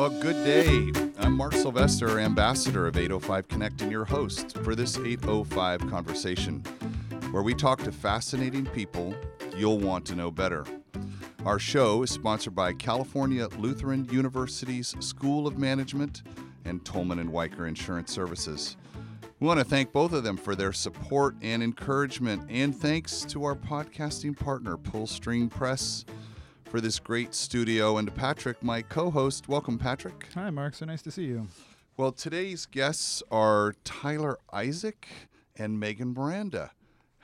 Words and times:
Well, 0.00 0.08
good 0.18 0.46
day. 0.46 0.90
I'm 1.18 1.36
Mark 1.36 1.52
Sylvester, 1.52 2.18
ambassador 2.18 2.86
of 2.86 2.96
805 2.96 3.48
Connect, 3.48 3.82
and 3.82 3.92
your 3.92 4.06
host 4.06 4.56
for 4.64 4.74
this 4.74 4.96
805 4.96 5.90
conversation, 5.90 6.60
where 7.32 7.42
we 7.42 7.52
talk 7.52 7.82
to 7.82 7.92
fascinating 7.92 8.64
people 8.64 9.14
you'll 9.54 9.78
want 9.78 10.06
to 10.06 10.14
know 10.14 10.30
better. 10.30 10.64
Our 11.44 11.58
show 11.58 12.02
is 12.02 12.10
sponsored 12.10 12.54
by 12.54 12.72
California 12.72 13.46
Lutheran 13.58 14.06
University's 14.06 14.96
School 15.00 15.46
of 15.46 15.58
Management 15.58 16.22
and 16.64 16.82
Tolman 16.82 17.18
and 17.18 17.30
Wiker 17.30 17.66
Insurance 17.66 18.10
Services. 18.10 18.78
We 19.38 19.46
want 19.46 19.60
to 19.60 19.66
thank 19.66 19.92
both 19.92 20.14
of 20.14 20.24
them 20.24 20.38
for 20.38 20.54
their 20.54 20.72
support 20.72 21.36
and 21.42 21.62
encouragement, 21.62 22.46
and 22.48 22.74
thanks 22.74 23.20
to 23.26 23.44
our 23.44 23.54
podcasting 23.54 24.34
partner, 24.34 24.78
Pull 24.78 25.06
String 25.06 25.50
Press, 25.50 26.06
for 26.70 26.80
this 26.80 26.98
great 27.00 27.34
studio, 27.34 27.98
and 27.98 28.14
Patrick, 28.14 28.62
my 28.62 28.82
co 28.82 29.10
host. 29.10 29.48
Welcome, 29.48 29.78
Patrick. 29.78 30.28
Hi, 30.34 30.50
Mark. 30.50 30.74
So 30.74 30.86
nice 30.86 31.02
to 31.02 31.10
see 31.10 31.24
you. 31.24 31.48
Well, 31.96 32.12
today's 32.12 32.66
guests 32.66 33.22
are 33.30 33.74
Tyler 33.84 34.38
Isaac 34.52 35.06
and 35.56 35.78
Megan 35.78 36.14
Miranda. 36.14 36.70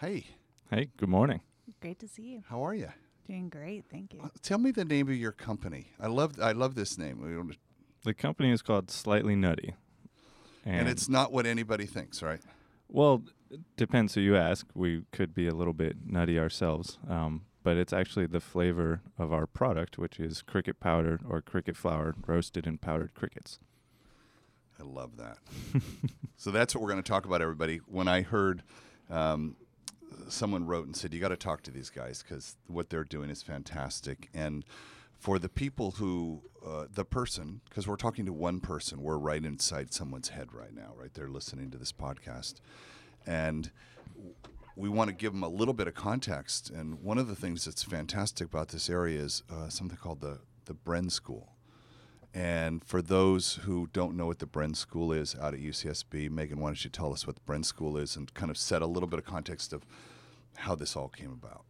Hey, 0.01 0.27
Hey, 0.71 0.89
good 0.97 1.09
morning. 1.09 1.41
Great 1.81 2.01
to 2.01 2.09
see 2.09 2.23
you. 2.25 2.43
how 2.49 2.63
are 2.67 2.75
you? 2.75 2.89
Doing 3.29 3.49
great, 3.49 3.85
thank 3.91 4.13
you. 4.15 4.21
Uh, 4.23 4.29
Tell 4.43 4.59
me 4.59 4.71
the 4.73 4.85
name 4.85 5.09
of 5.09 5.15
your 5.17 5.33
company. 5.33 5.89
I 6.01 6.09
love 6.09 6.41
I 6.41 6.53
love 6.53 6.75
this 6.75 6.99
name. 6.99 7.55
The 8.05 8.15
company 8.15 8.51
is 8.51 8.63
called 8.63 8.91
Slightly 8.91 9.35
Nutty. 9.37 9.75
And 10.65 10.89
it's 10.89 11.09
not 11.09 11.31
what 11.33 11.47
anybody 11.47 11.87
thinks, 11.87 12.23
right? 12.23 12.41
well, 12.89 13.23
it 13.51 13.61
depends 13.77 14.15
who 14.15 14.21
you 14.21 14.37
ask. 14.37 14.67
We 14.75 15.03
could 15.13 15.33
be 15.33 15.47
a 15.47 15.55
little 15.55 15.73
bit 15.73 15.97
nutty 16.05 16.37
ourselves, 16.41 16.99
um, 17.09 17.43
but 17.67 17.77
it's 17.77 17.93
actually 17.93 18.27
the 18.27 18.39
flavor 18.39 19.01
of 19.19 19.33
our 19.33 19.45
product, 19.45 19.99
which 19.99 20.21
is 20.21 20.41
cricket 20.41 20.79
powder 20.79 21.19
or 21.29 21.43
cricket 21.43 21.77
flour 21.77 22.15
roasted 22.25 22.65
in 22.65 22.79
powdered 22.79 23.13
crickets. 23.13 23.59
I 24.79 24.85
love 24.85 25.17
that. 25.17 25.39
so 26.37 26.53
that's 26.53 26.77
what 26.77 26.83
we're 26.83 26.91
going 26.91 27.03
to 27.03 27.09
talk 27.09 27.25
about, 27.25 27.43
everybody. 27.43 27.79
When 27.89 28.07
I 28.07 28.23
heard 28.23 28.63
um, 29.11 29.57
someone 30.29 30.65
wrote 30.65 30.87
and 30.87 30.95
said, 30.95 31.13
"You 31.13 31.19
got 31.19 31.31
to 31.31 31.37
talk 31.37 31.63
to 31.63 31.73
these 31.73 31.91
guys 31.91 32.23
because 32.23 32.57
what 32.69 32.89
they're 32.89 33.03
doing 33.03 33.31
is 33.31 33.43
fantastic." 33.43 34.29
And 34.33 34.65
for 35.19 35.41
the 35.41 35.49
people 35.49 35.91
who, 35.99 36.43
uh, 36.65 36.85
the 36.95 37.05
person, 37.05 37.63
because 37.69 37.89
we're 37.89 37.97
talking 37.97 38.27
to 38.27 38.33
one 38.33 38.61
person, 38.61 39.03
we're 39.03 39.19
right 39.19 39.45
inside 39.45 39.93
someone's 39.93 40.29
head 40.29 40.53
right 40.53 40.73
now, 40.73 40.93
right? 40.97 41.13
They're 41.13 41.27
listening 41.27 41.73
to 41.73 41.79
this 41.79 41.91
podcast, 41.91 42.61
and 43.27 43.73
we 44.77 44.89
want 44.89 45.09
to 45.09 45.15
give 45.15 45.33
them 45.33 45.43
a 45.43 45.49
little 45.49 45.75
bit 45.75 45.89
of 45.89 45.95
context. 45.95 46.71
And 46.71 47.03
one 47.03 47.19
of 47.19 47.27
the 47.27 47.35
things 47.35 47.65
that's 47.65 47.83
fantastic 47.83 48.47
about 48.47 48.69
this 48.69 48.89
area 48.89 49.21
is 49.21 49.43
uh, 49.51 49.69
something 49.69 49.97
called 49.97 50.21
the 50.21 50.41
the 50.67 50.75
Bren 50.75 51.11
School. 51.11 51.53
And 52.35 52.85
for 52.85 53.01
those 53.01 53.55
who 53.65 53.89
don't 53.95 54.15
know 54.15 54.27
what 54.27 54.41
the 54.41 54.47
Bren 54.47 54.77
School 54.77 55.11
is 55.11 55.35
out 55.41 55.55
at 55.55 55.61
UCSB, 55.61 56.31
Megan, 56.31 56.61
why 56.61 56.69
don't 56.69 56.85
you 56.85 56.91
tell 56.91 57.13
us 57.13 57.27
what 57.27 57.37
the 57.37 57.43
Bren 57.51 57.65
School 57.65 57.97
is 57.97 58.15
and 58.15 58.33
kind 58.35 58.51
of 58.51 58.59
set 58.59 58.83
a 58.83 58.87
little 58.87 59.09
bit 59.09 59.19
of 59.19 59.25
context 59.25 59.73
of 59.73 59.87
how 60.57 60.75
this 60.75 60.95
all 60.95 61.09
came 61.09 61.33
about? 61.33 61.65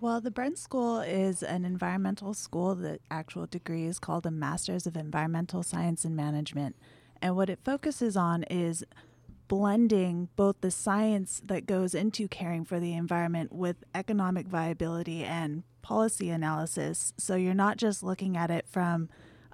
Well, 0.00 0.20
the 0.20 0.32
Bren 0.32 0.58
School 0.58 0.98
is 1.00 1.44
an 1.44 1.64
environmental 1.64 2.34
school. 2.34 2.74
The 2.74 2.98
actual 3.10 3.46
degree 3.46 3.86
is 3.86 4.00
called 4.00 4.26
a 4.26 4.32
Master's 4.32 4.86
of 4.86 4.96
Environmental 4.96 5.62
Science 5.62 6.04
and 6.04 6.16
Management. 6.16 6.74
And 7.22 7.36
what 7.36 7.48
it 7.48 7.60
focuses 7.64 8.16
on 8.16 8.42
is 8.44 8.84
blending 9.48 10.28
both 10.36 10.60
the 10.60 10.70
science 10.70 11.40
that 11.44 11.66
goes 11.66 11.94
into 11.94 12.28
caring 12.28 12.64
for 12.64 12.80
the 12.80 12.94
environment 12.94 13.52
with 13.52 13.76
economic 13.94 14.46
viability 14.46 15.24
and 15.24 15.62
policy 15.82 16.30
analysis. 16.30 17.12
So 17.18 17.36
you're 17.36 17.54
not 17.54 17.76
just 17.76 18.02
looking 18.02 18.36
at 18.36 18.50
it 18.50 18.66
from 18.68 19.08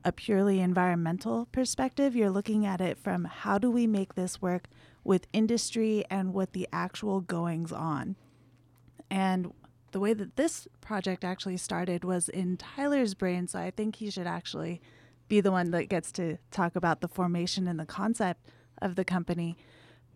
a 0.04 0.12
purely 0.12 0.60
environmental 0.60 1.46
perspective, 1.52 2.16
you're 2.16 2.30
looking 2.30 2.64
at 2.64 2.80
it 2.80 2.98
from 2.98 3.24
how 3.24 3.58
do 3.58 3.70
we 3.70 3.86
make 3.86 4.14
this 4.14 4.40
work 4.40 4.68
with 5.04 5.26
industry 5.32 6.04
and 6.08 6.32
with 6.32 6.52
the 6.52 6.68
actual 6.72 7.20
goings 7.20 7.72
on. 7.72 8.16
And 9.10 9.52
the 9.92 10.00
way 10.00 10.14
that 10.14 10.36
this 10.36 10.68
project 10.80 11.24
actually 11.24 11.56
started 11.56 12.04
was 12.04 12.28
in 12.28 12.56
Tyler's 12.56 13.14
brain, 13.14 13.48
so 13.48 13.58
I 13.58 13.70
think 13.70 13.96
he 13.96 14.10
should 14.10 14.26
actually 14.26 14.80
be 15.28 15.40
the 15.40 15.52
one 15.52 15.70
that 15.72 15.88
gets 15.88 16.12
to 16.12 16.38
talk 16.50 16.76
about 16.76 17.00
the 17.00 17.08
formation 17.08 17.66
and 17.66 17.78
the 17.78 17.86
concept 17.86 18.46
of 18.80 18.96
the 18.96 19.04
company. 19.04 19.56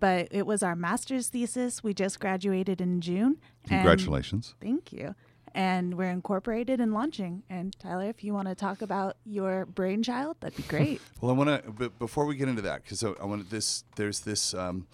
But 0.05 0.29
it 0.33 0.47
was 0.47 0.63
our 0.63 0.77
master's 0.77 1.29
thesis. 1.29 1.83
We 1.83 1.95
just 1.95 2.21
graduated 2.21 2.83
in 2.83 3.01
June. 3.01 3.39
and- 3.63 3.71
Congratulations. 3.71 4.55
thank 4.61 4.93
you. 4.93 5.15
And 5.55 5.97
we're 5.97 6.11
incorporated 6.11 6.79
and 6.79 6.93
launching. 6.93 7.43
And 7.49 7.75
Tyler, 7.79 8.11
if 8.11 8.23
you 8.23 8.35
want 8.35 8.49
to 8.49 8.55
talk 8.55 8.83
about 8.83 9.17
your 9.25 9.65
brainchild, 9.65 10.37
that'd 10.41 10.59
be 10.59 10.63
great. 10.69 11.01
Well, 11.23 11.31
I 11.31 11.35
want 11.35 11.65
to, 11.65 11.71
but 11.73 11.99
before 11.99 12.27
we 12.27 12.37
get 12.37 12.49
into 12.49 12.61
that, 12.61 12.83
because 12.83 13.03
I, 13.03 13.13
I 13.19 13.25
want 13.25 13.49
this, 13.49 13.85
there's 13.97 14.21
this, 14.21 14.53
um, 14.53 14.87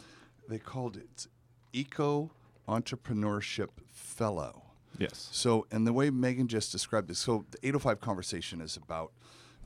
they 0.49 0.59
called 0.61 0.97
it 0.97 1.27
Eco 1.73 2.31
Entrepreneurship 2.69 3.71
Fellow. 3.93 4.63
Yes. 4.97 5.29
So, 5.33 5.67
and 5.73 5.89
the 5.89 5.93
way 5.93 6.11
Megan 6.11 6.47
just 6.47 6.71
described 6.71 7.09
this, 7.09 7.19
so 7.19 7.45
the 7.51 7.59
805 7.67 8.01
conversation 8.01 8.61
is 8.61 8.77
about 8.77 9.11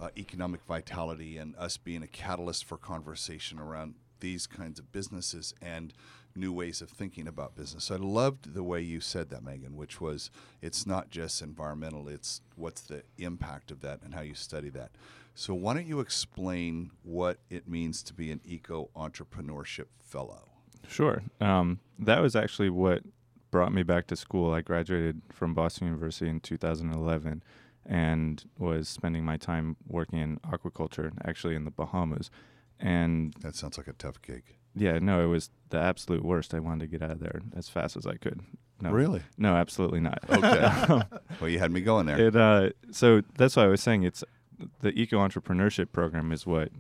uh, 0.01 0.09
economic 0.17 0.63
vitality 0.65 1.37
and 1.37 1.55
us 1.57 1.77
being 1.77 2.03
a 2.03 2.07
catalyst 2.07 2.65
for 2.65 2.79
conversation 2.79 3.59
around 3.59 3.97
these 4.25 4.47
kinds 4.47 4.79
of 4.79 4.91
businesses 4.91 5.53
and 5.61 5.93
new 6.35 6.51
ways 6.51 6.81
of 6.81 6.89
thinking 6.89 7.29
about 7.29 7.55
business. 7.55 7.85
So 7.85 7.97
I 7.97 7.99
loved 7.99 8.55
the 8.55 8.63
way 8.63 8.81
you 8.81 8.99
said 9.03 9.29
that, 9.29 9.45
Megan, 9.45 9.77
which 9.77 10.01
was 10.01 10.31
it's 10.63 10.87
not 10.87 11.11
just 11.11 11.43
environmental, 11.43 12.09
it's 12.09 12.41
what's 12.57 12.81
the 12.81 13.03
impact 13.19 13.71
of 13.71 13.83
that 13.83 14.01
and 14.03 14.15
how 14.15 14.23
you 14.23 14.35
study 14.35 14.71
that. 14.71 14.93
So, 15.37 15.53
why 15.53 15.75
don't 15.75 15.87
you 15.87 16.01
explain 16.01 16.93
what 17.03 17.39
it 17.51 17.69
means 17.69 18.03
to 18.05 18.15
be 18.15 18.31
an 18.31 18.41
eco 18.47 18.89
entrepreneurship 18.97 19.87
fellow? 20.01 20.49
Sure. 20.89 21.23
Um, 21.41 21.81
that 21.99 22.23
was 22.23 22.35
actually 22.35 22.71
what 22.71 23.03
brought 23.51 23.73
me 23.73 23.83
back 23.83 24.07
to 24.07 24.17
school. 24.17 24.55
I 24.55 24.63
graduated 24.63 25.21
from 25.33 25.53
Boston 25.53 25.89
University 25.89 26.31
in 26.31 26.41
2011 26.41 27.43
and 27.85 28.45
was 28.59 28.89
spending 28.89 29.25
my 29.25 29.37
time 29.37 29.77
working 29.87 30.21
in 30.21 30.39
aquaculture, 30.39 31.13
actually 31.25 31.57
in 31.57 31.65
the 31.65 31.71
Bahamas. 31.73 32.31
And 32.81 33.35
That 33.41 33.55
sounds 33.55 33.79
like 33.79 33.89
a 33.89 33.93
tough 33.93 34.21
gig. 34.23 34.43
yeah, 34.75 34.99
no, 34.99 35.25
it 35.25 35.29
was 35.29 35.51
the 35.71 35.79
absolute 35.79 36.25
worst. 36.25 36.55
I 36.55 36.59
wanted 36.59 36.81
to 36.81 36.87
get 36.87 37.03
out 37.03 37.13
of 37.13 37.21
there 37.21 37.41
as 37.57 37.69
fast 37.69 37.97
as 37.97 38.07
I 38.07 38.17
could. 38.17 38.41
No, 38.81 38.91
Really? 38.91 39.23
No, 39.39 39.55
absolutely 39.55 40.01
not. 40.01 40.19
Okay. 40.31 41.03
well, 41.41 41.49
you 41.51 41.59
had 41.59 41.71
me 41.71 41.81
going 41.81 42.07
there. 42.07 42.19
It 42.21 42.37
uh, 42.37 42.71
so 42.91 43.23
that's 43.37 43.57
why 43.57 43.65
I 43.65 43.69
was 43.69 43.81
saying 43.81 44.03
it's 44.03 44.25
the 44.81 44.91
eco 44.99 45.19
entrepreneurship 45.19 45.93
program 45.93 46.33
is 46.33 46.47
what 46.47 46.71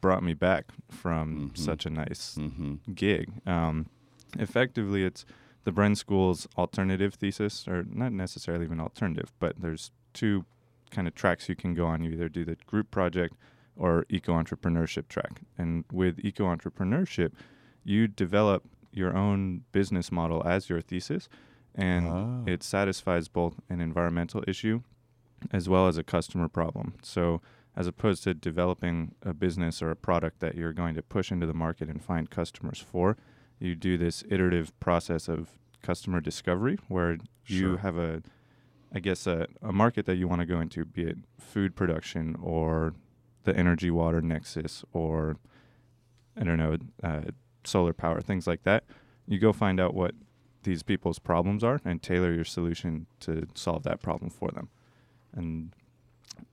brought 0.00 0.22
me 0.22 0.34
back 0.34 0.66
from 0.90 1.50
Mhm. 1.50 1.58
such 1.58 1.86
a 1.86 1.90
nice 1.90 2.36
mm-hmm. 2.38 2.74
gig. 2.94 3.32
Um, 3.46 3.86
effectively, 4.38 5.04
it's 5.04 5.24
the 5.64 5.72
Bren 5.72 5.96
School's 5.96 6.46
alternative 6.58 7.14
thesis, 7.14 7.66
or 7.66 7.84
not 7.88 8.12
necessarily 8.12 8.66
even 8.66 8.80
alternative, 8.80 9.32
but 9.38 9.60
there's 9.60 9.90
two 10.12 10.44
kind 10.90 11.08
of 11.08 11.14
tracks 11.14 11.48
you 11.48 11.56
can 11.56 11.74
go 11.74 11.86
on. 11.86 12.02
You 12.04 12.12
either 12.12 12.28
do 12.28 12.44
the 12.44 12.56
group 12.66 12.90
project 12.90 13.34
or 13.76 14.04
eco 14.08 14.32
entrepreneurship 14.32 15.08
track. 15.08 15.42
And 15.58 15.84
with 15.92 16.18
eco 16.24 16.44
entrepreneurship, 16.44 17.32
you 17.84 18.06
develop 18.08 18.64
your 18.92 19.16
own 19.16 19.62
business 19.72 20.12
model 20.12 20.42
as 20.46 20.68
your 20.68 20.80
thesis, 20.80 21.28
and 21.74 22.08
Ah. 22.08 22.42
it 22.46 22.62
satisfies 22.62 23.28
both 23.28 23.60
an 23.68 23.80
environmental 23.80 24.44
issue 24.46 24.82
as 25.50 25.68
well 25.68 25.88
as 25.88 25.98
a 25.98 26.04
customer 26.04 26.48
problem. 26.48 26.94
So, 27.02 27.42
as 27.76 27.86
opposed 27.88 28.22
to 28.22 28.34
developing 28.34 29.14
a 29.22 29.34
business 29.34 29.82
or 29.82 29.90
a 29.90 29.96
product 29.96 30.38
that 30.38 30.54
you're 30.54 30.72
going 30.72 30.94
to 30.94 31.02
push 31.02 31.32
into 31.32 31.44
the 31.46 31.52
market 31.54 31.88
and 31.88 32.00
find 32.02 32.30
customers 32.30 32.78
for, 32.78 33.16
you 33.58 33.74
do 33.74 33.98
this 33.98 34.22
iterative 34.30 34.78
process 34.78 35.28
of 35.28 35.58
customer 35.82 36.20
discovery 36.20 36.78
where 36.88 37.14
you 37.46 37.58
Sure. 37.72 37.76
have 37.78 37.98
a 37.98 38.22
I 38.96 39.00
guess 39.00 39.26
a, 39.26 39.48
a 39.60 39.72
market 39.72 40.06
that 40.06 40.14
you 40.16 40.28
want 40.28 40.40
to 40.40 40.46
go 40.46 40.60
into, 40.60 40.84
be 40.84 41.02
it 41.02 41.18
food 41.36 41.74
production 41.74 42.36
or 42.40 42.94
the 43.44 43.56
energy 43.56 43.90
water 43.90 44.20
nexus 44.20 44.84
or 44.92 45.36
I 46.38 46.44
don't 46.44 46.58
know, 46.58 46.76
uh, 47.02 47.22
solar 47.64 47.92
power, 47.92 48.20
things 48.20 48.46
like 48.46 48.64
that. 48.64 48.84
You 49.26 49.38
go 49.38 49.52
find 49.52 49.80
out 49.80 49.94
what 49.94 50.14
these 50.64 50.82
people's 50.82 51.18
problems 51.18 51.62
are 51.62 51.80
and 51.84 52.02
tailor 52.02 52.32
your 52.32 52.44
solution 52.44 53.06
to 53.20 53.46
solve 53.54 53.84
that 53.84 54.02
problem 54.02 54.30
for 54.30 54.50
them. 54.50 54.68
And 55.34 55.72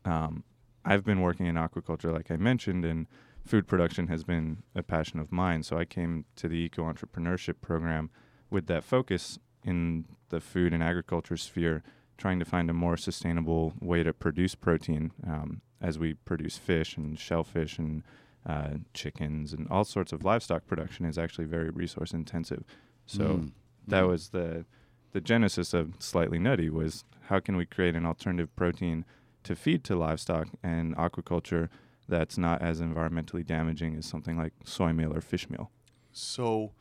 um, 0.06 0.44
I've 0.86 1.04
been 1.04 1.22
working 1.22 1.46
in 1.46 1.56
aquaculture, 1.56 2.14
like 2.14 2.30
I 2.30 2.38
mentioned, 2.38 2.86
and 2.86 3.08
food 3.46 3.68
production 3.68 4.08
has 4.08 4.24
been 4.24 4.64
a 4.76 4.84
passion 4.84 5.20
of 5.20 5.32
mine. 5.32 5.64
So 5.64 5.78
I 5.78 5.86
came 5.86 6.26
to 6.36 6.48
the 6.48 6.56
eco 6.56 6.84
entrepreneurship 6.84 7.62
program 7.62 8.10
with 8.50 8.68
that 8.68 8.84
focus 8.84 9.40
in 9.64 10.06
the 10.30 10.42
food 10.42 10.74
and 10.74 10.84
agriculture 10.84 11.38
sphere, 11.38 11.84
trying 12.18 12.40
to 12.40 12.46
find 12.46 12.70
a 12.70 12.74
more 12.74 12.98
sustainable 12.98 13.74
way 13.80 14.04
to 14.04 14.14
produce 14.14 14.56
protein 14.56 15.12
um, 15.26 15.62
as 15.82 15.98
we 16.00 16.14
produce 16.14 16.58
fish 16.58 16.96
and 16.98 17.18
shellfish 17.20 17.78
and 17.80 18.04
uh, 18.46 18.70
chickens 18.94 19.54
and 19.54 19.68
all 19.70 19.84
sorts 19.84 20.12
of 20.12 20.24
livestock 20.24 20.66
production 20.68 21.06
is 21.06 21.18
actually 21.18 21.46
very 21.46 21.70
resource 21.70 22.12
intensive. 22.12 22.64
So 23.06 23.24
Mm. 23.24 23.52
that 23.88 24.04
Mm. 24.04 24.08
was 24.10 24.30
the 24.30 24.66
the 25.14 25.22
genesis 25.22 25.74
of 25.74 25.94
slightly 26.00 26.40
nutty 26.40 26.70
was 26.70 27.04
how 27.24 27.40
can 27.42 27.58
we 27.58 27.66
create 27.66 27.96
an 27.98 28.06
alternative 28.06 28.56
protein 28.56 29.04
to 29.44 29.56
feed 29.58 29.84
to 29.84 29.96
livestock 29.96 30.48
and 30.64 30.96
aquaculture 30.96 31.68
that's 32.08 32.38
not 32.38 32.62
as 32.62 32.80
environmentally 32.80 33.46
damaging 33.46 33.98
as 33.98 34.06
something 34.06 34.38
like 34.38 34.54
soy 34.64 34.94
meal 34.94 35.14
or 35.14 35.20
fish 35.20 35.50
meal. 35.50 35.70
So, 36.14 36.72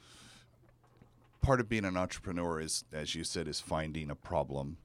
part 1.41 1.58
of 1.61 1.69
being 1.69 1.85
an 1.85 1.97
entrepreneur 1.97 2.61
is, 2.61 2.85
as 2.93 3.14
you 3.14 3.25
said, 3.25 3.49
is 3.49 3.61
finding 3.61 4.11
a 4.11 4.14
problem 4.14 4.76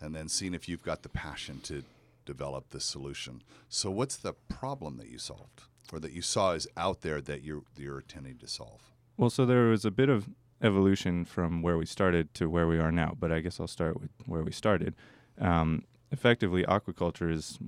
and 0.00 0.14
then 0.14 0.28
seeing 0.28 0.54
if 0.54 0.68
you've 0.68 0.82
got 0.82 1.02
the 1.02 1.08
passion 1.08 1.60
to 1.64 1.84
develop 2.24 2.70
the 2.70 2.80
solution. 2.80 3.42
So, 3.68 3.90
what's 3.90 4.16
the 4.16 4.32
problem 4.48 4.96
that 4.98 5.08
you 5.08 5.18
solved 5.18 5.62
or 5.92 6.00
that 6.00 6.12
you 6.12 6.22
saw 6.22 6.52
is 6.52 6.66
out 6.76 7.02
there 7.02 7.20
that 7.20 7.42
you're, 7.42 7.62
you're 7.76 8.00
intending 8.00 8.38
to 8.38 8.48
solve? 8.48 8.80
Well, 9.16 9.30
so 9.30 9.46
there 9.46 9.64
was 9.68 9.84
a 9.84 9.90
bit 9.90 10.08
of 10.08 10.28
evolution 10.62 11.24
from 11.24 11.62
where 11.62 11.76
we 11.76 11.86
started 11.86 12.32
to 12.34 12.48
where 12.48 12.66
we 12.66 12.78
are 12.78 12.90
now, 12.92 13.16
but 13.18 13.30
I 13.30 13.40
guess 13.40 13.60
I'll 13.60 13.66
start 13.68 14.00
with 14.00 14.10
where 14.26 14.42
we 14.42 14.50
started. 14.52 14.94
Um, 15.40 15.84
effectively, 16.10 16.64
aquaculture 16.64 17.30
is, 17.30 17.58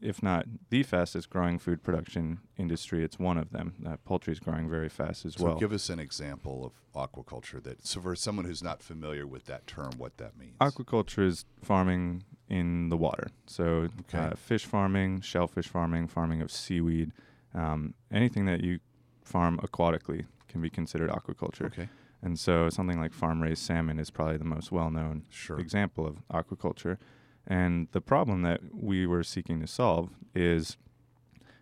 if 0.00 0.22
not 0.22 0.46
the 0.70 0.82
fastest 0.82 1.30
growing 1.30 1.58
food 1.58 1.82
production 1.82 2.40
industry, 2.56 3.04
it's 3.04 3.18
one 3.18 3.38
of 3.38 3.50
them. 3.50 3.74
Uh, 3.86 3.96
poultry 4.04 4.32
is 4.32 4.40
growing 4.40 4.68
very 4.68 4.88
fast 4.88 5.24
as 5.24 5.34
So, 5.34 5.44
well. 5.44 5.58
give 5.58 5.72
us 5.72 5.88
an 5.90 6.00
example 6.00 6.64
of 6.64 6.72
aquaculture 7.12 7.62
that, 7.62 7.86
so 7.86 8.00
for 8.00 8.16
someone 8.16 8.46
who's 8.46 8.62
not 8.62 8.82
familiar 8.82 9.26
with 9.26 9.44
that 9.46 9.66
term, 9.66 9.92
what 9.96 10.16
that 10.16 10.36
means. 10.36 10.56
Aquaculture 10.60 11.24
is 11.26 11.44
farming 11.62 12.24
in 12.50 12.88
the 12.88 12.96
water. 12.96 13.28
So, 13.46 13.88
Okay. 14.00 14.18
uh, 14.18 14.34
fish 14.34 14.66
farming, 14.66 15.20
shellfish 15.22 15.68
farming, 15.68 16.08
farming 16.08 16.42
of 16.42 16.50
seaweed, 16.50 17.12
um, 17.54 17.94
anything 18.10 18.44
that 18.46 18.62
you 18.62 18.80
farm 19.22 19.58
aquatically 19.62 20.26
can 20.48 20.60
be 20.60 20.68
considered 20.68 21.10
aquaculture. 21.10 21.66
Okay. 21.66 21.88
And 22.22 22.38
so, 22.38 22.68
something 22.68 23.00
like 23.00 23.12
farm 23.14 23.40
raised 23.42 23.62
salmon 23.62 23.98
is 23.98 24.10
probably 24.10 24.36
the 24.36 24.44
most 24.44 24.70
well 24.72 24.90
known 24.90 25.22
Sure. 25.30 25.58
example 25.58 26.06
of 26.06 26.16
aquaculture. 26.28 26.98
And 27.46 27.88
the 27.92 28.00
problem 28.00 28.42
that 28.42 28.60
we 28.74 29.06
were 29.06 29.22
seeking 29.22 29.60
to 29.60 29.66
solve 29.66 30.10
is 30.34 30.76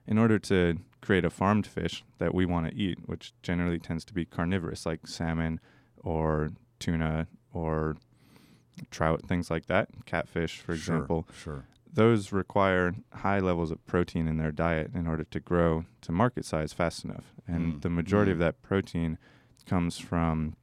in 0.06 0.18
order 0.18 0.38
to 0.38 0.78
create 1.00 1.24
a 1.24 1.30
farmed 1.30 1.66
fish 1.66 2.02
that 2.18 2.34
we 2.34 2.44
want 2.46 2.66
to 2.68 2.74
eat, 2.74 2.98
which 3.06 3.32
generally 3.42 3.78
tends 3.78 4.04
to 4.06 4.14
be 4.14 4.24
carnivorous, 4.24 4.84
like 4.86 5.06
salmon 5.06 5.60
or 6.02 6.50
tuna 6.80 7.28
or 7.52 7.96
trout, 8.90 9.22
things 9.26 9.50
like 9.50 9.66
that, 9.66 9.88
catfish, 10.06 10.58
for 10.58 10.76
Sure, 10.76 10.96
example, 10.96 11.28
Sure. 11.34 11.64
those 11.92 12.32
require 12.32 12.94
high 13.12 13.38
levels 13.40 13.70
of 13.70 13.84
protein 13.86 14.26
in 14.28 14.36
their 14.36 14.52
diet 14.52 14.90
in 14.94 15.06
order 15.06 15.24
to 15.24 15.40
grow 15.40 15.84
to 16.02 16.12
market 16.12 16.44
size 16.44 16.72
fast 16.72 17.04
enough. 17.04 17.34
And 17.46 17.74
Mm, 17.74 17.80
the 17.82 17.90
majority 17.90 18.30
mm. 18.30 18.34
of 18.34 18.38
that 18.40 18.62
protein 18.62 19.18
comes 19.66 19.98
from 19.98 20.56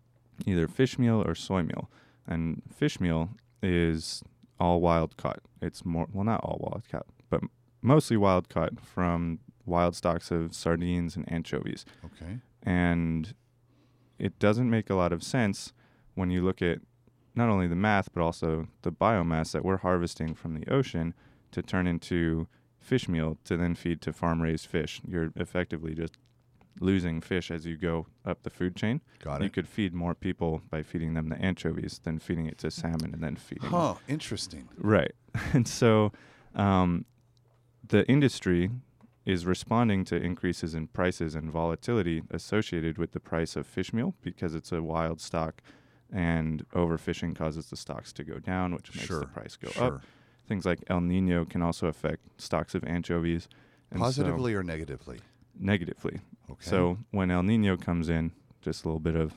either 0.46 0.68
fish 0.68 0.98
meal 1.00 1.24
or 1.26 1.36
soy 1.36 1.64
meal. 1.64 1.90
And 2.28 2.62
fish 2.74 3.00
meal 3.00 3.32
is 3.62 4.24
all 4.60 4.82
wild 4.82 5.18
caught. 5.18 5.40
It's 5.62 5.86
more, 5.86 6.08
well, 6.12 6.24
not 6.24 6.42
all 6.42 6.58
wild 6.62 6.84
caught, 6.90 7.06
but 7.30 7.42
mostly 7.82 8.18
wild 8.18 8.50
caught 8.50 8.80
from 8.80 9.40
wild 9.66 9.96
stocks 9.96 10.32
of 10.32 10.54
sardines 10.54 11.16
and 11.16 11.32
anchovies. 11.32 11.86
Okay. 12.06 12.40
And 12.64 13.34
it 14.18 14.38
doesn't 14.40 14.70
make 14.70 14.90
a 14.90 14.96
lot 14.96 15.12
of 15.12 15.24
sense 15.24 15.74
when 16.14 16.30
you 16.30 16.42
look 16.44 16.62
at 16.62 16.80
not 17.36 17.50
only 17.50 17.68
the 17.68 17.76
math, 17.76 18.14
but 18.14 18.22
also 18.22 18.68
the 18.82 18.92
biomass 18.92 19.52
that 19.52 19.66
we're 19.66 19.78
harvesting 19.78 20.34
from 20.36 20.54
the 20.54 20.68
ocean 20.72 21.14
to 21.52 21.62
turn 21.62 21.88
into 21.88 22.48
fish 22.80 23.10
meal 23.10 23.38
to 23.44 23.58
then 23.58 23.76
feed 23.76 24.02
to 24.02 24.14
farm 24.14 24.42
raised 24.42 24.68
fish. 24.68 25.02
You're 25.08 25.32
effectively 25.36 25.94
just 25.94 26.18
losing 26.80 27.22
fish 27.22 27.52
as 27.52 27.66
you 27.66 27.78
go 27.78 28.08
up 28.26 28.44
the 28.44 28.50
food 28.50 28.76
chain. 28.76 29.02
Got 29.24 29.42
it. 29.42 29.46
You 29.46 29.50
could 29.50 29.68
feed 29.68 29.94
more 29.94 30.14
people 30.14 30.62
by 30.70 30.84
feeding 30.84 31.14
them 31.14 31.30
the 31.30 31.38
anchovies 31.38 32.00
than 32.04 32.20
feeding 32.20 32.48
it 32.48 32.58
to 32.60 32.72
salmon 32.72 33.14
and 33.14 33.24
then 33.24 33.36
feeding. 33.36 33.70
Huh. 33.70 33.96
Interesting. 34.08 34.70
Right. 34.78 35.14
and 35.54 35.68
so 35.68 36.12
um, 36.54 37.06
the 37.88 38.06
industry 38.08 38.70
is 39.26 39.46
responding 39.46 40.06
to 40.06 40.16
increases 40.16 40.76
in 40.76 40.88
prices 40.88 41.34
and 41.34 41.52
volatility 41.52 42.22
associated 42.30 42.98
with 42.98 43.12
the 43.12 43.20
price 43.20 43.56
of 43.56 43.66
fish 43.66 43.92
meal 43.92 44.14
because 44.22 44.54
it's 44.54 44.72
a 44.72 44.84
wild 44.84 45.20
stock 45.20 45.62
and 46.12 46.66
overfishing 46.70 47.36
causes 47.36 47.70
the 47.70 47.78
stocks 47.78 48.14
to 48.14 48.24
go 48.24 48.40
down, 48.40 48.74
which 48.74 48.94
makes 48.96 49.08
Sure. 49.08 49.20
the 49.22 49.26
price 49.28 49.56
go 49.56 49.70
sure. 49.70 49.84
up. 49.96 50.02
Things 50.48 50.66
like 50.66 50.84
El 50.88 51.02
Nino 51.02 51.46
can 51.46 51.62
also 51.62 51.88
affect 51.88 52.40
stocks 52.42 52.76
of 52.76 52.84
anchovies. 52.84 53.48
and 53.92 54.00
so- 54.00 54.06
Positively 54.06 54.54
or 54.56 54.64
negatively? 54.64 55.20
negatively. 55.58 56.20
Okay. 56.50 56.58
So 56.70 56.98
when 57.12 57.32
El 57.32 57.44
Nino 57.44 57.78
comes 57.78 58.10
in, 58.10 58.32
just 58.62 58.84
a 58.84 58.88
little 58.88 59.00
bit 59.00 59.16
of 59.16 59.36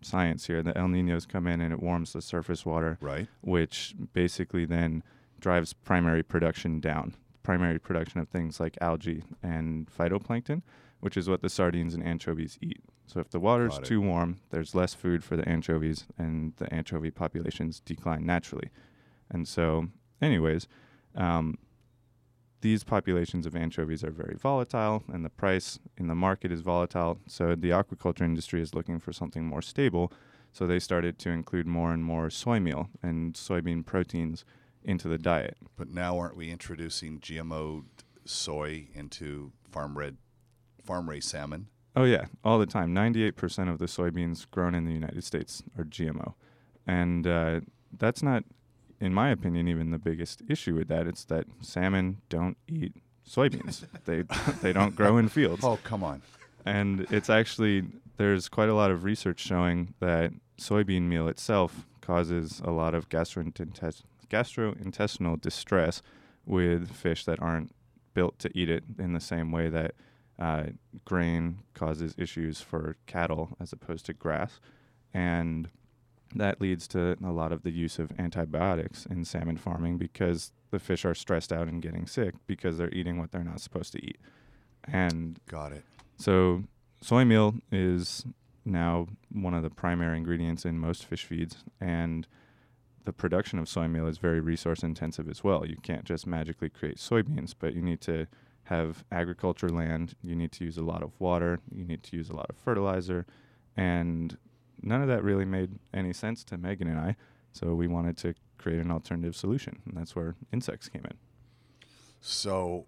science 0.00 0.46
here, 0.46 0.62
the 0.62 0.76
El 0.76 0.88
Ninos 0.88 1.26
come 1.26 1.46
in 1.46 1.60
and 1.60 1.72
it 1.72 1.80
warms 1.80 2.12
the 2.12 2.22
surface 2.22 2.66
water 2.66 2.98
right. 3.00 3.28
which 3.42 3.94
basically 4.12 4.64
then 4.64 5.02
drives 5.40 5.72
primary 5.72 6.22
production 6.22 6.80
down. 6.80 7.14
Primary 7.42 7.78
production 7.78 8.20
of 8.20 8.28
things 8.28 8.58
like 8.60 8.76
algae 8.80 9.24
and 9.42 9.88
phytoplankton, 9.90 10.62
which 11.02 11.16
is 11.16 11.28
what 11.28 11.42
the 11.42 11.50
sardines 11.50 11.94
and 11.94 12.06
anchovies 12.06 12.56
eat. 12.62 12.80
So 13.08 13.18
if 13.18 13.28
the 13.28 13.40
water's 13.40 13.80
too 13.80 14.00
warm, 14.00 14.38
there's 14.50 14.72
less 14.72 14.94
food 14.94 15.24
for 15.24 15.36
the 15.36 15.46
anchovies, 15.48 16.06
and 16.16 16.54
the 16.58 16.72
anchovy 16.72 17.10
populations 17.10 17.80
decline 17.80 18.24
naturally. 18.24 18.70
And 19.28 19.48
so, 19.48 19.88
anyways, 20.22 20.68
um, 21.16 21.58
these 22.60 22.84
populations 22.84 23.46
of 23.46 23.56
anchovies 23.56 24.04
are 24.04 24.12
very 24.12 24.36
volatile, 24.36 25.02
and 25.12 25.24
the 25.24 25.28
price 25.28 25.80
in 25.98 26.06
the 26.06 26.14
market 26.14 26.52
is 26.52 26.60
volatile. 26.60 27.18
So 27.26 27.56
the 27.56 27.70
aquaculture 27.70 28.22
industry 28.22 28.62
is 28.62 28.72
looking 28.72 29.00
for 29.00 29.12
something 29.12 29.44
more 29.44 29.60
stable. 29.60 30.12
So 30.52 30.68
they 30.68 30.78
started 30.78 31.18
to 31.18 31.30
include 31.30 31.66
more 31.66 31.92
and 31.92 32.04
more 32.04 32.30
soy 32.30 32.60
meal 32.60 32.90
and 33.02 33.34
soybean 33.34 33.84
proteins 33.84 34.44
into 34.84 35.08
the 35.08 35.18
diet. 35.18 35.56
But 35.76 35.88
now 35.88 36.16
aren't 36.16 36.36
we 36.36 36.52
introducing 36.52 37.18
GMO 37.18 37.86
soy 38.24 38.86
into 38.94 39.50
farm 39.68 39.98
red, 39.98 40.18
farm 40.82 41.08
raised 41.08 41.28
salmon? 41.28 41.68
Oh 41.94 42.04
yeah, 42.04 42.26
all 42.44 42.58
the 42.58 42.66
time. 42.66 42.94
Ninety-eight 42.94 43.36
percent 43.36 43.68
of 43.68 43.78
the 43.78 43.86
soybeans 43.86 44.50
grown 44.50 44.74
in 44.74 44.84
the 44.86 44.92
United 44.92 45.24
States 45.24 45.62
are 45.78 45.84
GMO, 45.84 46.34
and 46.86 47.26
uh, 47.26 47.60
that's 47.98 48.22
not, 48.22 48.44
in 49.00 49.12
my 49.12 49.28
opinion, 49.30 49.68
even 49.68 49.90
the 49.90 49.98
biggest 49.98 50.42
issue 50.48 50.74
with 50.74 50.88
that. 50.88 51.06
It's 51.06 51.24
that 51.24 51.46
salmon 51.60 52.22
don't 52.30 52.56
eat 52.66 52.94
soybeans. 53.28 53.84
they 54.06 54.22
they 54.62 54.72
don't 54.72 54.96
grow 54.96 55.18
in 55.18 55.28
fields. 55.28 55.62
Oh, 55.64 55.78
come 55.84 56.02
on. 56.02 56.22
and 56.64 57.06
it's 57.10 57.28
actually 57.28 57.84
there's 58.16 58.48
quite 58.48 58.68
a 58.68 58.74
lot 58.74 58.90
of 58.90 59.04
research 59.04 59.40
showing 59.40 59.94
that 60.00 60.32
soybean 60.58 61.02
meal 61.02 61.28
itself 61.28 61.86
causes 62.00 62.60
a 62.64 62.70
lot 62.70 62.94
of 62.94 63.08
gastrointestinal 63.08 64.02
gastrointestinal 64.30 65.38
distress 65.40 66.02
with 66.46 66.90
fish 66.90 67.24
that 67.26 67.40
aren't 67.42 67.74
built 68.14 68.38
to 68.38 68.50
eat 68.58 68.70
it 68.70 68.82
in 68.98 69.12
the 69.12 69.20
same 69.20 69.52
way 69.52 69.68
that 69.68 69.94
uh, 70.38 70.64
grain 71.04 71.58
causes 71.74 72.14
issues 72.18 72.60
for 72.60 72.96
cattle 73.06 73.56
as 73.60 73.72
opposed 73.72 74.06
to 74.06 74.12
grass, 74.12 74.60
and 75.12 75.68
that 76.34 76.60
leads 76.60 76.88
to 76.88 77.16
a 77.24 77.30
lot 77.30 77.52
of 77.52 77.62
the 77.62 77.70
use 77.70 77.98
of 77.98 78.10
antibiotics 78.18 79.04
in 79.06 79.24
salmon 79.24 79.56
farming 79.58 79.98
because 79.98 80.52
the 80.70 80.78
fish 80.78 81.04
are 81.04 81.14
stressed 81.14 81.52
out 81.52 81.68
and 81.68 81.82
getting 81.82 82.06
sick 82.06 82.34
because 82.46 82.78
they're 82.78 82.92
eating 82.94 83.18
what 83.18 83.30
they're 83.32 83.44
not 83.44 83.60
supposed 83.60 83.92
to 83.92 84.02
eat. 84.04 84.18
And 84.90 85.38
Got 85.48 85.72
it. 85.72 85.84
so 86.16 86.64
soy 87.02 87.24
meal 87.24 87.54
is 87.70 88.24
now 88.64 89.08
one 89.30 89.54
of 89.54 89.62
the 89.62 89.70
primary 89.70 90.16
ingredients 90.16 90.64
in 90.64 90.78
most 90.78 91.04
fish 91.04 91.24
feeds, 91.24 91.64
and 91.80 92.26
the 93.04 93.12
production 93.12 93.58
of 93.58 93.68
soy 93.68 93.88
meal 93.88 94.06
is 94.06 94.18
very 94.18 94.40
resource 94.40 94.82
intensive 94.82 95.28
as 95.28 95.42
well. 95.44 95.66
You 95.66 95.76
can't 95.82 96.04
just 96.04 96.26
magically 96.26 96.68
create 96.70 96.96
soybeans, 96.96 97.54
but 97.58 97.74
you 97.74 97.82
need 97.82 98.00
to 98.02 98.26
have 98.64 99.04
agriculture 99.10 99.68
land, 99.68 100.14
you 100.22 100.34
need 100.34 100.52
to 100.52 100.64
use 100.64 100.76
a 100.76 100.82
lot 100.82 101.02
of 101.02 101.12
water, 101.18 101.60
you 101.74 101.84
need 101.84 102.02
to 102.04 102.16
use 102.16 102.30
a 102.30 102.36
lot 102.36 102.46
of 102.48 102.56
fertilizer, 102.56 103.26
and 103.76 104.36
none 104.82 105.02
of 105.02 105.08
that 105.08 105.22
really 105.22 105.44
made 105.44 105.78
any 105.92 106.12
sense 106.12 106.44
to 106.44 106.56
Megan 106.56 106.88
and 106.88 106.98
I. 106.98 107.16
So 107.52 107.74
we 107.74 107.86
wanted 107.86 108.16
to 108.18 108.34
create 108.58 108.80
an 108.80 108.90
alternative 108.90 109.36
solution, 109.36 109.82
and 109.86 109.96
that's 109.96 110.16
where 110.16 110.36
insects 110.52 110.88
came 110.88 111.04
in. 111.04 111.16
So 112.20 112.86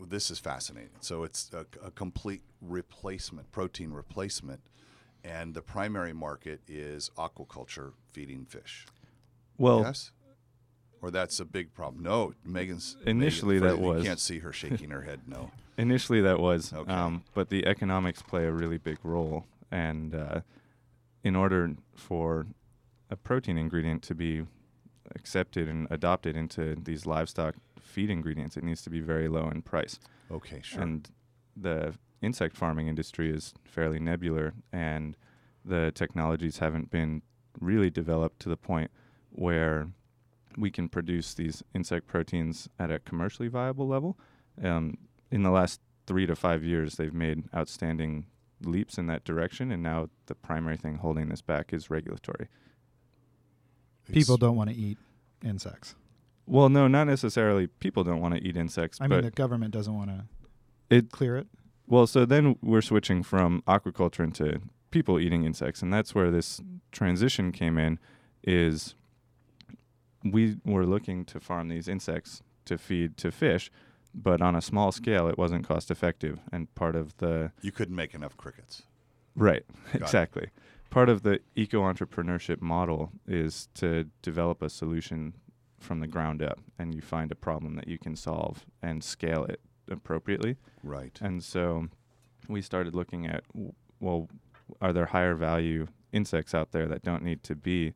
this 0.00 0.30
is 0.30 0.38
fascinating. 0.38 0.90
So 1.00 1.24
it's 1.24 1.50
a, 1.52 1.66
a 1.84 1.90
complete 1.90 2.42
replacement, 2.60 3.50
protein 3.52 3.92
replacement, 3.92 4.60
and 5.24 5.54
the 5.54 5.62
primary 5.62 6.12
market 6.12 6.60
is 6.68 7.10
aquaculture, 7.16 7.92
feeding 8.12 8.44
fish. 8.44 8.86
Well, 9.56 9.82
yes, 9.82 10.12
or 11.00 11.10
that's 11.10 11.40
a 11.40 11.44
big 11.44 11.72
problem. 11.74 12.02
No, 12.02 12.32
Megan's 12.44 12.96
Initially 13.06 13.54
Megan, 13.60 13.68
that 13.68 13.76
for- 13.76 13.82
you 13.82 13.88
was. 13.98 14.04
can't 14.06 14.20
see 14.20 14.38
her 14.40 14.52
shaking 14.52 14.90
her 14.90 15.02
head. 15.02 15.20
No. 15.26 15.50
Initially, 15.78 16.20
that 16.22 16.40
was, 16.40 16.72
Okay. 16.72 16.92
um, 16.92 17.22
but 17.34 17.50
the 17.50 17.64
economics 17.66 18.20
play 18.22 18.44
a 18.46 18.52
really 18.52 18.78
big 18.78 18.98
role, 19.04 19.46
and 19.70 20.14
uh, 20.14 20.40
in 21.22 21.36
order 21.36 21.74
for 21.94 22.46
a 23.10 23.16
protein 23.16 23.56
ingredient 23.56 24.02
to 24.02 24.14
be 24.14 24.44
accepted 25.14 25.68
and 25.68 25.86
adopted 25.90 26.36
into 26.36 26.74
these 26.82 27.06
livestock 27.06 27.54
feed 27.80 28.10
ingredients, 28.10 28.56
it 28.56 28.64
needs 28.64 28.82
to 28.82 28.90
be 28.90 29.00
very 29.00 29.28
low 29.28 29.48
in 29.48 29.62
price. 29.62 30.00
Okay, 30.30 30.60
sure. 30.62 30.82
And 30.82 31.08
the 31.56 31.94
insect 32.22 32.56
farming 32.56 32.88
industry 32.88 33.30
is 33.32 33.54
fairly 33.64 34.00
nebular, 34.00 34.52
and 34.72 35.16
the 35.64 35.92
technologies 35.94 36.58
haven't 36.58 36.90
been 36.90 37.22
really 37.60 37.88
developed 37.90 38.40
to 38.40 38.48
the 38.48 38.56
point 38.56 38.90
where 39.30 39.88
we 40.58 40.70
can 40.70 40.88
produce 40.88 41.34
these 41.34 41.62
insect 41.74 42.06
proteins 42.06 42.68
at 42.78 42.90
a 42.90 42.98
commercially 42.98 43.48
viable 43.48 43.86
level. 43.86 44.18
Um, 44.62 44.98
in 45.30 45.42
the 45.42 45.50
last 45.50 45.80
three 46.06 46.26
to 46.26 46.34
five 46.34 46.64
years, 46.64 46.96
they've 46.96 47.14
made 47.14 47.44
outstanding 47.54 48.26
leaps 48.62 48.98
in 48.98 49.06
that 49.06 49.24
direction, 49.24 49.70
and 49.70 49.82
now 49.82 50.08
the 50.26 50.34
primary 50.34 50.76
thing 50.76 50.96
holding 50.96 51.28
this 51.28 51.42
back 51.42 51.72
is 51.72 51.90
regulatory. 51.90 52.48
People 54.10 54.36
don't 54.36 54.56
want 54.56 54.70
to 54.70 54.76
eat 54.76 54.98
insects. 55.44 55.94
Well, 56.46 56.70
no, 56.70 56.88
not 56.88 57.06
necessarily. 57.06 57.66
People 57.66 58.04
don't 58.04 58.20
want 58.20 58.34
to 58.34 58.42
eat 58.42 58.56
insects, 58.56 58.98
I 59.00 59.06
but 59.06 59.16
mean, 59.16 59.24
the 59.24 59.30
government 59.30 59.72
doesn't 59.72 59.94
want 59.94 60.10
to 60.10 60.24
it 60.90 61.10
clear 61.10 61.36
it. 61.36 61.46
Well, 61.86 62.06
so 62.06 62.24
then 62.24 62.56
we're 62.62 62.80
switching 62.80 63.22
from 63.22 63.62
aquaculture 63.66 64.24
into 64.24 64.60
people 64.90 65.18
eating 65.18 65.44
insects, 65.44 65.82
and 65.82 65.92
that's 65.92 66.14
where 66.14 66.30
this 66.30 66.60
transition 66.90 67.52
came 67.52 67.78
in. 67.78 67.98
Is 68.42 68.94
we 70.24 70.56
were 70.64 70.86
looking 70.86 71.24
to 71.26 71.40
farm 71.40 71.68
these 71.68 71.88
insects 71.88 72.42
to 72.64 72.78
feed 72.78 73.16
to 73.18 73.30
fish, 73.30 73.70
but 74.14 74.40
on 74.40 74.54
a 74.54 74.60
small 74.60 74.92
scale, 74.92 75.28
it 75.28 75.38
wasn't 75.38 75.66
cost 75.66 75.90
effective, 75.90 76.40
and 76.52 76.74
part 76.74 76.96
of 76.96 77.16
the 77.18 77.52
You 77.62 77.72
couldn't 77.72 77.94
make 77.96 78.14
enough 78.14 78.36
crickets. 78.36 78.82
right, 79.36 79.64
it. 79.94 80.02
exactly, 80.02 80.50
part 80.90 81.08
of 81.08 81.22
the 81.22 81.40
eco 81.54 81.82
entrepreneurship 81.82 82.60
model 82.60 83.12
is 83.26 83.68
to 83.74 84.06
develop 84.22 84.62
a 84.62 84.68
solution 84.68 85.34
from 85.78 86.00
the 86.00 86.06
ground 86.06 86.42
up, 86.42 86.60
and 86.78 86.94
you 86.94 87.00
find 87.00 87.30
a 87.30 87.36
problem 87.36 87.76
that 87.76 87.88
you 87.88 87.98
can 87.98 88.16
solve 88.16 88.66
and 88.82 89.04
scale 89.04 89.44
it 89.44 89.60
appropriately. 89.90 90.56
Right. 90.82 91.16
And 91.22 91.42
so 91.42 91.88
we 92.48 92.62
started 92.62 92.94
looking 92.94 93.26
at 93.26 93.44
well, 94.00 94.28
are 94.80 94.92
there 94.92 95.06
higher 95.06 95.34
value 95.34 95.86
insects 96.12 96.54
out 96.54 96.72
there 96.72 96.86
that 96.86 97.02
don't 97.02 97.22
need 97.22 97.42
to 97.44 97.54
be 97.54 97.94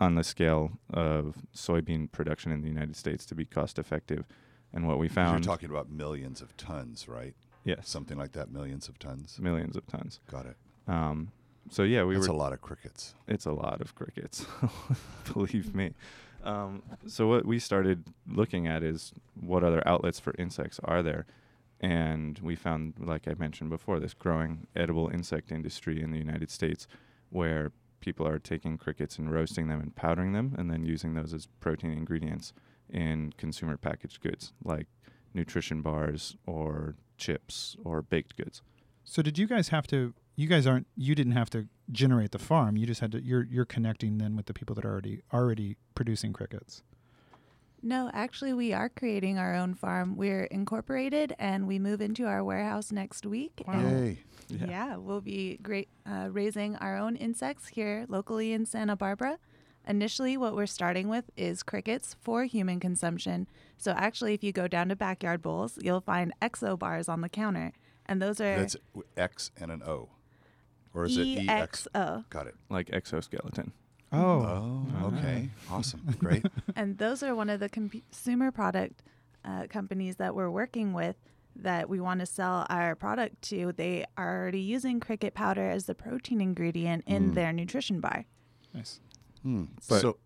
on 0.00 0.14
the 0.16 0.24
scale 0.24 0.72
of 0.92 1.36
soybean 1.54 2.10
production 2.10 2.50
in 2.50 2.62
the 2.62 2.68
United 2.68 2.96
States 2.96 3.24
to 3.26 3.34
be 3.34 3.44
cost 3.44 3.78
effective? 3.78 4.24
And 4.72 4.86
what 4.86 4.98
we 4.98 5.08
found. 5.08 5.44
You're 5.44 5.52
talking 5.52 5.68
about 5.70 5.90
millions 5.90 6.40
of 6.40 6.56
tons, 6.56 7.08
right? 7.08 7.34
yes, 7.64 7.88
Something 7.88 8.16
like 8.16 8.32
that, 8.32 8.50
millions 8.50 8.88
of 8.88 8.98
tons. 8.98 9.38
millions 9.40 9.76
of 9.76 9.86
tons. 9.86 10.20
Got 10.30 10.46
it. 10.46 10.56
Um, 10.88 11.32
so 11.70 11.82
yeah, 11.82 12.04
we 12.04 12.14
That's 12.14 12.28
were 12.28 12.34
a 12.34 12.36
lot 12.36 12.52
of 12.52 12.60
crickets. 12.60 13.14
it's 13.28 13.44
a 13.46 13.52
lot 13.52 13.80
of 13.80 13.94
crickets 13.94 14.46
believe 15.32 15.74
me 15.74 15.92
um, 16.42 16.82
so 17.06 17.26
what 17.28 17.44
we 17.44 17.58
started 17.58 18.04
looking 18.26 18.66
at 18.66 18.82
is 18.82 19.12
what 19.38 19.62
other 19.62 19.82
outlets 19.86 20.18
for 20.18 20.34
insects 20.38 20.80
are 20.84 21.02
there 21.02 21.26
and 21.80 22.38
we 22.40 22.56
found 22.56 22.94
like 22.98 23.28
i 23.28 23.34
mentioned 23.38 23.70
before 23.70 24.00
this 24.00 24.14
growing 24.14 24.66
edible 24.74 25.08
insect 25.08 25.52
industry 25.52 26.00
in 26.02 26.10
the 26.10 26.18
united 26.18 26.50
states 26.50 26.86
where 27.28 27.72
people 28.00 28.26
are 28.26 28.38
taking 28.38 28.76
crickets 28.78 29.18
and 29.18 29.30
roasting 29.32 29.68
them 29.68 29.80
and 29.80 29.94
powdering 29.94 30.32
them 30.32 30.54
and 30.58 30.70
then 30.70 30.84
using 30.84 31.14
those 31.14 31.32
as 31.34 31.46
protein 31.60 31.92
ingredients 31.92 32.52
in 32.88 33.32
consumer 33.36 33.76
packaged 33.76 34.20
goods 34.20 34.52
like 34.64 34.86
nutrition 35.34 35.80
bars 35.82 36.36
or 36.46 36.96
chips 37.16 37.76
or 37.84 38.02
baked 38.02 38.36
goods 38.36 38.62
So 39.04 39.22
did 39.22 39.38
you 39.38 39.46
guys 39.46 39.68
have 39.68 39.86
to? 39.88 40.14
You 40.36 40.46
guys 40.46 40.66
aren't. 40.66 40.86
You 40.96 41.14
didn't 41.14 41.32
have 41.32 41.50
to 41.50 41.66
generate 41.90 42.30
the 42.30 42.38
farm. 42.38 42.76
You 42.76 42.86
just 42.86 43.00
had 43.00 43.12
to. 43.12 43.22
You're 43.22 43.42
you're 43.44 43.64
connecting 43.66 44.18
then 44.18 44.36
with 44.36 44.46
the 44.46 44.54
people 44.54 44.74
that 44.76 44.84
are 44.84 44.90
already 44.92 45.22
already 45.32 45.76
producing 45.94 46.32
crickets. 46.32 46.82
No, 47.82 48.10
actually, 48.12 48.52
we 48.52 48.72
are 48.72 48.88
creating 48.88 49.38
our 49.38 49.54
own 49.54 49.74
farm. 49.74 50.16
We're 50.16 50.44
incorporated 50.44 51.34
and 51.38 51.66
we 51.66 51.78
move 51.78 52.00
into 52.00 52.26
our 52.26 52.44
warehouse 52.44 52.92
next 52.92 53.24
week. 53.24 53.62
Wow. 53.66 53.80
Yay. 53.80 54.18
yeah. 54.48 54.96
we'll 54.96 55.22
be 55.22 55.58
great 55.62 55.88
uh, 56.06 56.28
raising 56.30 56.76
our 56.76 56.96
own 56.96 57.16
insects 57.16 57.68
here 57.68 58.04
locally 58.08 58.52
in 58.52 58.66
Santa 58.66 58.96
Barbara. 58.96 59.38
Initially, 59.88 60.36
what 60.36 60.54
we're 60.54 60.66
starting 60.66 61.08
with 61.08 61.30
is 61.36 61.62
crickets 61.62 62.14
for 62.20 62.44
human 62.44 62.80
consumption. 62.80 63.48
So, 63.78 63.92
actually, 63.92 64.34
if 64.34 64.44
you 64.44 64.52
go 64.52 64.68
down 64.68 64.90
to 64.90 64.96
Backyard 64.96 65.40
Bowls, 65.40 65.78
you'll 65.80 66.02
find 66.02 66.34
exo 66.42 66.78
bars 66.78 67.08
on 67.08 67.22
the 67.22 67.30
counter. 67.30 67.72
And 68.04 68.20
those 68.20 68.40
are 68.40 68.56
That's 68.58 68.76
X 69.16 69.50
and 69.58 69.70
an 69.70 69.82
O. 69.82 70.10
Or 70.92 71.06
is 71.06 71.16
it 71.16 71.24
E 71.26 71.46
EXO. 71.46 72.28
Got 72.28 72.46
it. 72.48 72.56
like 72.68 72.90
exoskeleton 72.92 73.72
Oh, 74.12 74.86
Oh, 75.02 75.06
okay. 75.16 75.48
Awesome. 75.70 76.00
Great. 76.18 76.44
and 76.76 76.98
those 76.98 77.22
are 77.22 77.34
one 77.34 77.48
of 77.48 77.60
the 77.60 77.68
consumer 77.68 78.50
product 78.50 79.02
uh, 79.44 79.66
companies 79.68 80.16
that 80.16 80.34
we're 80.34 80.50
working 80.50 80.92
with 80.92 81.16
that 81.56 81.88
we 81.88 82.00
want 82.00 82.20
to 82.20 82.26
sell 82.26 82.66
our 82.70 82.94
product 82.94 83.40
to. 83.42 83.72
They 83.72 84.04
are 84.16 84.40
already 84.40 84.60
using 84.60 85.00
cricket 85.00 85.34
powder 85.34 85.68
as 85.70 85.86
the 85.86 85.94
protein 85.94 86.40
ingredient 86.40 87.04
in 87.06 87.30
Mm. 87.30 87.34
their 87.34 87.52
nutrition 87.52 88.00
bar. 88.00 88.24
nice. 88.74 89.00
Hmm. 89.42 89.64
But- 89.88 90.00
so, 90.00 90.16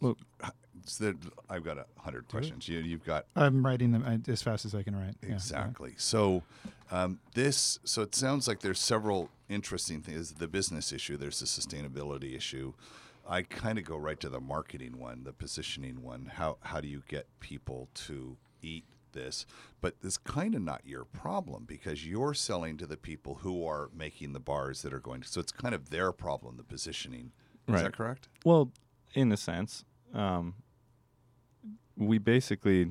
well- 0.00 0.16
h- 0.44 0.50
so 0.86 1.04
there- 1.04 1.14
I've 1.50 1.62
got 1.64 1.78
a 1.78 1.86
hundred 1.98 2.26
questions. 2.28 2.68
You, 2.68 2.78
you've 2.78 3.04
got 3.04 3.26
I'm 3.36 3.64
writing 3.64 3.92
them 3.92 4.22
as 4.26 4.42
fast 4.42 4.64
as 4.64 4.74
I 4.74 4.82
can 4.82 4.96
write. 4.96 5.16
Yeah, 5.22 5.28
yeah. 5.30 5.34
Exactly. 5.34 5.94
So 5.98 6.42
um, 6.90 7.20
this, 7.34 7.78
so 7.84 8.02
it 8.02 8.14
sounds 8.14 8.48
like 8.48 8.60
there's 8.60 8.80
several 8.80 9.28
interesting 9.48 10.00
things. 10.00 10.32
The 10.32 10.48
business 10.48 10.92
issue, 10.92 11.16
there's 11.16 11.38
the 11.40 11.46
sustainability 11.46 12.34
issue. 12.36 12.72
I 13.32 13.40
kind 13.40 13.78
of 13.78 13.86
go 13.86 13.96
right 13.96 14.20
to 14.20 14.28
the 14.28 14.40
marketing 14.40 14.98
one, 14.98 15.24
the 15.24 15.32
positioning 15.32 16.02
one. 16.02 16.32
How 16.34 16.58
how 16.60 16.82
do 16.82 16.86
you 16.88 17.02
get 17.08 17.26
people 17.40 17.88
to 18.06 18.36
eat 18.60 18.84
this? 19.12 19.46
But 19.80 19.94
it's 20.04 20.18
kind 20.18 20.54
of 20.54 20.60
not 20.60 20.82
your 20.84 21.06
problem 21.06 21.64
because 21.64 22.06
you're 22.06 22.34
selling 22.34 22.76
to 22.76 22.86
the 22.86 22.98
people 22.98 23.36
who 23.36 23.66
are 23.66 23.88
making 23.96 24.34
the 24.34 24.38
bars 24.40 24.82
that 24.82 24.92
are 24.92 25.00
going 25.00 25.22
to. 25.22 25.28
So 25.28 25.40
it's 25.40 25.50
kind 25.50 25.74
of 25.74 25.88
their 25.88 26.12
problem, 26.12 26.58
the 26.58 26.62
positioning. 26.62 27.32
Is 27.66 27.74
Right. 27.74 27.84
that 27.84 27.96
correct? 27.96 28.28
Well, 28.44 28.70
in 29.14 29.32
a 29.32 29.36
sense, 29.38 29.86
um, 30.12 30.54
we 31.96 32.18
basically, 32.18 32.90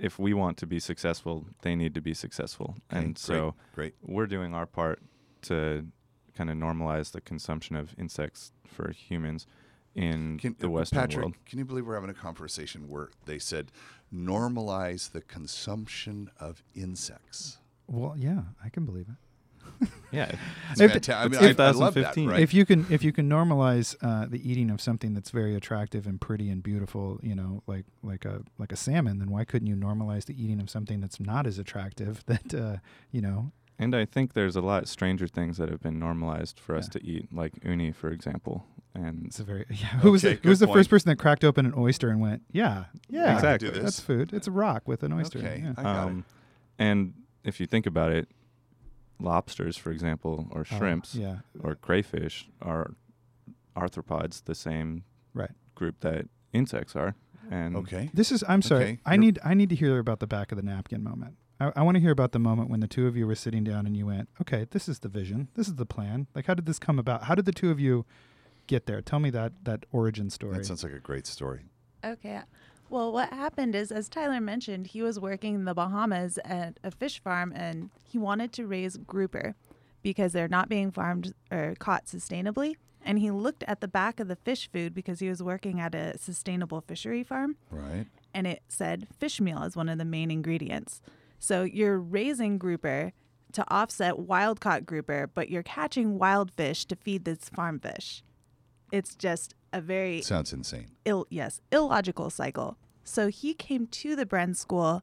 if 0.00 0.20
we 0.20 0.34
want 0.34 0.56
to 0.58 0.66
be 0.66 0.78
successful, 0.78 1.46
they 1.62 1.74
need 1.74 1.94
to 1.94 2.00
be 2.00 2.14
successful, 2.14 2.76
Okay, 2.92 3.04
and 3.06 3.18
so 3.18 3.56
great. 3.74 3.94
we're 4.02 4.28
doing 4.28 4.54
our 4.54 4.66
part 4.66 5.00
to 5.42 5.88
kind 6.36 6.48
of 6.48 6.56
normalize 6.56 7.10
the 7.10 7.20
consumption 7.20 7.74
of 7.74 7.92
insects 7.98 8.52
for 8.64 8.92
humans 8.92 9.46
in 9.94 10.38
Can, 10.38 10.56
the 10.58 10.70
Western 10.70 11.00
Patrick, 11.00 11.24
world. 11.24 11.34
can 11.46 11.58
you 11.58 11.64
believe 11.64 11.86
we're 11.86 11.94
having 11.94 12.10
a 12.10 12.14
conversation 12.14 12.88
where 12.88 13.10
they 13.26 13.38
said 13.38 13.72
normalize 14.14 15.12
the 15.12 15.20
consumption 15.20 16.30
of 16.38 16.62
insects? 16.74 17.58
Well, 17.86 18.14
yeah, 18.16 18.42
I 18.64 18.68
can 18.68 18.84
believe 18.84 19.06
it. 19.08 19.88
Yeah, 20.12 20.32
It's 20.72 20.80
If- 20.80 20.92
fanta- 20.92 21.16
I 21.16 21.28
mean, 21.28 21.42
it's 21.44 21.60
I, 21.60 21.68
I 21.68 21.70
love 21.70 21.94
that. 21.94 22.14
2015. 22.14 22.28
Right? 22.28 22.40
If 22.40 22.52
you 22.52 22.66
can, 22.66 22.84
if 22.90 23.04
you 23.04 23.12
can 23.12 23.28
normalize 23.28 23.94
uh, 24.02 24.26
the 24.26 24.40
eating 24.50 24.68
of 24.70 24.80
something 24.80 25.14
that's 25.14 25.30
very 25.30 25.54
attractive 25.54 26.06
and 26.06 26.20
pretty 26.20 26.50
and 26.50 26.62
beautiful, 26.62 27.20
you 27.22 27.34
know, 27.36 27.62
like 27.68 27.84
like 28.02 28.24
a 28.24 28.42
like 28.58 28.72
a 28.72 28.76
salmon, 28.76 29.18
then 29.20 29.30
why 29.30 29.44
couldn't 29.44 29.68
you 29.68 29.76
normalize 29.76 30.24
the 30.24 30.34
eating 30.42 30.60
of 30.60 30.68
something 30.68 31.00
that's 31.00 31.20
not 31.20 31.46
as 31.46 31.58
attractive? 31.58 32.24
That 32.26 32.52
uh, 32.54 32.76
you 33.12 33.20
know, 33.20 33.52
and 33.78 33.94
I 33.94 34.04
think 34.04 34.32
there's 34.34 34.56
a 34.56 34.60
lot 34.60 34.88
stranger 34.88 35.28
things 35.28 35.56
that 35.58 35.68
have 35.70 35.80
been 35.80 35.98
normalized 36.00 36.58
for 36.58 36.74
us 36.76 36.88
Yeah. 36.92 37.00
to 37.00 37.06
eat, 37.06 37.32
like 37.32 37.52
uni, 37.64 37.92
for 37.92 38.10
example, 38.10 38.66
and 38.94 39.26
it's 39.26 39.38
a 39.40 39.44
very 39.44 39.66
yeah. 39.70 39.86
Who 40.00 40.12
was 40.12 40.22
the, 40.22 40.34
who 40.42 40.48
was 40.48 40.58
good 40.60 40.68
the 40.68 40.72
first 40.72 40.90
person 40.90 41.08
that 41.10 41.16
cracked 41.16 41.44
open 41.44 41.66
an 41.66 41.74
oyster 41.76 42.08
and 42.10 42.20
went, 42.20 42.42
yeah, 42.52 42.84
yeah, 43.08 43.34
Exactly. 43.34 43.68
Do 43.68 43.74
this. 43.74 43.82
that's 43.84 44.00
food. 44.00 44.32
It's 44.32 44.46
a 44.46 44.50
rock 44.50 44.86
with 44.88 45.02
an 45.02 45.12
oyster. 45.12 45.38
Okay. 45.38 45.60
Yeah. 45.64 45.72
I 45.76 45.82
got 45.82 45.96
it. 46.06 46.10
um, 46.10 46.24
and 46.78 47.14
if 47.44 47.60
you 47.60 47.66
think 47.66 47.86
about 47.86 48.12
it, 48.12 48.28
lobsters, 49.20 49.76
for 49.76 49.90
example, 49.90 50.48
or 50.50 50.60
Oh, 50.62 50.64
shrimps, 50.78 51.14
yeah, 51.14 51.38
or 51.62 51.74
crayfish 51.74 52.48
are 52.62 52.94
arthropods, 53.76 54.44
the 54.44 54.54
same 54.54 55.04
right. 55.34 55.50
group 55.74 56.00
that 56.00 56.26
insects 56.52 56.96
are. 56.96 57.14
And 57.50 57.76
okay. 57.76 58.10
This 58.14 58.30
is. 58.30 58.44
I'm 58.48 58.62
sorry. 58.62 58.82
Okay, 58.84 58.98
I 59.04 59.16
need. 59.16 59.38
I 59.44 59.54
need 59.54 59.70
to 59.70 59.76
hear 59.76 59.98
about 59.98 60.20
the 60.20 60.26
back 60.26 60.52
of 60.52 60.56
the 60.56 60.62
napkin 60.62 61.02
moment. 61.02 61.34
I, 61.58 61.72
I 61.76 61.82
want 61.82 61.96
to 61.96 62.00
hear 62.00 62.12
about 62.12 62.30
the 62.32 62.38
moment 62.38 62.70
when 62.70 62.80
the 62.80 62.86
two 62.86 63.06
of 63.08 63.16
you 63.16 63.26
were 63.26 63.34
sitting 63.34 63.64
down 63.64 63.86
and 63.86 63.96
you 63.96 64.06
went, 64.06 64.28
"Okay, 64.40 64.66
this 64.70 64.88
is 64.88 65.00
the 65.00 65.08
vision. 65.08 65.48
This 65.56 65.66
is 65.66 65.74
the 65.74 65.86
plan. 65.86 66.28
Like, 66.34 66.46
how 66.46 66.54
did 66.54 66.66
this 66.66 66.78
come 66.78 66.98
about? 66.98 67.24
How 67.24 67.34
did 67.34 67.46
the 67.46 67.52
two 67.52 67.70
of 67.72 67.80
you 67.80 68.06
get 68.70 68.86
there? 68.86 69.02
Tell 69.02 69.18
me 69.20 69.30
that 69.30 69.52
that 69.64 69.84
origin 69.92 70.30
story." 70.30 70.56
That 70.56 70.64
sounds 70.66 70.82
like 70.84 70.92
a 70.92 71.00
great 71.00 71.26
story. 71.26 71.60
Okay. 72.04 72.40
Well, 72.88 73.12
what 73.12 73.32
happened 73.32 73.74
is, 73.74 73.92
as 73.92 74.08
Tyler 74.08 74.40
mentioned, 74.40 74.88
he 74.88 75.02
was 75.02 75.20
working 75.20 75.54
in 75.54 75.64
the 75.64 75.74
Bahamas 75.74 76.38
at 76.44 76.80
a 76.82 76.90
fish 76.90 77.22
farm 77.22 77.52
and 77.54 77.90
he 78.02 78.18
wanted 78.18 78.52
to 78.54 78.66
raise 78.66 78.96
grouper 78.96 79.54
because 80.02 80.32
they're 80.32 80.48
not 80.48 80.68
being 80.68 80.90
farmed 80.90 81.32
or 81.52 81.74
caught 81.78 82.06
sustainably. 82.06 82.74
And 83.02 83.18
he 83.18 83.30
looked 83.30 83.62
at 83.64 83.80
the 83.80 83.88
back 83.88 84.18
of 84.20 84.28
the 84.28 84.36
fish 84.36 84.68
food 84.72 84.92
because 84.94 85.20
he 85.20 85.28
was 85.28 85.42
working 85.42 85.78
at 85.80 85.94
a 85.94 86.18
sustainable 86.18 86.80
fishery 86.80 87.22
farm 87.22 87.56
Right. 87.70 88.06
and 88.34 88.46
it 88.46 88.62
said 88.68 89.06
fish 89.18 89.40
meal 89.40 89.62
is 89.62 89.76
one 89.76 89.88
of 89.88 89.98
the 89.98 90.04
main 90.04 90.30
ingredients. 90.30 91.00
So 91.38 91.62
you're 91.62 91.98
raising 91.98 92.58
grouper 92.58 93.12
to 93.52 93.64
offset 93.72 94.18
wild 94.18 94.60
caught 94.60 94.84
grouper, 94.84 95.28
but 95.32 95.48
you're 95.48 95.62
catching 95.62 96.18
wild 96.18 96.50
fish 96.52 96.84
to 96.86 96.96
feed 96.96 97.24
this 97.24 97.48
farm 97.48 97.78
fish. 97.78 98.22
It's 98.92 99.14
just 99.14 99.54
a 99.72 99.80
very 99.80 100.22
Sounds 100.22 100.52
insane. 100.52 100.88
ill 101.04 101.26
yes 101.30 101.60
illogical 101.70 102.28
cycle 102.30 102.76
so 103.04 103.28
he 103.28 103.54
came 103.54 103.86
to 103.86 104.16
the 104.16 104.26
bren 104.26 104.54
school 104.56 105.02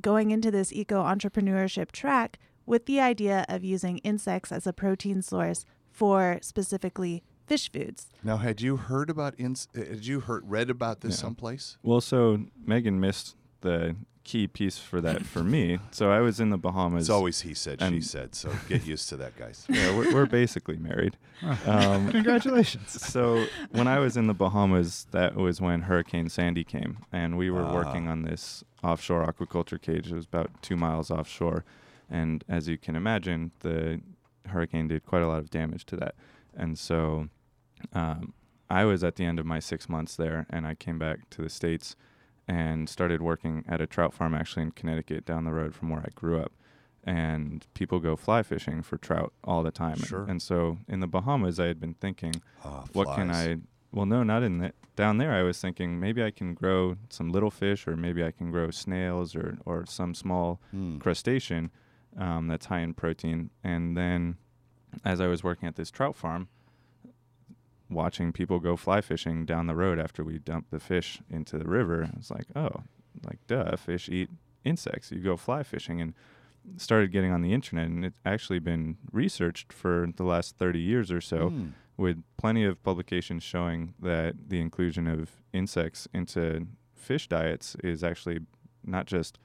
going 0.00 0.30
into 0.30 0.50
this 0.50 0.72
eco 0.72 1.02
entrepreneurship 1.02 1.90
track 1.90 2.38
with 2.64 2.86
the 2.86 3.00
idea 3.00 3.44
of 3.48 3.64
using 3.64 3.98
insects 3.98 4.52
as 4.52 4.66
a 4.66 4.72
protein 4.72 5.20
source 5.22 5.64
for 5.90 6.38
specifically 6.42 7.22
fish 7.46 7.70
foods 7.72 8.06
Now, 8.22 8.36
had 8.36 8.60
you 8.60 8.76
heard 8.76 9.10
about 9.10 9.34
ins? 9.38 9.66
uh, 9.76 9.80
Had 9.80 10.06
you 10.06 10.20
heard 10.20 10.48
read 10.48 10.70
about 10.70 11.00
this 11.00 11.14
Yeah. 11.16 11.22
someplace? 11.22 11.76
well, 11.82 12.00
so 12.00 12.44
Megan 12.64 13.00
missed 13.00 13.36
the 13.62 13.96
key 14.30 14.46
piece 14.46 14.76
for 14.78 15.00
that 15.00 15.24
for 15.24 15.42
me. 15.56 15.78
So 15.90 16.10
I 16.12 16.20
was 16.20 16.38
in 16.38 16.50
the 16.50 16.58
Bahamas. 16.58 17.04
It's 17.04 17.10
always 17.10 17.40
he 17.40 17.54
said, 17.54 17.80
she 17.82 18.00
said. 18.00 18.34
So 18.34 18.50
get 18.68 18.84
used 18.86 19.08
to 19.08 19.16
that, 19.16 19.36
guys. 19.36 19.64
yeah, 19.70 19.96
we're, 19.96 20.12
we're 20.12 20.26
basically 20.26 20.76
married. 20.76 21.16
Um, 21.66 22.10
Congratulations. 22.10 22.90
so 23.00 23.44
when 23.70 23.86
I 23.86 24.00
was 24.00 24.16
in 24.16 24.26
the 24.26 24.34
Bahamas, 24.34 25.06
that 25.12 25.36
was 25.36 25.60
when 25.60 25.82
Hurricane 25.82 26.28
Sandy 26.28 26.64
came, 26.64 26.98
and 27.12 27.38
we 27.38 27.48
were 27.48 27.62
working 27.72 28.08
Ah. 28.08 28.10
on 28.12 28.22
this 28.22 28.64
offshore 28.82 29.24
aquaculture 29.32 29.80
cage. 29.80 30.10
It 30.10 30.16
was 30.16 30.24
about 30.24 30.50
two 30.62 30.76
miles 30.76 31.12
offshore, 31.12 31.64
and 32.10 32.42
as 32.48 32.66
you 32.68 32.76
can 32.76 32.96
imagine, 32.96 33.52
the 33.60 34.00
hurricane 34.46 34.88
did 34.88 35.06
quite 35.06 35.22
a 35.22 35.28
lot 35.28 35.38
of 35.38 35.48
damage 35.48 35.86
to 35.86 35.96
that. 35.96 36.16
And 36.56 36.76
so, 36.76 37.28
um, 37.92 38.32
I 38.68 38.84
was 38.84 39.04
at 39.04 39.14
the 39.14 39.24
end 39.24 39.38
of 39.38 39.46
my 39.46 39.60
six 39.60 39.88
months 39.88 40.16
there, 40.16 40.44
and 40.50 40.66
I 40.66 40.74
came 40.74 40.98
back 40.98 41.30
to 41.30 41.42
the 41.42 41.48
states 41.50 41.94
and 42.48 42.88
started 42.88 43.20
working 43.22 43.64
at 43.68 43.80
a 43.80 43.86
trout 43.86 44.14
farm 44.14 44.34
actually 44.34 44.62
in 44.62 44.70
Connecticut, 44.72 45.24
down 45.26 45.44
the 45.44 45.52
road 45.52 45.74
from 45.74 45.90
where 45.90 46.00
I 46.00 46.08
grew 46.14 46.40
up. 46.40 46.52
And 47.04 47.66
people 47.74 48.00
go 48.00 48.16
fly 48.16 48.42
fishing 48.42 48.82
for 48.82 48.96
trout 48.98 49.32
all 49.44 49.62
the 49.62 49.70
time. 49.70 49.96
Sure. 49.98 50.22
And, 50.22 50.30
and 50.30 50.42
so 50.42 50.78
in 50.88 51.00
the 51.00 51.06
Bahamas, 51.06 51.60
I 51.60 51.66
had 51.66 51.78
been 51.80 51.94
thinking, 51.94 52.34
Ah, 52.64 52.84
what 52.92 53.14
can. 53.14 53.30
I? 53.30 53.58
Well, 53.92 54.04
no, 54.04 54.22
not 54.22 54.42
in 54.42 54.58
the, 54.58 54.72
down 54.96 55.16
there. 55.18 55.32
I 55.32 55.42
was 55.42 55.58
thinking 55.60 55.98
maybe 56.00 56.22
I 56.22 56.30
can 56.30 56.52
grow 56.54 56.96
some 57.08 57.30
little 57.30 57.50
fish, 57.50 57.86
or 57.86 57.96
maybe 57.96 58.22
I 58.24 58.30
can 58.30 58.50
grow 58.50 58.70
snails, 58.70 59.34
or 59.34 59.58
or 59.64 59.86
some 59.86 60.14
small 60.14 60.60
Hmm. 60.70 60.98
crustacean 60.98 61.70
um, 62.18 62.48
that's 62.48 62.66
high 62.66 62.80
in 62.80 62.92
protein. 62.94 63.50
And 63.64 63.96
then, 63.96 64.36
as 65.04 65.20
I 65.20 65.26
was 65.28 65.42
working 65.44 65.68
at 65.68 65.76
this 65.76 65.90
trout 65.90 66.16
farm, 66.16 66.48
watching 67.90 68.32
people 68.32 68.58
go 68.60 68.76
fly 68.76 69.00
fishing 69.00 69.44
down 69.44 69.66
the 69.66 69.74
road 69.74 69.98
after 69.98 70.22
we 70.24 70.38
dump 70.38 70.66
the 70.70 70.80
fish 70.80 71.20
into 71.30 71.58
the 71.58 71.64
river, 71.68 72.10
It's 72.18 72.30
like, 72.30 72.46
oh, 72.56 72.82
like 73.24 73.38
duh, 73.46 73.76
fish 73.76 74.08
eat 74.08 74.30
insects. 74.64 75.10
You 75.10 75.20
go 75.20 75.36
fly 75.36 75.62
fishing, 75.62 76.00
and 76.00 76.14
started 76.76 77.10
getting 77.12 77.32
on 77.32 77.40
the 77.42 77.52
internet, 77.54 77.86
and 77.86 78.04
it's 78.04 78.20
actually 78.26 78.58
been 78.58 78.98
researched 79.12 79.72
for 79.72 80.08
the 80.16 80.24
last 80.24 80.56
30 80.58 80.78
years 80.80 81.10
or 81.10 81.20
so 81.20 81.48
Hmm. 81.48 81.68
with 81.96 82.22
plenty 82.36 82.64
of 82.64 82.82
publications 82.82 83.42
showing 83.42 83.94
that 84.00 84.34
the 84.48 84.60
inclusion 84.60 85.06
of 85.08 85.30
insects 85.52 86.06
into 86.12 86.66
fish 86.94 87.26
diets 87.28 87.74
is 87.82 88.04
actually 88.04 88.40
not 88.84 89.06
just 89.06 89.38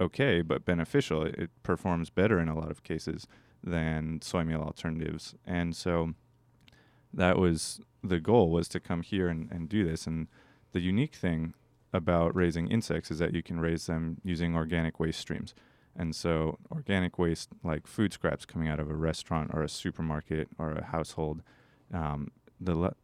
okay 0.00 0.42
but 0.42 0.64
beneficial. 0.66 1.22
It, 1.22 1.34
it 1.38 1.50
performs 1.62 2.10
better 2.10 2.38
in 2.38 2.48
a 2.48 2.54
lot 2.54 2.70
of 2.70 2.82
cases 2.82 3.26
than 3.64 4.20
soy 4.20 4.44
meal 4.44 4.60
alternatives, 4.60 5.34
and 5.46 5.74
so 5.74 6.12
that 7.16 7.38
was 7.38 7.80
the 8.04 8.20
goal 8.20 8.50
was 8.50 8.68
to 8.68 8.80
come 8.80 9.02
here 9.02 9.28
and, 9.28 9.50
and 9.50 9.68
do 9.68 9.84
this. 9.84 10.06
And 10.06 10.28
the 10.72 10.80
unique 10.80 11.14
thing 11.14 11.54
about 11.92 12.36
raising 12.36 12.68
insects 12.68 13.10
is 13.10 13.18
that 13.18 13.34
you 13.34 13.42
can 13.42 13.58
raise 13.58 13.86
them 13.86 14.20
using 14.22 14.54
organic 14.54 15.00
waste 15.00 15.18
streams. 15.18 15.54
And 15.98 16.14
so, 16.14 16.58
organic 16.70 17.18
waste 17.18 17.48
like 17.64 17.86
food 17.86 18.12
scraps 18.12 18.44
coming 18.44 18.68
out 18.68 18.78
of 18.78 18.90
a 18.90 18.94
restaurant 18.94 19.50
or 19.54 19.62
a 19.62 19.68
supermarket 19.68 20.48
or 20.58 20.72
a 20.72 20.84
household, 20.84 21.42
um, 21.92 22.30
the 22.60 22.74
le- 22.74 22.96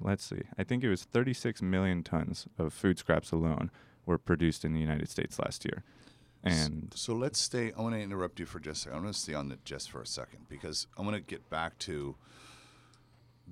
let's 0.00 0.24
see, 0.24 0.42
I 0.58 0.64
think 0.64 0.82
it 0.82 0.88
was 0.88 1.04
36 1.04 1.62
million 1.62 2.02
tons 2.02 2.48
of 2.58 2.72
food 2.72 2.98
scraps 2.98 3.30
alone 3.30 3.70
were 4.06 4.18
produced 4.18 4.64
in 4.64 4.74
the 4.74 4.80
United 4.80 5.08
States 5.08 5.38
last 5.38 5.64
year. 5.64 5.84
And 6.42 6.92
so 6.96 7.14
let's 7.14 7.38
stay. 7.38 7.72
I 7.78 7.80
want 7.80 7.94
to 7.94 8.00
interrupt 8.00 8.40
you 8.40 8.46
for 8.46 8.58
just 8.58 8.80
a 8.80 8.82
second. 8.84 8.96
I'm 8.96 9.02
going 9.02 9.12
to 9.12 9.18
stay 9.18 9.34
on 9.34 9.52
it 9.52 9.64
just 9.64 9.92
for 9.92 10.02
a 10.02 10.06
second 10.06 10.48
because 10.48 10.88
I 10.98 11.02
want 11.02 11.14
to 11.14 11.20
get 11.20 11.48
back 11.48 11.78
to 11.80 12.16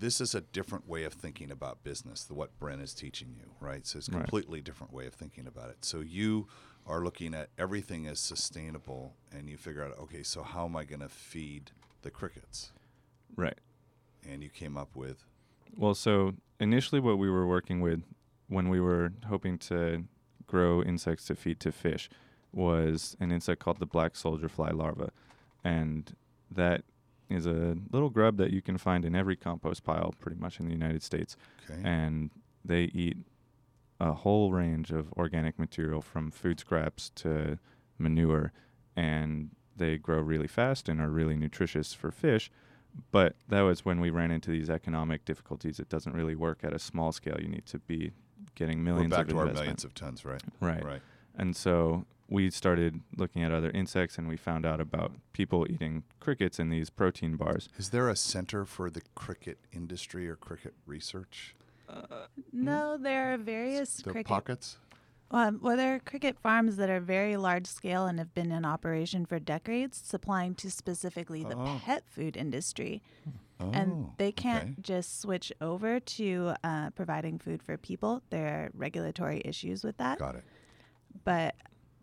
this 0.01 0.21
is 0.21 0.35
a 0.35 0.41
different 0.41 0.89
way 0.89 1.05
of 1.05 1.13
thinking 1.13 1.51
about 1.51 1.85
business 1.85 2.25
than 2.25 2.37
what 2.37 2.59
Bren 2.59 2.83
is 2.83 2.95
teaching 2.95 3.35
you, 3.37 3.51
right? 3.61 3.87
So 3.87 3.99
it's 3.99 4.09
a 4.09 4.13
Right. 4.13 4.23
completely 4.23 4.61
different 4.63 4.93
way 4.93 5.07
of 5.07 5.15
thinking 5.15 5.47
about 5.47 5.69
it. 5.71 5.85
So 5.85 6.01
you 6.01 6.49
are 6.87 7.05
looking 7.05 7.35
at 7.35 7.51
everything 7.59 8.07
as 8.07 8.19
sustainable 8.19 9.15
and 9.31 9.49
you 9.49 9.57
figure 9.59 9.85
out, 9.85 9.97
okay, 9.99 10.23
so 10.23 10.43
how 10.43 10.65
am 10.65 10.75
I 10.77 10.85
going 10.85 11.01
to 11.01 11.09
feed 11.09 11.71
the 12.03 12.11
crickets? 12.11 12.73
right. 13.37 13.59
And 14.29 14.43
you 14.43 14.49
came 14.49 14.77
up 14.77 14.97
with 14.97 15.25
Well, 15.77 15.95
so 15.95 16.35
initially, 16.59 17.01
what 17.01 17.19
we 17.19 17.31
were 17.31 17.47
working 17.47 17.81
with 17.81 18.03
when 18.49 18.69
we 18.69 18.81
were 18.81 19.13
hoping 19.27 19.59
to 19.59 20.05
grow 20.47 20.83
insects 20.83 21.27
to 21.27 21.35
feed 21.37 21.61
to 21.61 21.73
fish 21.73 22.09
was 22.53 23.17
an 23.21 23.31
insect 23.31 23.61
called 23.61 23.79
the 23.79 23.87
black 23.87 24.17
soldier 24.17 24.49
fly 24.49 24.71
larva. 24.71 25.11
And 25.63 26.15
that 26.51 26.83
is 27.31 27.47
a 27.47 27.77
little 27.91 28.11
grub 28.11 28.37
that 28.39 28.51
you 28.51 28.61
can 28.61 28.77
find 28.77 29.05
in 29.05 29.15
every 29.15 29.37
compost 29.37 29.85
pile 29.85 30.15
pretty 30.19 30.39
much 30.39 30.61
in 30.61 30.67
the 30.67 30.73
United 30.73 31.03
States. 31.03 31.37
okay. 31.71 31.81
And 31.85 32.31
they 32.65 32.85
eat 32.85 33.17
a 33.99 34.13
whole 34.13 34.53
range 34.53 34.91
of 34.91 35.13
organic 35.13 35.59
material 35.59 36.01
from 36.01 36.31
food 36.31 36.61
scraps 36.61 37.11
to 37.17 37.59
manure. 37.99 38.53
And 38.97 39.51
they 39.77 39.97
grow 39.99 40.21
really 40.21 40.49
fast 40.49 40.89
and 40.89 41.01
are 41.01 41.11
really 41.11 41.37
nutritious 41.37 41.95
for 41.95 42.11
fish. 42.11 42.51
But 43.13 43.37
that 43.49 43.61
was 43.61 43.85
when 43.85 44.01
we 44.01 44.11
ran 44.11 44.31
into 44.31 44.51
these 44.51 44.69
economic 44.69 45.25
difficulties. 45.25 45.79
It 45.79 45.89
doesn't 45.89 46.13
really 46.13 46.35
work 46.35 46.65
at 46.65 46.73
a 46.73 46.79
small 46.79 47.13
scale. 47.13 47.37
You 47.41 47.49
need 47.49 47.67
to 47.67 47.79
be 47.79 48.13
getting 48.55 48.79
We're 48.79 48.85
millions 48.85 49.11
back 49.13 49.27
of 49.27 49.29
to 49.29 49.39
our 49.39 49.47
millions 49.47 49.85
of 49.85 49.95
tons, 49.95 50.25
right? 50.25 50.43
Right. 50.61 50.85
Right. 50.85 51.03
And 51.37 51.55
so 51.55 52.05
we 52.31 52.49
started 52.51 53.01
looking 53.17 53.43
at 53.43 53.53
other 53.53 53.71
insects 53.73 54.17
and 54.17 54.29
we 54.29 54.37
found 54.37 54.65
out 54.65 54.81
about 54.81 55.13
people 55.33 55.67
eating 55.69 56.05
crickets 56.21 56.59
in 56.59 56.71
these 56.71 56.89
protein 56.89 57.37
bars. 57.37 57.69
Is 57.77 57.91
there 57.91 58.09
a 58.09 58.17
center 58.17 58.65
for 58.65 58.89
the 58.89 59.03
cricket 59.15 59.59
industry 59.73 60.29
or 60.29 60.37
cricket 60.37 60.75
research? 60.87 61.57
No, 62.53 62.97
there 62.97 63.35
are 63.35 63.37
various 63.37 63.97
There 63.97 64.13
cricket. 64.13 64.29
pockets? 64.29 64.79
Um, 65.33 65.59
well, 65.63 65.77
there 65.77 65.95
are 65.97 65.99
cricket 66.01 66.39
farms 66.39 66.77
that 66.77 66.89
are 66.89 67.01
very 67.01 67.37
large 67.37 67.67
scale 67.67 68.07
and 68.07 68.19
have 68.19 68.33
been 68.35 68.51
in 68.53 68.65
operation 68.65 69.27
for 69.27 69.39
decades, 69.41 70.01
supplying 70.05 70.55
to 70.57 70.71
specifically 70.71 71.43
the 71.45 71.57
Oh. 71.57 71.81
pet 71.85 72.05
food 72.09 72.37
industry. 72.37 73.03
Oh, 73.61 73.71
and 73.73 74.09
they 74.19 74.33
can't 74.33 74.71
okay. 74.71 74.75
just 74.81 75.21
switch 75.21 75.53
over 75.61 76.01
to 76.01 76.55
uh, 76.65 76.91
providing 76.91 77.39
food 77.39 77.63
for 77.63 77.77
people. 77.77 78.23
There 78.31 78.47
are 78.49 78.71
regulatory 78.75 79.43
issues 79.45 79.85
with 79.85 79.97
that. 79.99 80.19
Got 80.19 80.37
it. 80.37 80.45
But 81.25 81.55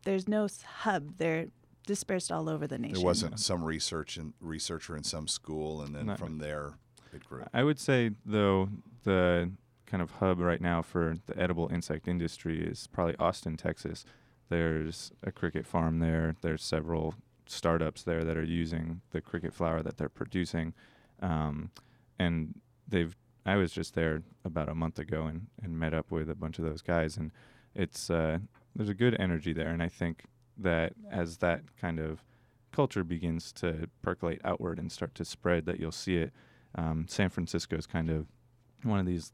there's 0.07 0.25
no 0.27 0.47
hub. 0.83 1.17
They're 1.17 1.47
dispersed 1.85 2.31
all 2.31 2.47
over 2.47 2.65
the 2.65 2.77
nation. 2.77 2.95
There 2.95 3.03
wasn't 3.05 3.41
some 3.41 3.61
research 3.61 4.15
and 4.15 4.33
researcher 4.39 4.95
in 4.95 5.03
some 5.03 5.27
school, 5.27 5.81
and 5.81 5.93
then 5.93 6.05
No. 6.05 6.15
from 6.15 6.37
there 6.37 6.75
it 7.13 7.25
grew. 7.25 7.43
I 7.53 7.65
would 7.65 7.77
say, 7.77 8.11
though, 8.25 8.69
the 9.03 9.51
kind 9.85 10.01
of 10.01 10.11
hub 10.11 10.39
right 10.39 10.61
now 10.61 10.81
for 10.81 11.17
the 11.25 11.37
edible 11.37 11.69
insect 11.73 12.07
industry 12.07 12.65
is 12.65 12.87
probably 12.87 13.17
Austin, 13.17 13.57
Texas. 13.57 14.05
There's 14.47 15.11
a 15.23 15.31
cricket 15.31 15.65
farm 15.65 15.99
there. 15.99 16.35
There's 16.41 16.63
several 16.63 17.13
startups 17.45 18.03
there 18.03 18.23
that 18.23 18.37
are 18.37 18.43
using 18.43 19.01
the 19.11 19.19
cricket 19.19 19.53
flour 19.53 19.81
that 19.83 19.97
they're 19.97 20.07
producing. 20.07 20.73
Um, 21.21 21.71
and 22.17 22.61
they've, 22.87 23.13
I 23.45 23.57
was 23.57 23.73
just 23.73 23.93
there 23.93 24.23
about 24.45 24.69
a 24.69 24.75
month 24.75 24.99
ago 24.99 25.25
and, 25.25 25.47
and 25.61 25.77
met 25.77 25.93
up 25.93 26.11
with 26.11 26.29
a 26.29 26.35
bunch 26.35 26.59
of 26.59 26.65
those 26.65 26.81
guys. 26.81 27.17
And 27.17 27.31
it's, 27.75 28.09
uh, 28.09 28.39
there's 28.77 28.89
a 28.89 28.93
good 28.93 29.17
energy 29.19 29.53
there. 29.53 29.67
And 29.67 29.81
I 29.81 29.89
think 29.89 30.23
that 30.57 30.93
as 31.11 31.37
that 31.37 31.61
kind 31.81 31.99
of 31.99 32.23
culture 32.71 33.03
begins 33.03 33.51
to 33.53 33.89
percolate 34.01 34.39
outward 34.45 34.77
and 34.77 34.91
start 34.91 35.15
to 35.15 35.25
spread, 35.25 35.65
that 35.65 35.79
you'll 35.79 35.91
see 35.91 36.17
it. 36.17 36.31
Um, 36.75 37.07
San 37.09 37.29
Francisco 37.29 37.75
is 37.75 37.87
kind 37.87 38.09
of 38.09 38.27
one 38.83 38.99
of 38.99 39.07
these 39.07 39.33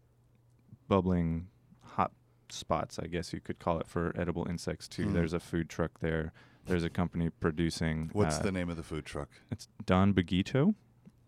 bubbling 0.87 1.47
hot 1.81 2.11
spots, 2.49 2.97
I 2.99 3.07
guess 3.07 3.33
you 3.33 3.41
could 3.41 3.59
call 3.59 3.79
it, 3.79 3.87
for 3.87 4.13
edible 4.17 4.47
insects 4.49 4.87
too. 4.87 5.03
Hmm. 5.03 5.13
There's 5.13 5.33
a 5.33 5.39
food 5.39 5.69
truck 5.69 5.99
there. 5.99 6.31
There's 6.65 6.85
a 6.85 6.89
company 6.89 7.29
producing. 7.29 8.09
What's 8.13 8.37
uh, 8.37 8.43
the 8.43 8.51
name 8.51 8.69
of 8.69 8.77
the 8.77 8.83
food 8.83 9.05
truck? 9.05 9.27
It's 9.51 9.67
Don 9.85 10.13
Bugito, 10.13 10.75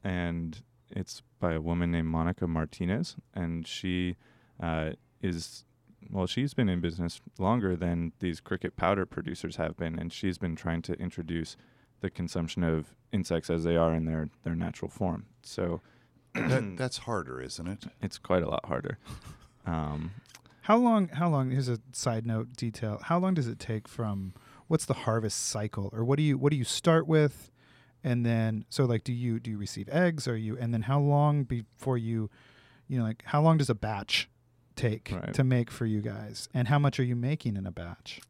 and 0.02 0.62
it's 0.90 1.22
by 1.42 1.54
a 1.54 1.60
woman 1.60 1.92
named 1.92 2.08
Monica 2.08 2.48
Martinez, 2.48 3.18
and 3.34 3.68
she 3.68 4.16
uh, 4.64 4.92
is. 5.22 5.66
Well, 6.12 6.28
she's 6.28 6.54
been 6.54 6.70
in 6.70 6.82
business 6.82 7.22
longer 7.40 7.76
than 7.76 8.14
these 8.20 8.40
cricket 8.40 8.76
powder 8.76 9.06
producers 9.06 9.56
have 9.58 9.76
been, 9.78 9.98
and 10.00 10.12
she's 10.14 10.38
been 10.38 10.56
trying 10.56 10.82
to 10.84 10.94
introduce 10.94 11.58
the 12.02 12.10
consumption 12.10 12.64
of 12.64 12.94
insects 13.12 13.50
as 13.50 13.64
they 13.64 13.76
are 13.78 13.94
in 13.94 14.06
their, 14.06 14.30
their 14.44 14.56
natural 14.56 14.90
form. 14.90 15.26
So 15.44 15.82
that, 16.34 16.74
that's 16.78 17.00
harder, 17.00 17.42
isn't 17.42 17.68
it? 17.68 17.86
it's 18.02 18.18
quite 18.18 18.44
a 18.44 18.50
lot 18.50 18.66
harder. 18.66 18.98
Um, 19.68 20.12
How 20.62 20.78
long? 20.78 21.08
How 21.08 21.28
long? 21.28 21.50
Here's 21.50 21.70
a 21.70 21.80
side 21.92 22.28
note 22.28 22.56
detail. 22.56 23.00
How 23.02 23.18
long 23.18 23.34
does 23.34 23.48
it 23.48 23.58
take 23.58 23.88
from 23.88 24.36
what's 24.68 24.86
the 24.86 24.94
harvest 24.94 25.48
cycle, 25.48 25.90
or 25.92 26.04
what 26.06 26.18
do 26.18 26.24
you 26.24 26.38
what 26.38 26.52
do 26.52 26.56
you 26.56 26.64
start 26.64 27.08
with, 27.08 27.50
and 28.04 28.24
then 28.24 28.66
so 28.70 28.86
like 28.86 29.04
do 29.04 29.12
you 29.12 29.40
do 29.40 29.50
you 29.50 29.58
receive 29.58 29.90
eggs, 29.90 30.28
Are 30.28 30.38
you 30.38 30.56
and 30.56 30.72
then 30.72 30.84
how 30.84 31.00
long 31.00 31.46
before 31.46 31.98
you, 31.98 32.30
you 32.88 33.00
know, 33.00 33.06
like 33.06 33.24
how 33.26 33.42
long 33.42 33.58
does 33.58 33.72
a 33.72 33.74
batch 33.74 34.30
take 34.76 35.12
Right. 35.12 35.34
to 35.34 35.44
make 35.44 35.72
for 35.72 35.86
you 35.86 36.02
guys, 36.02 36.50
and 36.54 36.68
how 36.68 36.80
much 36.80 37.00
are 37.00 37.04
you 37.04 37.16
making 37.16 37.56
in 37.56 37.66
a 37.66 37.72
batch? 37.72 38.22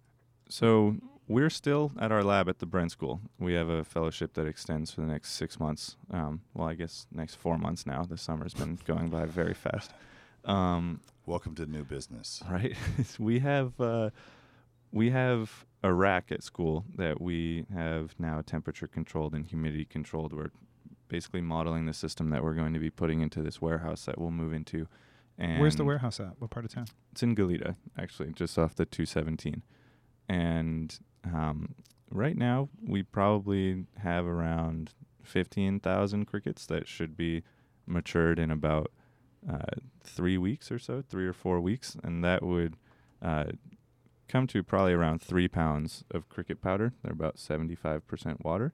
So 0.50 0.98
we're 1.28 1.50
still 1.50 1.92
at 2.00 2.12
our 2.12 2.24
lab 2.24 2.48
at 2.50 2.60
the 2.60 2.68
Bren 2.68 2.90
School. 2.92 3.20
We 3.40 3.54
have 3.54 3.68
a 3.70 3.84
fellowship 3.84 4.34
that 4.34 4.46
extends 4.46 4.92
for 4.92 5.02
the 5.02 5.08
next 5.08 5.32
six 5.32 5.60
months. 5.60 5.98
Um, 6.12 6.42
well, 6.54 6.68
I 6.68 6.76
guess 6.76 7.08
next 7.12 7.36
four 7.36 7.58
months 7.58 7.86
now. 7.86 8.04
The 8.04 8.18
summer's 8.18 8.54
been 8.54 8.78
going 8.86 9.10
by 9.10 9.26
very 9.26 9.54
fast. 9.54 9.92
Um, 10.44 11.02
Welcome 11.26 11.56
to 11.56 11.66
the 11.66 11.72
new 11.72 11.84
business. 11.84 12.44
right? 12.50 12.76
we 13.20 13.40
have 13.40 13.80
uh, 13.82 14.12
we 14.92 15.10
have 15.10 15.66
a 15.82 15.92
rack 15.92 16.32
at 16.32 16.44
school 16.44 16.86
that 16.96 17.20
we 17.20 17.66
have 17.74 18.14
now 18.20 18.42
temperature 18.46 18.86
controlled 18.88 19.34
and 19.34 19.46
humidity 19.48 19.86
controlled. 19.86 20.34
We're 20.34 20.52
basically 21.08 21.42
modeling 21.42 21.88
the 21.88 21.94
system 21.94 22.30
that 22.30 22.44
we're 22.44 22.54
going 22.54 22.74
to 22.74 22.80
be 22.80 22.92
putting 22.92 23.22
into 23.22 23.42
this 23.42 23.60
warehouse 23.62 24.06
that 24.06 24.20
we'll 24.20 24.32
move 24.32 24.54
into. 24.54 24.88
And 25.38 25.60
Where's 25.60 25.76
the 25.76 25.84
warehouse 25.84 26.20
at? 26.20 26.40
What 26.40 26.50
part 26.50 26.66
of 26.66 26.74
town? 26.74 26.88
It's 27.12 27.24
in 27.24 27.36
Goleta, 27.36 27.76
actually, 27.98 28.32
just 28.32 28.58
off 28.58 28.76
the 28.76 28.86
217. 28.86 29.62
And 30.30 30.98
um, 31.26 31.76
right 32.10 32.38
now, 32.38 32.70
we 32.86 33.04
probably 33.04 33.86
have 33.98 34.26
around 34.26 34.94
15,000 35.24 36.26
crickets 36.26 36.66
that 36.68 36.88
should 36.88 37.18
be 37.18 37.44
matured 37.86 38.40
in 38.40 38.50
about 38.50 38.92
uh, 39.50 39.76
three 40.04 40.38
weeks 40.38 40.72
or 40.72 40.80
so, 40.80 41.04
three 41.08 41.28
or 41.28 41.34
four 41.34 41.60
weeks. 41.60 41.98
And 42.04 42.24
that 42.24 42.42
would 42.42 42.78
uh, 43.22 43.46
come 44.28 44.48
to 44.48 44.64
probably 44.64 44.94
around 44.94 45.22
three 45.22 45.48
pounds 45.48 46.04
of 46.12 46.30
cricket 46.30 46.62
powder. 46.62 46.94
They're 47.04 47.14
about 47.14 47.36
75% 47.38 48.44
water. 48.44 48.74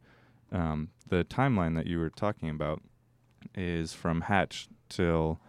Um, 0.51 0.89
the 1.07 1.23
timeline 1.23 1.75
that 1.75 1.87
you 1.87 1.97
were 1.97 2.09
talking 2.09 2.49
about 2.49 2.81
is 3.55 3.93
from 3.93 4.21
hatch 4.21 4.67
till 4.89 5.39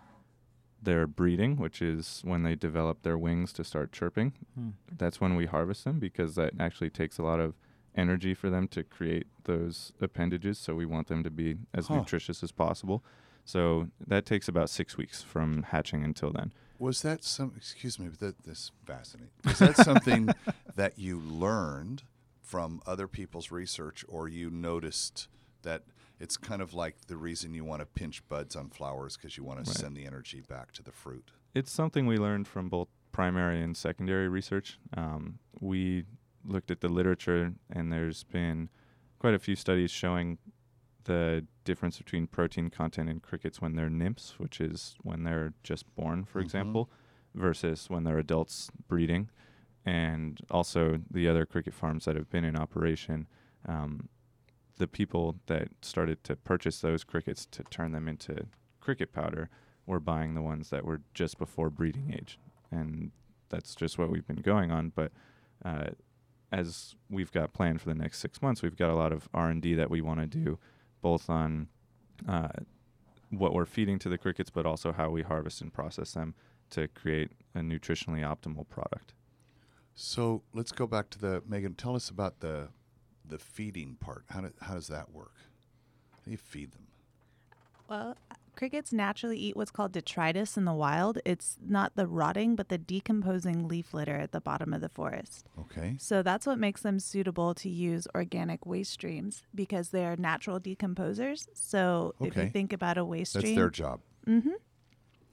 their 0.82 1.06
breeding, 1.06 1.56
which 1.56 1.80
is 1.80 2.20
when 2.24 2.42
they 2.42 2.54
develop 2.56 3.02
their 3.02 3.16
wings 3.16 3.52
to 3.54 3.64
start 3.64 3.92
chirping. 3.92 4.32
Hmm. 4.54 4.70
That's 4.90 5.20
when 5.20 5.36
we 5.36 5.46
harvest 5.46 5.84
them 5.84 5.98
because 6.00 6.34
that 6.34 6.54
actually 6.58 6.90
takes 6.90 7.18
a 7.18 7.22
lot 7.22 7.38
of 7.40 7.54
energy 7.94 8.34
for 8.34 8.50
them 8.50 8.66
to 8.68 8.82
create 8.82 9.26
those 9.44 9.92
appendages. 10.00 10.58
So 10.58 10.74
we 10.74 10.86
want 10.86 11.06
them 11.08 11.22
to 11.22 11.30
be 11.30 11.56
as 11.72 11.86
Huh. 11.86 11.96
nutritious 11.98 12.42
as 12.42 12.50
possible. 12.52 13.04
So 13.44 13.88
that 14.06 14.24
takes 14.26 14.48
about 14.48 14.70
six 14.70 14.96
weeks 14.96 15.22
from 15.22 15.64
hatching 15.64 16.02
until 16.04 16.32
then. 16.32 16.52
Was 16.78 17.02
that 17.02 17.22
some? 17.22 17.52
Excuse 17.56 17.98
me, 17.98 18.08
but 18.08 18.18
that, 18.20 18.42
this 18.44 18.58
is 18.58 18.72
fascinating. 18.84 19.30
Was 19.44 19.58
that 19.60 19.76
something 19.76 20.34
that 20.76 20.98
you 20.98 21.20
learned 21.20 22.02
from 22.40 22.80
other 22.86 23.06
people's 23.06 23.50
research, 23.50 24.04
or 24.08 24.28
you 24.28 24.50
noticed 24.50 25.28
that 25.62 25.82
it's 26.22 26.36
kind 26.36 26.62
of 26.62 26.72
like 26.72 26.94
the 27.08 27.16
reason 27.16 27.52
you 27.52 27.64
want 27.64 27.80
to 27.80 27.86
pinch 27.86 28.26
buds 28.28 28.54
on 28.54 28.70
flowers 28.70 29.16
because 29.16 29.36
you 29.36 29.42
want 29.42 29.64
to 29.64 29.70
send 29.70 29.96
the 29.96 30.06
energy 30.06 30.40
back 30.40 30.70
to 30.72 30.82
the 30.82 30.92
fruit? 30.92 31.32
It's 31.52 31.72
something 31.72 32.06
we 32.06 32.16
learned 32.16 32.46
from 32.46 32.68
both 32.68 32.86
primary 33.10 33.60
and 33.60 33.76
secondary 33.76 34.28
research. 34.28 34.78
Um, 34.96 35.40
we 35.60 36.04
looked 36.44 36.70
at 36.70 36.80
the 36.80 36.88
literature, 36.88 37.54
and 37.70 37.92
there's 37.92 38.22
been 38.22 38.68
quite 39.18 39.34
a 39.34 39.38
few 39.40 39.56
studies 39.56 39.90
showing 39.90 40.38
the 41.04 41.44
difference 41.64 41.98
between 41.98 42.28
protein 42.28 42.70
content 42.70 43.08
in 43.10 43.18
crickets 43.18 43.60
when 43.60 43.74
they're 43.74 43.90
nymphs, 43.90 44.34
which 44.38 44.60
is 44.60 44.94
when 45.02 45.24
they're 45.24 45.52
just 45.64 45.92
born, 45.96 46.24
for 46.24 46.40
Mhm. 46.40 46.44
example, 46.44 46.90
versus 47.34 47.90
when 47.90 48.04
they're 48.04 48.18
adults 48.18 48.70
breeding. 48.86 49.28
And 49.84 50.38
also 50.48 51.00
the 51.10 51.26
other 51.26 51.44
cricket 51.44 51.74
farms 51.74 52.04
that 52.04 52.14
have 52.14 52.30
been 52.30 52.44
in 52.44 52.54
operation, 52.54 53.26
um, 53.66 54.08
the 54.82 54.88
people 54.88 55.36
that 55.46 55.68
started 55.80 56.24
to 56.24 56.34
purchase 56.34 56.80
those 56.80 57.04
crickets 57.04 57.46
to 57.46 57.62
turn 57.62 57.92
them 57.92 58.08
into 58.08 58.46
cricket 58.80 59.12
powder 59.12 59.48
were 59.86 60.00
buying 60.00 60.34
the 60.34 60.42
ones 60.42 60.70
that 60.70 60.84
were 60.84 61.02
just 61.14 61.38
before 61.38 61.70
breeding 61.70 62.12
age. 62.12 62.36
And 62.72 63.12
that's 63.48 63.76
just 63.76 63.96
what 63.96 64.10
we've 64.10 64.26
been 64.26 64.42
going 64.42 64.72
on. 64.72 64.90
But 64.92 65.12
uh, 65.64 65.90
as 66.50 66.96
we've 67.08 67.30
got 67.30 67.52
planned 67.52 67.80
for 67.80 67.88
the 67.88 67.94
next 67.94 68.18
six 68.18 68.42
months, 68.42 68.60
we've 68.60 68.76
got 68.76 68.90
a 68.90 68.96
lot 68.96 69.12
of 69.12 69.28
R&D 69.32 69.74
that 69.74 69.88
we 69.88 70.00
want 70.00 70.18
to 70.18 70.26
do, 70.26 70.58
both 71.00 71.30
on 71.30 71.68
uh, 72.28 72.48
what 73.30 73.54
we're 73.54 73.64
feeding 73.64 74.00
to 74.00 74.08
the 74.08 74.18
crickets, 74.18 74.50
but 74.50 74.66
also 74.66 74.90
how 74.90 75.10
we 75.10 75.22
harvest 75.22 75.60
and 75.60 75.72
process 75.72 76.10
them 76.14 76.34
to 76.70 76.88
create 76.88 77.30
a 77.54 77.60
nutritionally 77.60 78.22
optimal 78.22 78.68
product. 78.68 79.14
So 79.94 80.42
let's 80.52 80.72
go 80.72 80.88
back 80.88 81.08
to 81.10 81.20
the 81.20 81.40
Megan. 81.46 81.74
Tell 81.74 81.94
us 81.94 82.08
about 82.08 82.40
the 82.40 82.70
the 83.32 83.38
feeding 83.38 83.96
part. 83.98 84.24
How, 84.28 84.42
do, 84.42 84.52
how 84.60 84.74
does 84.74 84.88
that 84.88 85.10
work? 85.10 85.32
How 86.12 86.18
do 86.26 86.30
you 86.30 86.36
feed 86.36 86.72
them? 86.72 86.86
Well, 87.88 88.16
crickets 88.54 88.92
naturally 88.92 89.38
eat 89.38 89.56
what's 89.56 89.70
called 89.70 89.92
detritus 89.92 90.58
in 90.58 90.66
the 90.66 90.74
wild. 90.74 91.18
It's 91.24 91.56
not 91.66 91.96
the 91.96 92.06
rotting, 92.06 92.56
but 92.56 92.68
the 92.68 92.76
decomposing 92.76 93.68
leaf 93.68 93.94
litter 93.94 94.16
at 94.16 94.32
the 94.32 94.40
bottom 94.40 94.74
of 94.74 94.82
the 94.82 94.90
forest. 94.90 95.48
Okay. 95.58 95.96
So 95.98 96.22
that's 96.22 96.46
what 96.46 96.58
makes 96.58 96.82
them 96.82 97.00
suitable 97.00 97.54
to 97.54 97.70
use 97.70 98.06
organic 98.14 98.66
waste 98.66 98.92
streams 98.92 99.44
because 99.54 99.88
they 99.88 100.04
are 100.04 100.16
natural 100.16 100.60
decomposers. 100.60 101.48
So 101.54 102.14
if 102.20 102.36
you 102.36 102.50
think 102.50 102.74
about 102.74 102.98
a 102.98 103.04
waste 103.04 103.32
That's 103.32 103.44
stream, 103.44 103.56
that's 103.56 103.62
their 103.62 103.70
job. 103.70 104.00
Mm-hmm. 104.26 104.56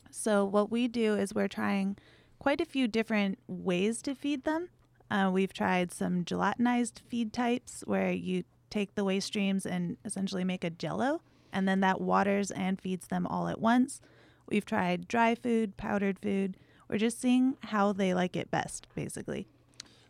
So 0.10 0.46
what 0.46 0.72
we 0.72 0.88
do 0.88 1.16
is 1.16 1.36
we're 1.36 1.50
trying 1.50 1.98
quite 2.40 2.62
a 2.62 2.66
few 2.66 2.88
different 2.88 3.40
ways 3.48 4.02
to 4.04 4.16
feed 4.16 4.46
them. 4.46 4.70
Uh, 5.12 5.30
we've 5.34 5.54
tried 5.54 5.92
some 5.92 6.24
gelatinized 6.24 7.00
feed 7.08 7.34
types 7.34 7.84
where 7.88 8.12
you 8.12 8.44
take 8.70 8.94
the 8.96 9.04
waste 9.04 9.28
streams 9.28 9.66
and 9.66 9.98
essentially 10.06 10.44
make 10.44 10.64
a 10.64 10.70
jello, 10.70 11.22
and 11.52 11.68
then 11.68 11.80
that 11.80 12.00
waters 12.00 12.52
and 12.52 12.80
feeds 12.80 13.08
them 13.08 13.26
all 13.26 13.48
at 13.48 13.60
once. 13.60 14.00
We've 14.48 14.66
tried 14.66 15.08
dry 15.08 15.36
food, 15.36 15.78
powdered 15.78 16.20
food. 16.20 16.58
We're 16.90 16.98
just 16.98 17.20
seeing 17.20 17.58
how 17.62 17.94
they 17.94 18.14
like 18.14 18.36
it 18.36 18.52
best, 18.52 18.88
basically. 18.96 19.48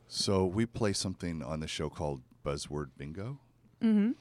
So 0.08 0.46
we 0.46 0.66
play 0.66 0.94
something 0.94 1.42
on 1.44 1.60
the 1.60 1.68
show 1.68 1.90
called 1.90 2.22
Buzzword 2.46 2.90
Bingo 2.98 3.40
Mm-hmm. 3.82 4.12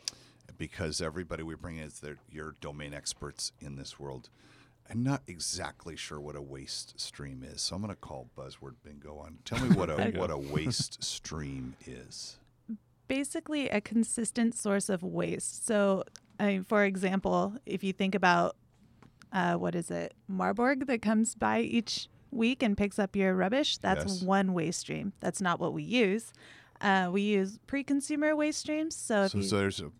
because 0.57 1.01
everybody 1.01 1.43
we 1.43 1.57
bring 1.57 1.79
in 1.79 1.83
is 1.85 1.99
their, 1.99 2.19
your 2.31 2.55
domain 2.61 2.95
experts 2.95 3.51
in 3.61 3.75
this 3.75 3.99
world. 3.99 4.29
I'm 4.91 5.03
not 5.03 5.23
exactly 5.27 5.97
sure 5.97 6.19
what 6.21 6.35
a 6.37 6.41
waste 6.43 6.99
stream 6.99 7.43
is, 7.47 7.61
so 7.61 7.77
I'm 7.77 7.83
going 7.83 7.95
to 7.95 8.01
call 8.01 8.29
Buzzword 8.37 8.75
Bingo 8.83 9.19
on. 9.19 9.39
Tell 9.45 9.61
me 9.65 9.75
what 9.77 9.91
a 9.91 10.11
what 10.17 10.31
a 10.31 10.39
waste 10.39 11.03
stream 11.05 11.77
is. 11.87 12.39
basically 13.07 13.69
a 13.69 13.81
consistent 13.81 14.55
source 14.55 14.89
of 14.89 15.03
waste. 15.03 15.67
So, 15.67 16.05
I 16.41 16.47
mean, 16.47 16.65
for 16.65 16.85
example, 16.85 17.55
if 17.67 17.83
you 17.85 17.93
think 17.93 18.15
about 18.15 18.57
uh, 19.33 19.55
what 19.55 19.75
is 19.75 19.91
it, 19.91 20.15
MarBorg 20.31 20.87
that 20.87 21.03
comes 21.03 21.35
by 21.35 21.61
each 21.61 22.09
week 22.31 22.63
and 22.63 22.77
picks 22.77 22.99
up 22.99 23.15
your 23.17 23.35
rubbish, 23.35 23.79
that's 23.79 24.05
Yes. 24.07 24.23
one 24.23 24.53
waste 24.55 24.81
stream. 24.81 25.13
That's 25.21 25.41
not 25.41 25.61
what 25.61 25.73
we 25.73 25.83
use. 25.83 26.33
Uh, 26.81 27.11
we 27.13 27.23
use 27.23 27.59
pre-consumer 27.67 28.37
waste 28.37 28.61
streams. 28.61 28.95
So 28.95 29.25
if 29.25 29.33
So, 29.33 29.39
you, 29.39 29.45
so 29.45 29.57
there's 29.59 29.81
a 29.81 29.91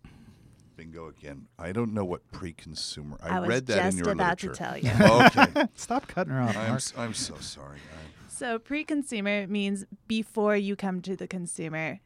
bingo 0.79 1.07
again. 1.07 1.47
I 1.57 1.71
don't 1.73 1.93
know 1.93 2.05
what 2.05 2.29
pre-consumer. 2.31 3.17
I, 3.21 3.37
I 3.39 3.45
read 3.47 3.67
that 3.67 3.91
in 3.93 3.97
your 3.97 4.11
about 4.11 4.41
literature. 4.41 4.53
to 4.53 4.57
tell 4.57 4.77
you. 4.77 5.45
okay. 5.45 5.67
Stop 5.75 6.07
cutting 6.07 6.31
her 6.33 6.41
off, 6.41 6.49
I'm, 6.55 6.67
Mark. 6.69 6.75
s- 6.75 6.93
I'm 6.97 7.13
so 7.13 7.35
sorry. 7.39 7.77
I, 7.77 8.29
So 8.29 8.59
pre-consumer 8.59 9.45
means 9.47 9.85
before 10.07 10.55
you 10.55 10.75
come 10.77 11.01
to 11.01 11.15
the 11.17 11.27
consumer. 11.27 11.99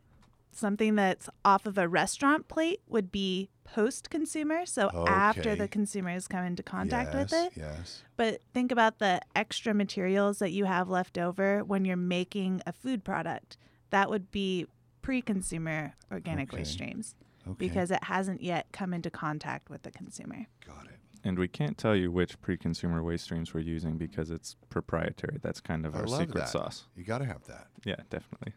Something 0.52 0.96
that's 0.96 1.30
off 1.46 1.66
of 1.66 1.78
a 1.78 1.88
restaurant 1.88 2.48
plate 2.48 2.82
would 2.88 3.12
be 3.12 3.50
post-consumer. 3.64 4.66
So 4.66 4.90
after 5.08 5.56
the 5.56 5.68
consumer 5.68 6.10
has 6.12 6.28
come 6.28 6.44
into 6.44 6.64
contact 6.64 7.14
with 7.14 7.32
it. 7.34 7.54
Yes. 7.56 8.04
But 8.18 8.42
think 8.54 8.72
about 8.72 8.98
the 9.00 9.22
extra 9.36 9.74
materials 9.74 10.40
that 10.40 10.52
you 10.52 10.66
have 10.66 10.90
left 10.90 11.18
over 11.18 11.64
when 11.64 11.86
you're 11.86 11.96
making 11.98 12.62
a 12.68 12.74
food 12.74 13.04
product. 13.04 13.58
That 13.92 14.10
would 14.10 14.32
be 14.32 14.66
pre-consumer 15.04 15.94
organic 16.12 16.52
waste 16.52 16.72
streams 16.74 17.14
Okay. 17.48 17.56
because 17.58 17.92
it 17.92 18.04
hasn't 18.04 18.42
yet 18.42 18.68
come 18.72 18.94
into 18.94 19.10
contact 19.10 19.70
with 19.70 19.84
the 19.84 19.92
consumer. 19.92 20.46
got 20.66 20.86
it. 20.86 21.00
And 21.26 21.40
we 21.40 21.48
can't 21.48 21.78
tell 21.78 21.96
you 21.96 22.12
which 22.12 22.40
pre-consumer 22.42 23.02
waste 23.02 23.24
streams 23.26 23.54
we're 23.54 23.62
using 23.62 23.98
because 23.98 24.30
it's 24.30 24.58
proprietary. 24.70 25.40
That's 25.42 25.62
kind 25.62 25.86
of 25.86 25.96
I 25.96 26.00
our 26.00 26.06
love 26.06 26.20
secret 26.20 26.40
that. 26.42 26.50
sauce. 26.50 26.84
You 26.98 27.04
got 27.06 27.20
to 27.20 27.26
have 27.26 27.46
that. 27.46 27.68
Yeah, 27.86 27.96
definitely. 28.10 28.54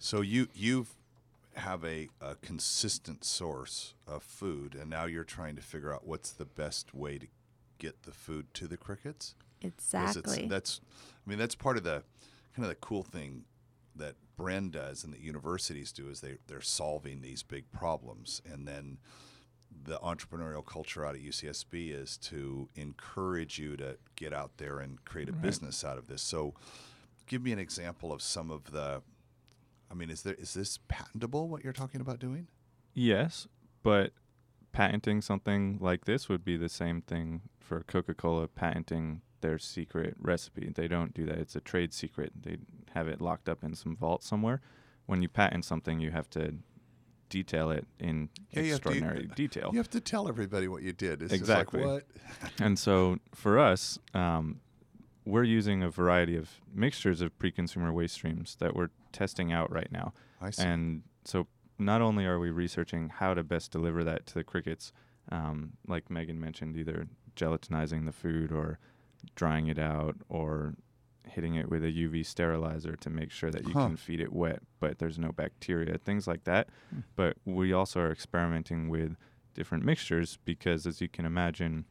So 0.00 0.20
you 0.20 0.48
you 0.54 0.86
have 1.54 1.84
a, 1.84 2.08
a 2.20 2.36
consistent 2.36 3.24
source 3.24 3.94
of 4.06 4.22
food, 4.22 4.74
and 4.74 4.88
now 4.90 5.04
you're 5.06 5.24
trying 5.24 5.56
to 5.56 5.62
figure 5.62 5.92
out 5.92 6.06
what's 6.06 6.30
the 6.30 6.44
best 6.44 6.94
way 6.94 7.18
to 7.18 7.26
get 7.78 8.02
the 8.02 8.12
food 8.12 8.46
to 8.54 8.66
the 8.66 8.76
crickets. 8.76 9.34
Exactly. 9.60 10.46
That's, 10.48 10.80
I 11.26 11.30
mean, 11.30 11.38
that's 11.38 11.54
part 11.54 11.76
of 11.76 11.84
the 11.84 12.02
kind 12.54 12.64
of 12.64 12.68
the 12.68 12.76
cool 12.76 13.02
thing 13.02 13.44
that 13.98 14.14
Bren 14.38 14.70
does 14.70 15.04
and 15.04 15.12
that 15.12 15.20
universities 15.20 15.92
do 15.92 16.08
is 16.08 16.20
they 16.20 16.38
they're 16.46 16.60
solving 16.60 17.20
these 17.20 17.42
big 17.42 17.70
problems, 17.70 18.40
and 18.50 18.66
then 18.66 18.98
the 19.84 19.98
entrepreneurial 19.98 20.64
culture 20.64 21.04
out 21.04 21.14
at 21.14 21.20
UCSB 21.20 21.92
is 21.92 22.16
to 22.16 22.68
encourage 22.74 23.58
you 23.58 23.76
to 23.76 23.98
get 24.16 24.32
out 24.32 24.56
there 24.56 24.78
and 24.80 25.04
create 25.04 25.28
a 25.28 25.32
Right. 25.32 25.42
business 25.42 25.84
out 25.84 25.98
of 25.98 26.06
this. 26.08 26.22
So, 26.22 26.54
give 27.26 27.42
me 27.42 27.52
an 27.52 27.58
example 27.58 28.12
of 28.12 28.22
some 28.22 28.50
of 28.50 28.70
the. 28.72 29.02
I 29.90 29.94
mean, 29.94 30.10
is 30.10 30.22
there 30.22 30.34
is 30.34 30.54
this 30.54 30.78
patentable? 30.88 31.48
What 31.48 31.64
you're 31.64 31.72
talking 31.72 32.00
about 32.00 32.18
doing? 32.18 32.48
Yes, 32.94 33.46
but 33.82 34.12
patenting 34.72 35.20
something 35.22 35.78
like 35.80 36.04
this 36.04 36.28
would 36.28 36.44
be 36.44 36.56
the 36.56 36.68
same 36.68 37.00
thing 37.02 37.42
for 37.58 37.82
Coca-Cola 37.82 38.48
patenting 38.48 39.22
their 39.40 39.58
secret 39.58 40.16
recipe. 40.20 40.70
They 40.74 40.88
don't 40.88 41.14
do 41.14 41.24
that. 41.26 41.38
It's 41.38 41.56
a 41.56 41.60
trade 41.60 41.92
secret. 41.92 42.32
They 42.40 42.58
have 42.94 43.08
it 43.08 43.20
locked 43.20 43.48
up 43.48 43.62
in 43.64 43.74
some 43.74 43.96
vault 43.96 44.22
somewhere. 44.22 44.60
When 45.06 45.22
you 45.22 45.28
patent 45.28 45.64
something, 45.64 46.00
you 46.00 46.10
have 46.10 46.28
to 46.30 46.54
detail 47.28 47.70
it 47.70 47.86
in 47.98 48.28
Yeah, 48.50 48.60
you 48.62 48.68
to- 48.68 48.74
extraordinary 48.74 49.28
detail. 49.34 49.70
You 49.72 49.78
have 49.78 49.90
to 49.90 50.00
tell 50.00 50.28
everybody 50.28 50.68
what 50.68 50.82
you 50.82 50.92
did. 50.92 51.22
It's 51.22 51.32
Exactly. 51.32 51.80
Just 51.80 51.92
like, 51.92 52.04
what? 52.42 52.52
And 52.64 52.78
so 52.78 53.18
for 53.34 53.58
us, 53.58 53.98
um, 54.14 54.60
we're 55.24 55.44
using 55.44 55.82
a 55.82 55.90
variety 55.90 56.36
of 56.36 56.48
mixtures 56.72 57.20
of 57.20 57.38
pre-consumer 57.38 57.92
waste 57.92 58.14
streams 58.14 58.56
that 58.60 58.74
we're 58.74 58.88
testing 59.12 59.52
out 59.52 59.70
right 59.70 59.92
now. 59.92 60.14
I 60.40 60.50
see. 60.50 60.62
And 60.62 61.02
so 61.24 61.46
not 61.78 62.00
only 62.00 62.24
are 62.24 62.38
we 62.38 62.50
researching 62.50 63.10
how 63.10 63.34
to 63.34 63.42
best 63.42 63.70
deliver 63.70 64.04
that 64.04 64.26
to 64.26 64.34
the 64.34 64.44
crickets, 64.44 64.92
um, 65.30 65.72
like 65.86 66.10
Megan 66.10 66.40
mentioned, 66.40 66.76
either 66.76 67.06
gelatinizing 67.36 68.06
the 68.06 68.12
food 68.12 68.50
or 68.50 68.78
drying 69.34 69.66
it 69.68 69.78
out 69.78 70.16
or 70.28 70.74
hitting 71.26 71.54
it 71.56 71.68
with 71.68 71.84
a 71.84 71.88
UV 71.92 72.24
sterilizer 72.24 72.96
to 72.96 73.10
make 73.10 73.30
sure 73.30 73.50
that 73.50 73.66
you 73.66 73.74
Huh. 73.74 73.86
can 73.86 73.96
feed 73.96 74.20
it 74.20 74.32
wet, 74.32 74.60
but 74.80 74.98
there's 74.98 75.18
no 75.18 75.30
bacteria, 75.32 75.98
things 75.98 76.26
like 76.26 76.44
that. 76.44 76.68
Hmm. 76.90 77.00
But 77.16 77.36
we 77.44 77.72
also 77.72 78.00
are 78.00 78.10
experimenting 78.10 78.88
with 78.88 79.16
different 79.54 79.84
mixtures 79.84 80.38
because, 80.44 80.86
as 80.86 81.00
you 81.00 81.08
can 81.08 81.24
imagine, 81.26 81.84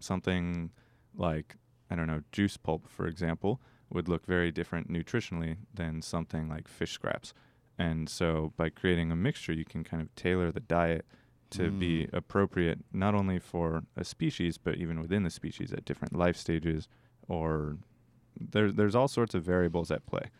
something 0.00 0.70
like, 1.14 1.56
I 1.90 1.96
don't 1.96 2.06
know, 2.06 2.22
juice 2.32 2.56
pulp, 2.56 2.88
for 2.88 3.06
example, 3.06 3.60
would 3.90 4.08
look 4.08 4.26
very 4.26 4.52
different 4.52 4.90
nutritionally 4.90 5.56
than 5.72 6.02
something 6.02 6.48
like 6.48 6.68
fish 6.68 6.92
scraps. 6.92 7.32
And 7.78 8.08
so 8.08 8.52
by 8.56 8.68
creating 8.68 9.10
a 9.10 9.16
mixture, 9.16 9.52
you 9.52 9.64
can 9.64 9.84
kind 9.84 10.02
of 10.02 10.14
tailor 10.14 10.50
the 10.52 10.60
diet 10.60 11.06
to 11.50 11.70
be 11.70 12.04
Mm. 12.06 12.12
appropriate 12.12 12.78
not 12.92 13.14
only 13.14 13.38
for 13.38 13.84
a 13.96 14.04
species, 14.04 14.58
but 14.58 14.76
even 14.76 15.00
within 15.00 15.22
the 15.22 15.30
species 15.30 15.72
at 15.72 15.84
different 15.84 16.14
life 16.16 16.36
stages 16.36 16.88
or 17.28 17.78
there, 18.40 18.70
there's 18.70 18.94
all 18.94 19.08
sorts 19.08 19.34
of 19.34 19.42
variables 19.44 19.90
at 19.90 20.04
play. 20.06 20.30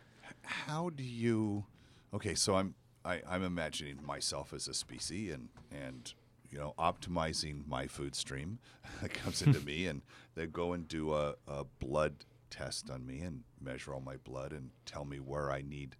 how 0.43 0.89
do 0.89 1.03
you 1.03 1.65
okay 2.13 2.33
so 2.35 2.55
i'm 2.55 2.73
I, 3.03 3.21
i'm 3.27 3.43
imagining 3.43 3.99
myself 4.05 4.53
as 4.53 4.67
a 4.67 4.73
species 4.73 5.33
and 5.33 5.49
and 5.71 6.13
you 6.49 6.57
know 6.57 6.73
optimizing 6.79 7.67
my 7.67 7.87
food 7.87 8.15
stream 8.15 8.59
that 9.01 9.13
comes 9.13 9.41
into 9.41 9.59
me 9.65 9.85
and 9.87 10.01
they 10.35 10.45
go 10.47 10.73
and 10.73 10.87
do 10.87 11.13
a, 11.13 11.35
a 11.47 11.65
blood 11.79 12.25
test 12.49 12.89
on 12.89 13.05
me 13.05 13.19
and 13.21 13.43
measure 13.61 13.93
all 13.93 14.01
my 14.01 14.17
blood 14.17 14.53
and 14.53 14.69
tell 14.85 15.05
me 15.05 15.17
where 15.19 15.51
i 15.51 15.61
need 15.61 15.95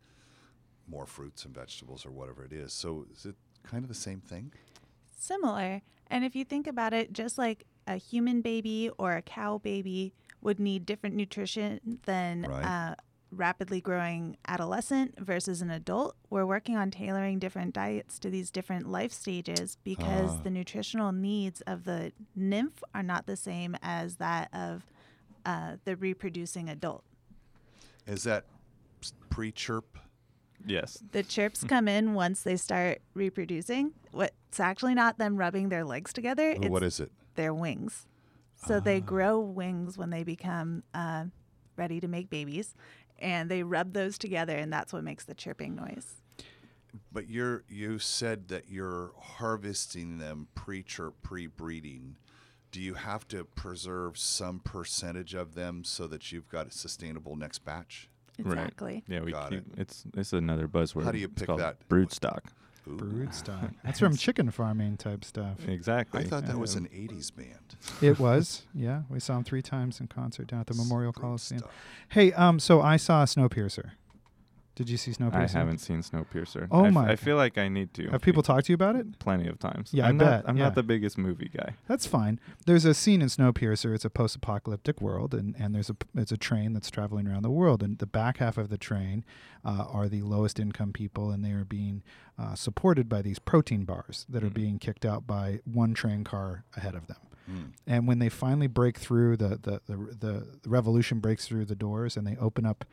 more 0.87 1.05
fruits 1.05 1.45
and 1.45 1.53
vegetables 1.53 2.05
or 2.05 2.11
whatever 2.11 2.43
it 2.43 2.53
is 2.53 2.71
so 2.73 3.05
is 3.13 3.25
it 3.25 3.35
kind 3.63 3.83
of 3.83 3.89
the 3.89 3.93
same 3.95 4.21
thing 4.21 4.51
Similar. 5.19 5.81
And 6.07 6.23
if 6.25 6.35
you 6.35 6.43
think 6.45 6.65
about 6.65 6.93
it, 6.93 7.13
just 7.13 7.37
like 7.37 7.65
a 7.85 7.97
human 7.97 8.41
baby 8.41 8.89
or 8.97 9.15
a 9.15 9.21
cow 9.21 9.57
baby 9.59 10.13
would 10.41 10.59
need 10.59 10.85
different 10.85 11.15
nutrition 11.15 11.99
than 12.05 12.43
Right. 12.43 12.63
a 12.65 12.95
rapidly 13.31 13.79
growing 13.81 14.37
adolescent 14.47 15.19
versus 15.19 15.61
an 15.61 15.69
adult, 15.69 16.15
we're 16.31 16.45
working 16.47 16.75
on 16.77 16.89
tailoring 16.89 17.37
different 17.37 17.75
diets 17.75 18.17
to 18.19 18.29
these 18.31 18.49
different 18.49 18.89
life 18.89 19.11
stages 19.11 19.77
because 19.83 20.31
Ah. 20.31 20.41
the 20.43 20.49
nutritional 20.49 21.11
needs 21.11 21.61
of 21.61 21.83
the 21.83 22.11
nymph 22.35 22.81
are 22.95 23.03
not 23.03 23.27
the 23.27 23.35
same 23.35 23.75
as 23.83 24.15
that 24.15 24.51
of 24.53 24.83
uh, 25.45 25.77
the 25.85 25.95
reproducing 25.95 26.69
adult. 26.69 27.03
is 28.07 28.23
that 28.23 28.45
pre-chirp 29.29 29.97
Yes. 30.65 31.01
The 31.13 31.23
chirps 31.23 31.63
come 31.63 31.87
in 31.87 32.13
once 32.13 32.41
they 32.43 32.57
start 32.57 33.01
reproducing. 33.13 33.93
What 34.11 34.33
it's 34.49 34.59
actually 34.59 34.95
not 34.95 35.17
them 35.17 35.37
rubbing 35.37 35.69
their 35.69 35.85
legs 35.85 36.11
together. 36.11 36.51
It's 36.51 36.67
what 36.67 36.83
is 36.83 36.99
it 36.99 37.11
their 37.35 37.53
wings. 37.53 38.05
So 38.65 38.81
they 38.81 38.99
grow 38.99 39.39
wings 39.39 39.97
when 39.97 40.09
they 40.09 40.23
become 40.23 40.83
uh, 40.93 41.25
ready 41.77 42.01
to 42.01 42.09
make 42.09 42.29
babies, 42.29 42.75
and 43.17 43.49
they 43.49 43.63
rub 43.63 43.93
those 43.93 44.17
together, 44.17 44.57
and 44.57 44.73
that's 44.73 44.91
what 44.91 45.03
makes 45.05 45.23
the 45.23 45.33
chirping 45.33 45.75
noise. 45.75 46.15
But 47.11 47.29
you're 47.29 47.63
you 47.69 47.99
said 47.99 48.49
that 48.49 48.67
you're 48.67 49.11
harvesting 49.17 50.17
them 50.17 50.47
pre-chirp, 50.55 51.21
pre-breeding. 51.21 52.17
Do 52.71 52.81
you 52.81 52.95
have 52.95 53.27
to 53.29 53.45
preserve 53.45 54.17
some 54.17 54.59
percentage 54.59 55.33
of 55.33 55.55
them 55.55 55.83
so 55.83 56.05
that 56.07 56.31
you've 56.31 56.49
got 56.49 56.67
a 56.67 56.71
sustainable 56.71 57.35
next 57.35 57.59
batch? 57.59 58.09
Exactly. 58.37 59.03
Yeah, 59.07 59.21
we 59.21 59.31
Got 59.31 59.51
keep, 59.51 59.59
it. 59.59 59.65
it's 59.77 60.03
it's 60.15 60.33
another 60.33 60.67
buzzword. 60.67 61.03
How 61.03 61.11
do 61.11 61.17
you 61.17 61.25
It's 61.27 61.39
pick 61.39 61.47
called 61.47 61.61
that? 61.61 61.87
Brood 61.87 62.11
stock. 62.11 62.51
Ooh. 62.87 62.95
Brood 62.95 63.33
stock. 63.33 63.71
That's 63.83 63.99
from 63.99 64.15
chicken 64.15 64.51
farming 64.51 64.97
type 64.97 65.23
stuff. 65.25 65.67
Exactly. 65.67 66.21
I 66.21 66.23
thought 66.23 66.45
that 66.47 66.57
was 66.57 66.75
an 66.75 66.85
'80s 66.87 67.35
band. 67.35 67.75
It 68.01 68.19
was, 68.19 68.65
yeah. 68.73 69.03
We 69.09 69.19
saw 69.19 69.37
him 69.37 69.43
three 69.43 69.61
times 69.61 69.99
in 69.99 70.07
concert 70.07 70.47
down 70.47 70.61
at 70.61 70.67
the 70.67 70.73
Memorial 70.73 71.13
Coliseum. 71.13 71.63
Hey, 72.09 72.31
um, 72.33 72.59
so 72.59 72.81
I 72.81 72.97
saw 72.97 73.25
Snowpiercer. 73.25 73.91
Did 74.79 74.89
you 74.89 74.95
see 74.95 75.11
Snowpiercer? 75.11 75.55
I 75.55 75.59
haven't 75.59 75.79
seen 75.79 76.01
Snowpiercer. 76.01 76.69
Oh 76.71 76.85
I 76.85 76.87
f- 76.87 76.93
my 76.93 77.09
I 77.11 77.15
feel 77.17 77.35
like 77.35 77.57
I 77.57 77.67
need 77.67 77.93
to. 77.95 78.07
Have 78.11 78.21
people 78.21 78.41
talked 78.41 78.67
to 78.67 78.71
you 78.71 78.75
about 78.75 78.95
it? 78.95 79.19
plenty 79.19 79.45
of 79.49 79.59
times? 79.59 79.89
Yeah, 79.93 80.05
I 80.05 80.09
I'm 80.09 80.17
not, 80.17 80.25
bet, 80.25 80.43
I'm 80.47 80.55
yeah. 80.57 80.63
not 80.63 80.75
the 80.75 80.83
biggest 80.83 81.17
movie 81.17 81.51
guy. 81.53 81.73
That's 81.89 82.05
fine. 82.07 82.39
There's 82.65 82.85
a 82.85 82.93
scene 82.93 83.21
in 83.21 83.27
Snowpiercer. 83.27 83.93
It's 83.93 84.05
a 84.05 84.09
post-apocalyptic 84.09 85.01
world, 85.01 85.33
and, 85.33 85.53
and 85.59 85.75
there's 85.75 85.89
a 85.89 85.97
it's 86.15 86.31
a 86.31 86.37
train 86.37 86.71
that's 86.71 86.89
traveling 86.89 87.27
around 87.27 87.41
the 87.43 87.51
world. 87.51 87.83
And 87.83 87.97
the 87.97 88.05
back 88.07 88.37
half 88.37 88.57
of 88.57 88.69
the 88.69 88.77
train 88.77 89.25
uh, 89.65 89.85
are 89.91 90.07
the 90.07 90.21
lowest 90.21 90.61
income 90.61 90.93
people, 90.93 91.29
and 91.29 91.43
they 91.43 91.51
are 91.51 91.65
being 91.65 92.01
uh, 92.37 92.55
supported 92.55 93.09
by 93.09 93.21
these 93.21 93.37
protein 93.37 93.83
bars 93.83 94.25
that 94.29 94.43
are 94.45 94.49
Mm. 94.49 94.53
being 94.53 94.79
kicked 94.79 95.05
out 95.05 95.27
by 95.27 95.59
one 95.65 95.93
train 95.93 96.23
car 96.23 96.63
ahead 96.77 96.95
of 96.95 97.07
them. 97.07 97.17
Hmm. 97.45 97.61
And 97.85 98.07
when 98.07 98.19
they 98.19 98.29
finally 98.29 98.67
break 98.67 98.97
through 98.97 99.35
the 99.37 99.49
the, 99.61 99.81
the 99.87 99.97
the 100.19 100.33
the 100.63 100.69
revolution 100.69 101.19
breaks 101.19 101.47
through 101.47 101.65
the 101.65 101.75
doors 101.75 102.15
and 102.15 102.25
they 102.25 102.37
open 102.37 102.65
up 102.65 102.85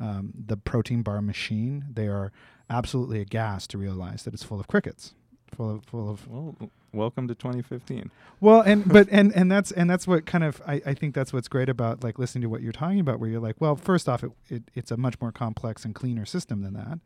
um, 0.00 0.32
the 0.46 0.56
protein 0.56 1.02
bar 1.02 1.20
machine, 1.22 1.84
they 1.92 2.08
are 2.08 2.32
absolutely 2.70 3.20
aghast 3.20 3.70
to 3.70 3.78
realize 3.78 4.22
that 4.24 4.34
it's 4.34 4.42
full 4.42 4.60
of 4.60 4.66
crickets, 4.68 5.14
full 5.54 5.70
of 5.70 5.84
full 5.84 6.10
of 6.10 6.26
Well, 6.28 6.56
welcome 6.92 7.28
to 7.28 7.34
2015. 7.34 8.10
well, 8.40 8.60
and 8.60 8.86
but 8.92 9.08
and 9.10 9.32
and 9.34 9.50
that's 9.50 9.70
and 9.72 9.88
that's 9.88 10.06
what 10.06 10.26
kind 10.26 10.44
of 10.44 10.60
I, 10.66 10.80
I 10.86 10.94
think 10.94 11.14
that's 11.14 11.32
what's 11.32 11.48
great 11.48 11.68
about 11.68 12.02
like 12.02 12.18
listening 12.18 12.42
to 12.42 12.48
what 12.48 12.62
you're 12.62 12.72
talking 12.72 13.00
about, 13.00 13.20
where 13.20 13.30
you're 13.30 13.40
like, 13.40 13.56
well, 13.60 13.76
first 13.76 14.08
off, 14.08 14.22
it, 14.24 14.32
it 14.48 14.62
it's 14.74 14.90
a 14.90 14.96
much 14.96 15.20
more 15.20 15.32
complex 15.32 15.84
and 15.84 15.94
cleaner 15.94 16.24
system 16.26 16.62
than 16.62 16.74
that, 16.74 16.98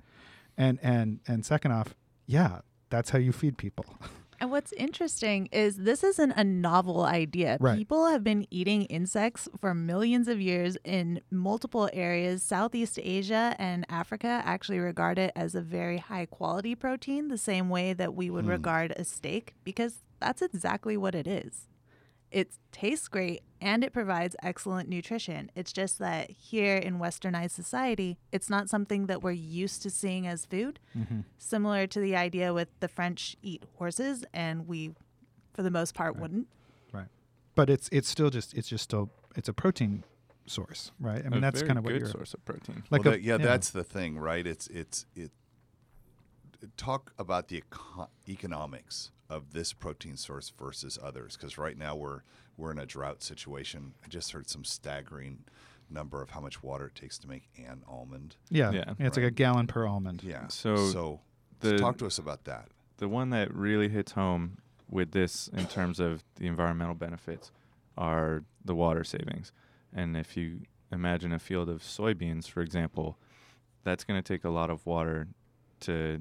and 0.56 0.78
and 0.82 1.20
and 1.26 1.44
second 1.44 1.72
off, 1.72 1.94
yeah, 2.26 2.60
that's 2.90 3.10
how 3.10 3.18
you 3.18 3.32
feed 3.32 3.58
people. 3.58 3.84
And 4.40 4.50
what's 4.52 4.72
interesting 4.74 5.48
is 5.50 5.78
this 5.78 6.04
isn't 6.04 6.32
a 6.32 6.44
novel 6.44 7.02
idea. 7.02 7.56
Right. 7.58 7.76
People 7.76 8.06
have 8.06 8.22
been 8.22 8.46
eating 8.50 8.82
insects 8.84 9.48
for 9.60 9.74
millions 9.74 10.28
of 10.28 10.40
years 10.40 10.76
in 10.84 11.20
multiple 11.30 11.90
areas. 11.92 12.42
Southeast 12.42 12.98
Asia 13.02 13.56
and 13.58 13.84
Africa 13.88 14.40
actually 14.44 14.78
regard 14.78 15.18
it 15.18 15.32
as 15.34 15.54
a 15.54 15.60
very 15.60 15.98
high 15.98 16.26
quality 16.26 16.74
protein, 16.76 17.28
the 17.28 17.38
same 17.38 17.68
way 17.68 17.92
that 17.94 18.14
we 18.14 18.30
would 18.30 18.44
Hmm. 18.44 18.50
regard 18.50 18.92
a 18.96 19.04
steak, 19.04 19.54
because 19.64 20.04
that's 20.20 20.42
exactly 20.42 20.96
what 20.96 21.14
it 21.14 21.26
is. 21.26 21.66
It 22.30 22.52
tastes 22.70 23.08
great 23.08 23.42
and 23.60 23.82
it 23.82 23.92
provides 23.92 24.36
excellent 24.42 24.88
nutrition. 24.88 25.50
It's 25.54 25.72
just 25.72 25.98
that 25.98 26.30
here 26.30 26.76
in 26.76 26.98
westernized 26.98 27.50
society, 27.50 28.18
it's 28.32 28.48
not 28.48 28.68
something 28.68 29.06
that 29.06 29.22
we're 29.22 29.32
used 29.32 29.82
to 29.82 29.90
seeing 29.90 30.26
as 30.26 30.46
food 30.46 30.78
mm-hmm. 30.96 31.20
similar 31.38 31.86
to 31.88 32.00
the 32.00 32.16
idea 32.16 32.54
with 32.54 32.68
the 32.80 32.88
French 32.88 33.36
eat 33.42 33.64
horses, 33.76 34.24
and 34.32 34.66
we, 34.68 34.92
for 35.52 35.62
the 35.62 35.70
most 35.70 35.94
part, 35.94 36.14
Right. 36.14 36.22
wouldn't. 36.22 36.46
Right. 36.92 37.08
But 37.54 37.70
it's 37.70 37.88
it's 37.90 38.08
still 38.08 38.30
just 38.30 38.54
it's 38.54 38.68
just 38.68 38.84
still 38.84 39.10
it's 39.36 39.48
a 39.48 39.52
protein 39.52 40.04
source, 40.46 40.92
right? 41.00 41.20
I 41.24 41.28
mean, 41.28 41.38
a 41.38 41.40
that's 41.40 41.62
kind 41.62 41.78
of 41.78 41.84
what 41.84 41.92
good 41.92 42.02
you're 42.02 42.10
source 42.10 42.34
of 42.34 42.44
protein. 42.44 42.82
like. 42.90 43.04
well, 43.04 43.14
a, 43.14 43.16
that- 43.16 43.22
yeah, 43.22 43.36
that's 43.36 43.70
the 43.70 43.84
thing, 43.84 44.18
right? 44.18 44.46
It's 44.46 44.66
it's 44.68 45.06
it. 45.14 45.30
Talk 46.76 47.12
about 47.18 47.48
the 47.48 47.58
eco- 47.58 48.08
economics 48.28 49.12
of 49.30 49.52
this 49.52 49.72
protein 49.72 50.16
source 50.16 50.50
versus 50.58 50.98
others, 51.00 51.36
because 51.36 51.56
right 51.56 51.76
now 51.78 51.94
we're 51.94 52.22
we're 52.58 52.72
in 52.72 52.78
a 52.78 52.84
drought 52.86 53.22
situation. 53.22 53.94
I 54.04 54.08
just 54.08 54.32
heard 54.32 54.48
some 54.50 54.64
staggering 54.64 55.44
number 55.88 56.20
of 56.20 56.30
how 56.30 56.40
much 56.40 56.62
water 56.62 56.88
it 56.88 56.94
takes 56.94 57.16
to 57.20 57.28
make 57.28 57.48
an 57.56 57.82
almond. 57.88 58.36
yeah, 58.50 58.70
Yeah. 58.72 58.92
it's 58.98 59.16
like 59.16 59.24
a 59.24 59.30
gallon 59.30 59.66
per 59.66 59.86
almond. 59.86 60.22
Yeah. 60.22 60.48
So 60.48 60.76
so, 60.76 61.20
so 61.62 61.76
talk 61.78 61.96
to 61.98 62.06
us 62.06 62.18
about 62.18 62.44
that. 62.44 62.68
the 62.98 63.08
one 63.08 63.30
that 63.30 63.54
really 63.54 63.88
hits 63.88 64.12
home 64.12 64.58
with 64.90 65.12
this 65.12 65.48
in 65.48 65.64
terms 65.66 65.98
of 66.00 66.22
the 66.36 66.46
environmental 66.46 66.94
benefits 66.94 67.50
are 67.96 68.42
the 68.64 68.74
water 68.74 69.04
savings. 69.04 69.52
And 69.94 70.14
if 70.16 70.36
you 70.36 70.60
imagine 70.92 71.32
a 71.32 71.38
field 71.38 71.68
of 71.70 71.82
soybeans, 71.82 72.48
for 72.48 72.60
example, 72.60 73.16
that's 73.84 74.04
going 74.04 74.22
to 74.22 74.26
take 74.32 74.44
a 74.44 74.50
lot 74.50 74.68
of 74.70 74.84
water 74.84 75.28
to 75.80 76.20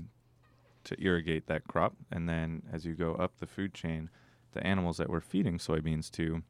to 0.85 0.95
irrigate 1.03 1.47
that 1.47 1.67
crop. 1.67 1.93
And 2.11 2.29
then 2.29 2.61
as 2.71 2.85
you 2.85 2.93
go 2.93 3.15
up 3.15 3.39
the 3.39 3.47
food 3.47 3.73
chain, 3.73 4.09
the 4.53 4.65
animals 4.65 4.97
that 4.97 5.09
we're 5.09 5.21
feeding 5.21 5.57
soybeans 5.57 6.09
to 6.11 6.43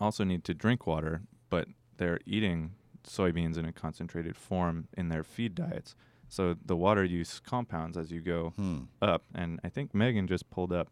also 0.00 0.24
need 0.24 0.44
to 0.44 0.54
drink 0.54 0.86
water, 0.86 1.22
but 1.50 1.68
they're 1.96 2.20
eating 2.26 2.72
soybeans 3.06 3.56
in 3.56 3.64
a 3.64 3.72
concentrated 3.72 4.36
form 4.36 4.88
in 4.96 5.08
their 5.08 5.22
feed 5.24 5.54
diets. 5.54 5.94
So 6.28 6.56
the 6.64 6.76
water 6.76 7.02
use 7.04 7.40
compounds 7.40 7.96
as 7.96 8.10
you 8.10 8.20
go 8.20 8.50
Hmm. 8.56 8.78
up. 9.00 9.24
And 9.34 9.60
I 9.64 9.68
think 9.70 9.94
Megan 9.94 10.26
just 10.26 10.50
pulled 10.50 10.72
up 10.72 10.90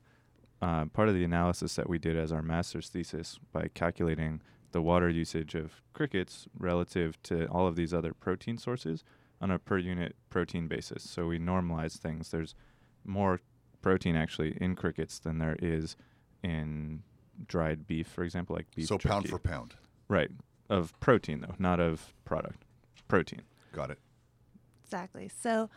uh, 0.63 0.87
part 0.87 1.09
of 1.11 1.15
the 1.15 1.25
analysis 1.25 1.75
that 1.77 1.89
we 1.91 1.99
did 1.99 2.17
as 2.17 2.33
our 2.33 2.41
master's 2.41 2.89
thesis 2.89 3.39
by 3.53 3.69
calculating 3.75 4.41
the 4.73 4.81
water 4.81 5.09
usage 5.11 5.55
of 5.55 5.83
crickets 5.93 6.49
relative 6.59 7.23
to 7.25 7.45
all 7.49 7.67
of 7.67 7.77
these 7.77 7.93
other 7.93 8.15
protein 8.15 8.57
sources 8.57 9.05
on 9.43 9.51
a 9.51 9.59
per 9.59 9.77
unit 9.77 10.17
protein 10.31 10.67
basis. 10.67 11.03
So 11.03 11.27
we 11.27 11.39
normalize 11.39 11.99
things. 11.99 12.31
There's 12.31 12.55
more 13.05 13.41
protein 13.83 14.17
actually 14.17 14.57
in 14.59 14.75
crickets 14.75 15.19
than 15.19 15.39
there 15.39 15.57
is 15.61 15.95
in 16.47 17.03
dried 17.47 17.87
beef, 17.87 18.07
for 18.07 18.25
example, 18.25 18.55
like 18.57 18.67
beef 18.75 18.87
So 18.87 18.99
pound 18.99 19.29
for 19.29 19.39
pound. 19.39 19.75
Right. 20.09 20.31
of 20.71 20.99
protein 21.01 21.41
though, 21.41 21.55
not 21.59 21.81
of 21.81 22.15
product. 22.25 22.65
Protein. 23.09 23.43
Got 23.73 23.91
it. 23.91 23.99
Exactly. 24.85 25.29
So 25.29 25.69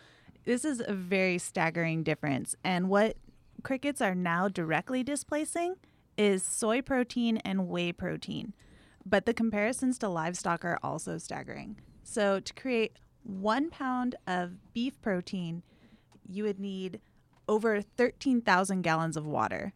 this 0.46 0.64
is 0.64 0.82
a 0.86 0.94
very 0.94 1.38
staggering 1.38 2.04
difference. 2.04 2.56
And 2.64 2.90
what 2.90 3.18
crickets 3.64 4.02
are 4.02 4.16
now 4.16 4.48
directly 4.48 5.04
displacing 5.04 5.76
is 6.18 6.44
soy 6.44 6.82
protein 6.82 7.38
and 7.38 7.68
whey 7.68 7.92
protein. 7.92 8.54
But 9.06 9.26
the 9.26 9.34
comparisons 9.34 9.98
to 10.00 10.10
livestock 10.10 10.64
are 10.64 10.80
also 10.84 11.18
staggering. 11.18 11.78
So 12.04 12.40
to 12.40 12.54
create 12.54 12.98
one 13.24 13.70
pound 13.70 14.16
of 14.28 14.74
beef 14.74 15.02
protein, 15.02 15.64
you 16.28 16.44
would 16.44 16.60
need 16.60 17.00
over 17.48 17.82
13,000 17.82 18.82
gallons 18.84 19.18
of 19.18 19.26
water, 19.26 19.74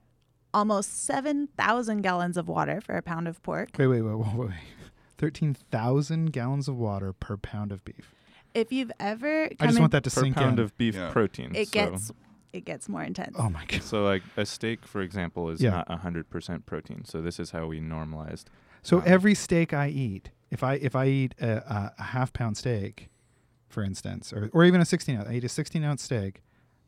almost 0.53 1.05
7,000 1.05 2.01
gallons 2.01 2.37
of 2.37 2.47
water 2.47 2.79
for 2.81 2.95
a 2.95 3.01
pound 3.01 3.27
of 3.27 3.41
pork. 3.43 3.69
Wait, 3.77 3.87
wait, 3.87 4.01
wait, 4.01 4.15
wait, 4.17 4.35
wait. 4.35 4.49
13,000 5.17 6.31
gallons 6.31 6.67
of 6.67 6.75
water 6.77 7.13
per 7.13 7.37
pound 7.37 7.71
of 7.71 7.83
beef. 7.85 8.13
If 8.53 8.71
you've 8.71 8.91
ever 8.99 9.45
I 9.59 9.65
just 9.65 9.77
in- 9.77 9.81
want 9.83 9.91
that 9.93 10.03
to 10.03 10.11
per 10.11 10.21
sink 10.21 10.35
pound 10.35 10.59
in. 10.59 10.65
of 10.65 10.77
beef 10.77 10.95
Yeah. 10.95 11.11
protein. 11.11 11.55
it 11.55 11.69
so, 11.69 11.71
gets 11.71 12.11
it 12.51 12.65
gets 12.65 12.87
more 12.87 13.01
intense. 13.01 13.35
oh 13.39 13.49
my 13.49 13.65
god. 13.65 13.81
so 13.81 14.03
like 14.03 14.21
a 14.37 14.45
steak, 14.45 14.85
for 14.85 15.01
example, 15.01 15.49
is 15.49 15.59
Yeah. 15.61 15.83
not 15.89 15.99
hundred 16.01 16.29
percent 16.29 16.65
protein. 16.67 17.03
So 17.05 17.19
this 17.21 17.39
is 17.39 17.51
how 17.51 17.65
we 17.67 17.79
normalized. 17.79 18.49
So 18.83 18.97
Um, 18.97 19.03
every 19.07 19.33
steak 19.33 19.73
I 19.73 19.87
eat, 19.89 20.29
if 20.51 20.63
I 20.63 20.75
if 20.75 20.95
I 20.95 21.07
eat 21.07 21.33
a, 21.41 21.57
a, 21.73 21.93
a 21.97 22.03
half 22.03 22.31
pound 22.31 22.57
steak, 22.57 23.09
for 23.69 23.81
instance, 23.83 24.31
or 24.31 24.49
or 24.53 24.65
even 24.65 24.81
a 24.81 24.85
16 24.85 25.17
ounce, 25.17 25.27
I 25.27 25.33
eat 25.33 25.43
a 25.43 25.49
16 25.49 25.83
ounce 25.83 26.03
steak, 26.03 26.43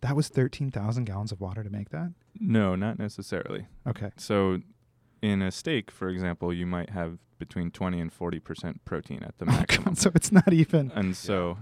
that 0.06 0.16
was 0.16 0.28
13,000 0.30 1.06
gallons 1.06 1.32
of 1.32 1.40
water 1.42 1.64
to 1.64 1.70
make 1.70 1.90
that. 1.90 2.12
No, 2.40 2.76
not 2.76 2.98
necessarily. 3.00 3.68
Okay. 3.88 4.12
So 4.18 4.60
in 5.22 5.42
a 5.42 5.52
steak, 5.52 5.92
for 5.92 6.10
example, 6.10 6.54
you 6.54 6.66
might 6.66 6.92
have 6.92 7.18
between 7.40 7.72
20 7.72 8.00
and 8.00 8.12
40% 8.18 8.76
protein 8.86 9.24
at 9.24 9.38
the 9.40 9.46
Oh, 9.50 9.52
maximum. 9.52 9.86
God, 9.94 9.98
so 9.98 10.12
it's 10.16 10.32
not 10.32 10.54
even. 10.54 10.92
and 10.96 11.16
so 11.18 11.58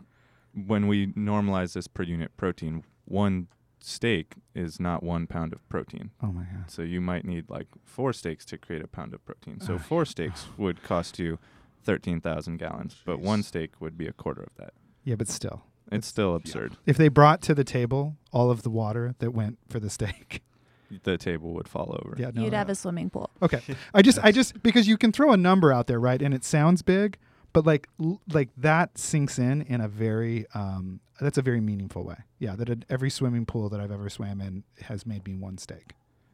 when 0.54 0.88
we 0.88 1.08
normalize 1.14 1.74
this 1.74 1.88
per 1.88 2.04
unit 2.04 2.36
protein, 2.38 2.84
one 3.06 3.48
steak 3.80 4.36
is 4.56 4.80
not 4.80 5.04
one 5.04 5.26
pound 5.28 5.52
of 5.54 5.68
protein. 5.70 6.12
Oh 6.22 6.28
my 6.32 6.44
god. 6.44 6.70
So 6.70 6.82
you 6.84 7.02
might 7.02 7.26
need 7.26 7.50
like 7.50 7.68
four 7.84 8.14
steaks 8.14 8.46
to 8.46 8.58
create 8.58 8.84
a 8.84 8.88
pound 8.88 9.14
of 9.14 9.26
protein. 9.26 9.60
So 9.62 9.76
Ah, 9.76 9.78
four 9.80 10.06
steaks 10.06 10.46
would 10.58 10.84
cost 10.84 11.18
you 11.20 11.40
13,000 11.84 12.58
gallons, 12.58 12.96
but 13.06 13.20
one 13.20 13.44
steak 13.44 13.72
would 13.82 13.98
be 13.98 14.08
a 14.08 14.14
quarter 14.14 14.42
of 14.44 14.56
that. 14.58 14.74
Yeah, 15.04 15.16
but 15.16 15.28
still, 15.28 15.64
It's 15.94 16.08
still 16.08 16.36
absurd. 16.36 16.76
if 16.86 16.98
they 16.98 17.08
brought 17.08 17.42
to 17.44 17.54
the 17.56 17.64
table 17.64 18.16
all 18.32 18.50
of 18.52 18.64
the 18.64 18.70
water 18.70 19.16
that 19.20 19.32
went 19.32 19.58
for 19.70 19.80
the 19.80 19.90
steak, 19.90 20.42
The 21.04 21.18
table 21.18 21.54
would 21.54 21.68
fall 21.68 21.98
over. 22.04 22.16
yeah, 22.20 22.30
no, 22.34 22.44
You'd 22.44 22.52
no. 22.52 22.58
have 22.60 22.70
a 22.70 22.76
swimming 22.76 23.10
pool. 23.10 23.32
Okay. 23.42 23.62
I 23.96 24.02
just 24.04 24.20
I 24.24 24.32
just 24.32 24.62
because 24.62 24.88
you 24.88 24.96
can 24.98 25.12
throw 25.12 25.32
a 25.32 25.38
number 25.38 25.74
out 25.74 25.88
there, 25.88 26.00
right? 26.00 26.22
And 26.22 26.34
it 26.36 26.44
sounds 26.44 26.84
big, 26.84 27.18
but 27.52 27.66
like 27.66 27.88
l- 28.00 28.22
like 28.32 28.50
that 28.58 28.96
sinks 28.98 29.40
in 29.40 29.64
in 29.64 29.82
a 29.82 29.88
very 29.88 30.46
um 30.54 31.00
that's 31.20 31.38
a 31.40 31.42
very 31.42 31.62
meaningful 31.62 32.04
way. 32.04 32.18
Yeah, 32.38 32.56
that 32.58 32.70
it, 32.70 32.86
every 32.90 33.10
swimming 33.10 33.46
pool 33.48 33.70
that 33.70 33.80
I've 33.80 33.92
ever 33.92 34.08
swam 34.10 34.40
in 34.40 34.64
has 34.84 35.06
made 35.06 35.26
me 35.26 35.34
one 35.36 35.58
steak. 35.58 35.94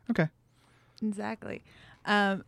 Okay. 0.09 0.27
Exactly. 1.01 1.63
Um, 2.09 2.43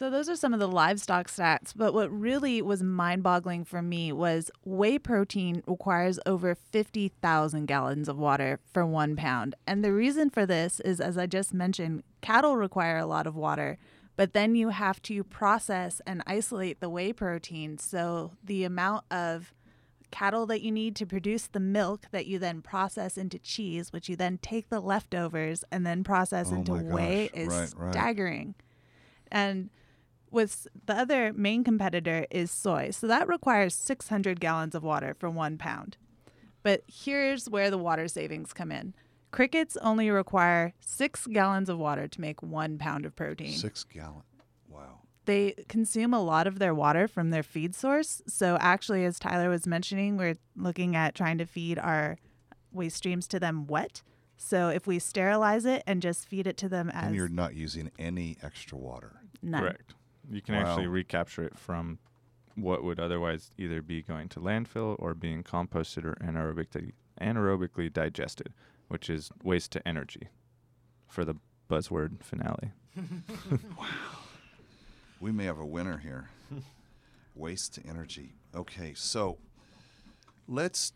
so 0.00 0.08
those 0.08 0.30
are 0.30 0.36
some 0.36 0.54
of 0.54 0.60
the 0.60 0.68
livestock 0.68 1.28
stats. 1.28 1.74
But 1.76 1.92
what 1.92 2.10
really 2.10 2.62
was 2.62 2.82
mind-boggling 2.82 3.66
for 3.66 3.82
me 3.82 4.12
was 4.12 4.50
whey 4.64 4.98
protein 4.98 5.62
requires 5.66 6.18
over 6.24 6.54
50,000 6.54 7.66
gallons 7.66 8.08
of 8.08 8.16
water 8.16 8.60
for 8.72 8.86
one 8.86 9.14
pound. 9.14 9.54
And 9.66 9.84
the 9.84 9.92
reason 9.92 10.30
for 10.30 10.46
this 10.46 10.80
is, 10.80 11.02
as 11.02 11.18
I 11.18 11.26
just 11.26 11.52
mentioned, 11.52 12.02
cattle 12.22 12.56
require 12.56 12.96
a 12.96 13.04
lot 13.04 13.26
of 13.26 13.36
water. 13.36 13.76
But 14.16 14.32
then 14.32 14.54
you 14.54 14.70
have 14.70 15.02
to 15.02 15.22
process 15.22 16.00
and 16.06 16.22
isolate 16.26 16.80
the 16.80 16.88
whey 16.88 17.12
protein. 17.12 17.76
So 17.76 18.32
the 18.42 18.64
amount 18.64 19.04
of 19.10 19.52
cattle 20.10 20.46
that 20.46 20.62
you 20.62 20.72
need 20.72 20.96
to 20.96 21.06
produce 21.06 21.46
the 21.46 21.60
milk 21.60 22.06
that 22.10 22.26
you 22.26 22.38
then 22.38 22.62
process 22.62 23.18
into 23.18 23.38
cheese, 23.38 23.92
which 23.92 24.08
you 24.08 24.16
then 24.16 24.38
take 24.38 24.70
the 24.70 24.80
leftovers 24.80 25.62
and 25.70 25.84
then 25.86 26.04
process 26.04 26.50
Oh 26.50 26.56
into 26.56 26.72
whey 26.72 27.28
gosh. 27.28 27.42
is 27.42 27.48
Right, 27.48 27.72
right. 27.76 27.92
And 29.30 29.70
with 30.30 30.68
the 30.86 30.94
other 30.94 31.32
main 31.32 31.64
competitor 31.64 32.26
is 32.30 32.50
soy. 32.50 32.90
So 32.90 33.06
that 33.06 33.28
requires 33.28 33.74
600 33.74 34.40
gallons 34.40 34.74
of 34.74 34.82
water 34.82 35.14
for 35.18 35.28
one 35.28 35.58
pound. 35.58 35.96
But 36.62 36.82
here's 36.86 37.48
where 37.48 37.70
the 37.70 37.78
water 37.78 38.06
savings 38.06 38.52
come 38.52 38.70
in. 38.70 38.94
Crickets 39.30 39.76
only 39.78 40.10
require 40.10 40.74
six 40.80 41.26
gallons 41.26 41.68
of 41.68 41.78
water 41.78 42.06
to 42.08 42.20
make 42.20 42.42
one 42.42 42.78
pound 42.78 43.06
of 43.06 43.14
protein 43.16 43.52
Six 43.52 43.84
gallon. 43.84 44.22
Wow. 44.68 45.00
they 45.24 45.54
consume 45.68 46.12
a 46.12 46.20
lot 46.22 46.46
of 46.46 46.58
their 46.58 46.74
water 46.74 47.06
from 47.06 47.30
their 47.30 47.42
feed 47.42 47.74
source. 47.74 48.22
So 48.26 48.56
actually, 48.60 49.04
as 49.04 49.18
Tyler 49.18 49.48
was 49.48 49.66
mentioning, 49.66 50.16
we're 50.16 50.36
looking 50.56 50.96
at 50.96 51.14
trying 51.14 51.38
to 51.38 51.46
feed 51.46 51.78
our 51.78 52.18
waste 52.72 52.96
streams 52.96 53.26
to 53.28 53.40
them 53.40 53.66
wet. 53.66 54.02
So 54.36 54.68
if 54.68 54.86
we 54.86 54.98
sterilize 54.98 55.64
it 55.64 55.82
and 55.86 56.02
just 56.02 56.26
feed 56.26 56.46
it 56.46 56.56
to 56.58 56.68
them 56.68 56.90
as 56.90 57.06
And 57.08 57.14
you're 57.16 57.28
not 57.28 57.54
using 57.54 57.90
any 57.98 58.36
extra 58.42 58.78
water. 58.78 59.19
None. 59.42 59.60
Correct. 59.62 59.94
You 60.30 60.40
can 60.42 60.54
Wow. 60.54 60.62
actually 60.62 60.86
recapture 60.86 61.42
it 61.44 61.58
from 61.58 61.98
what 62.54 62.84
would 62.84 63.00
otherwise 63.00 63.50
either 63.56 63.80
be 63.82 64.02
going 64.02 64.28
to 64.28 64.40
landfill 64.40 64.96
or 64.98 65.14
being 65.14 65.42
composted 65.42 66.04
or 66.04 66.14
anaerobically, 66.16 66.92
anaerobically 67.20 67.92
digested, 67.92 68.52
which 68.88 69.08
is 69.08 69.30
waste 69.42 69.72
to 69.72 69.88
energy 69.88 70.28
for 71.08 71.24
the 71.24 71.34
buzzword 71.68 72.22
finale. 72.22 72.72
Wow. 73.78 73.86
We 75.20 75.32
may 75.32 75.44
have 75.44 75.58
a 75.58 75.66
winner 75.66 75.98
here. 75.98 76.30
Waste 77.34 77.74
to 77.74 77.86
energy. 77.86 78.34
Okay, 78.54 78.94
so 78.94 79.38
let's 80.48 80.92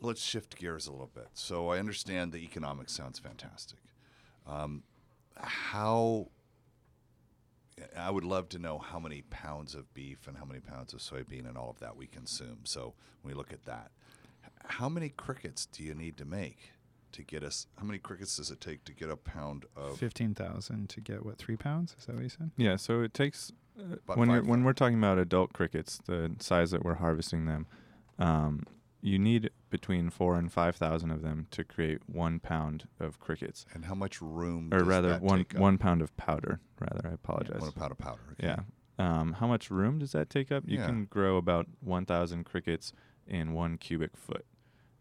let's 0.00 0.22
shift 0.22 0.56
gears 0.56 0.86
a 0.86 0.92
little 0.92 1.10
bit. 1.14 1.28
So 1.32 1.70
I 1.70 1.78
understand 1.78 2.32
the 2.32 2.38
economics 2.44 2.92
sounds 2.92 3.18
fantastic. 3.18 3.78
Um, 4.46 4.82
how 5.36 6.28
I 7.96 8.10
would 8.10 8.24
love 8.24 8.48
to 8.50 8.58
know 8.58 8.78
how 8.78 8.98
many 8.98 9.22
pounds 9.22 9.74
of 9.74 9.92
beef 9.92 10.26
and 10.26 10.38
how 10.38 10.44
many 10.44 10.60
pounds 10.60 10.94
of 10.94 11.00
soybean 11.00 11.46
and 11.46 11.58
all 11.58 11.70
of 11.70 11.78
that 11.80 11.96
we 11.96 12.06
consume. 12.06 12.60
So 12.64 12.94
when 13.22 13.34
we 13.34 13.38
look 13.38 13.52
at 13.52 13.64
that, 13.66 13.90
how 14.64 14.88
many 14.88 15.10
crickets 15.10 15.66
do 15.66 15.82
you 15.82 15.94
need 15.94 16.16
to 16.16 16.24
make 16.24 16.72
to 17.12 17.22
get 17.22 17.42
us? 17.42 17.66
How 17.78 17.84
many 17.84 17.98
crickets 17.98 18.36
does 18.36 18.50
it 18.50 18.60
take 18.60 18.84
to 18.84 18.92
get 18.92 19.10
a 19.10 19.16
pound 19.16 19.66
of? 19.76 19.98
15,000 19.98 20.88
to 20.88 21.00
get 21.00 21.24
what, 21.24 21.38
3 21.38 21.56
pounds? 21.56 21.94
Is 21.98 22.06
that 22.06 22.14
what 22.14 22.22
you 22.22 22.30
said? 22.30 22.50
Yeah, 22.56 22.76
so 22.76 23.02
it 23.02 23.12
takes 23.12 23.52
uh, 23.78 23.96
when 24.14 24.30
you're, 24.30 24.42
when 24.42 24.64
we're 24.64 24.72
talking 24.72 24.96
about 24.98 25.18
adult 25.18 25.52
crickets, 25.52 25.98
the 26.06 26.34
size 26.38 26.70
that 26.70 26.82
we're 26.82 26.94
harvesting 26.94 27.44
them, 27.44 27.66
um, 28.18 28.64
you 29.02 29.18
need 29.18 29.50
between 29.70 30.10
four 30.10 30.36
and 30.36 30.52
five 30.52 30.76
thousand 30.76 31.10
of 31.10 31.22
them 31.22 31.46
to 31.50 31.64
create 31.64 32.00
one 32.06 32.38
pound 32.40 32.86
of 33.00 33.18
crickets, 33.20 33.66
And 33.74 33.84
how 33.86 33.94
much 33.94 34.20
room? 34.22 34.68
or 34.72 34.78
does 34.78 34.86
rather 34.88 35.08
that 35.10 35.22
one 35.22 35.38
take 35.38 35.54
up? 35.54 35.60
one 35.60 35.78
pound 35.78 36.02
of 36.02 36.16
powder. 36.16 36.60
Rather, 36.80 37.08
I 37.10 37.12
apologize. 37.14 37.60
One 37.60 37.72
pound 37.72 37.92
of 37.92 37.98
powder. 37.98 38.20
okay. 38.32 38.46
Yeah. 38.46 38.60
Um, 38.98 39.34
how 39.34 39.46
much 39.46 39.70
room 39.70 39.98
does 39.98 40.12
that 40.12 40.30
take 40.30 40.50
up? 40.50 40.64
You 40.66 40.78
Yeah. 40.78 40.86
can 40.86 41.04
grow 41.04 41.36
about 41.36 41.66
1,000 41.80 42.44
crickets 42.44 42.92
in 43.26 43.52
one 43.52 43.76
cubic 43.76 44.16
foot. 44.16 44.46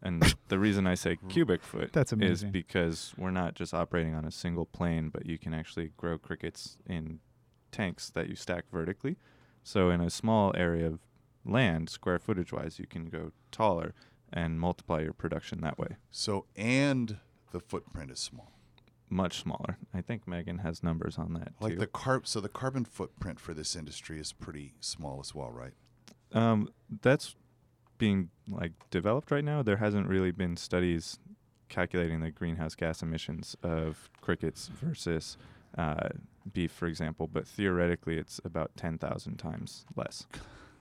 And 0.02 0.22
the 0.50 0.60
reason 0.60 0.86
I 0.86 0.96
say 0.96 1.18
cubic 1.30 1.62
foot 1.64 1.94
That's 1.94 2.12
is 2.14 2.44
because 2.44 3.14
we're 3.18 3.32
not 3.32 3.54
just 3.56 3.74
operating 3.74 4.14
on 4.14 4.26
a 4.26 4.32
single 4.32 4.66
plane, 4.66 5.10
but 5.10 5.26
you 5.26 5.38
can 5.38 5.54
actually 5.54 5.92
grow 5.96 6.18
crickets 6.18 6.78
in 6.86 7.20
tanks 7.72 8.10
that 8.10 8.28
you 8.30 8.36
stack 8.36 8.66
vertically. 8.72 9.16
So 9.64 9.90
in 9.90 10.02
a 10.02 10.10
small 10.10 10.52
area 10.58 10.88
of 10.88 11.00
land, 11.46 11.90
square 11.90 12.20
footage 12.20 12.52
wise, 12.52 12.78
you 12.80 12.88
can 12.88 13.06
go 13.06 13.32
taller 13.52 13.94
and 14.34 14.60
multiply 14.60 15.02
your 15.02 15.14
production 15.14 15.62
that 15.62 15.78
way. 15.78 15.98
So 16.12 16.46
and 16.56 17.18
the 17.52 17.60
footprint 17.60 18.12
is 18.12 18.20
small. 18.20 18.52
Much 19.10 19.40
smaller. 19.40 19.78
I 19.94 20.02
think 20.02 20.28
Megan 20.28 20.60
has 20.60 20.82
numbers 20.84 21.18
on 21.18 21.34
that 21.34 21.54
Like 21.62 21.74
too. 21.74 21.80
the 21.80 21.88
carb. 21.88 22.26
So 22.28 22.42
the 22.42 22.50
carbon 22.50 22.86
footprint 22.86 23.40
for 23.40 23.54
this 23.54 23.76
industry 23.76 24.20
is 24.20 24.34
pretty 24.34 24.74
small 24.80 25.20
as 25.20 25.34
well, 25.36 25.52
right? 25.52 25.74
Um, 26.34 26.70
that's 27.02 27.36
being 27.98 28.30
like 28.50 28.74
developed 28.90 29.32
right 29.32 29.44
now. 29.44 29.62
There 29.62 29.78
hasn't 29.78 30.08
really 30.08 30.32
been 30.32 30.58
studies 30.58 31.20
calculating 31.70 32.20
the 32.22 32.32
greenhouse 32.32 32.76
gas 32.76 33.02
emissions 33.04 33.56
of 33.64 34.10
crickets 34.22 34.68
versus 34.68 35.38
uh, 35.78 36.10
beef, 36.52 36.72
for 36.72 36.88
example. 36.88 37.28
But 37.28 37.48
theoretically, 37.48 38.18
it's 38.18 38.42
about 38.44 38.72
ten 38.76 38.98
thousand 38.98 39.38
times 39.38 39.86
less. 39.96 40.26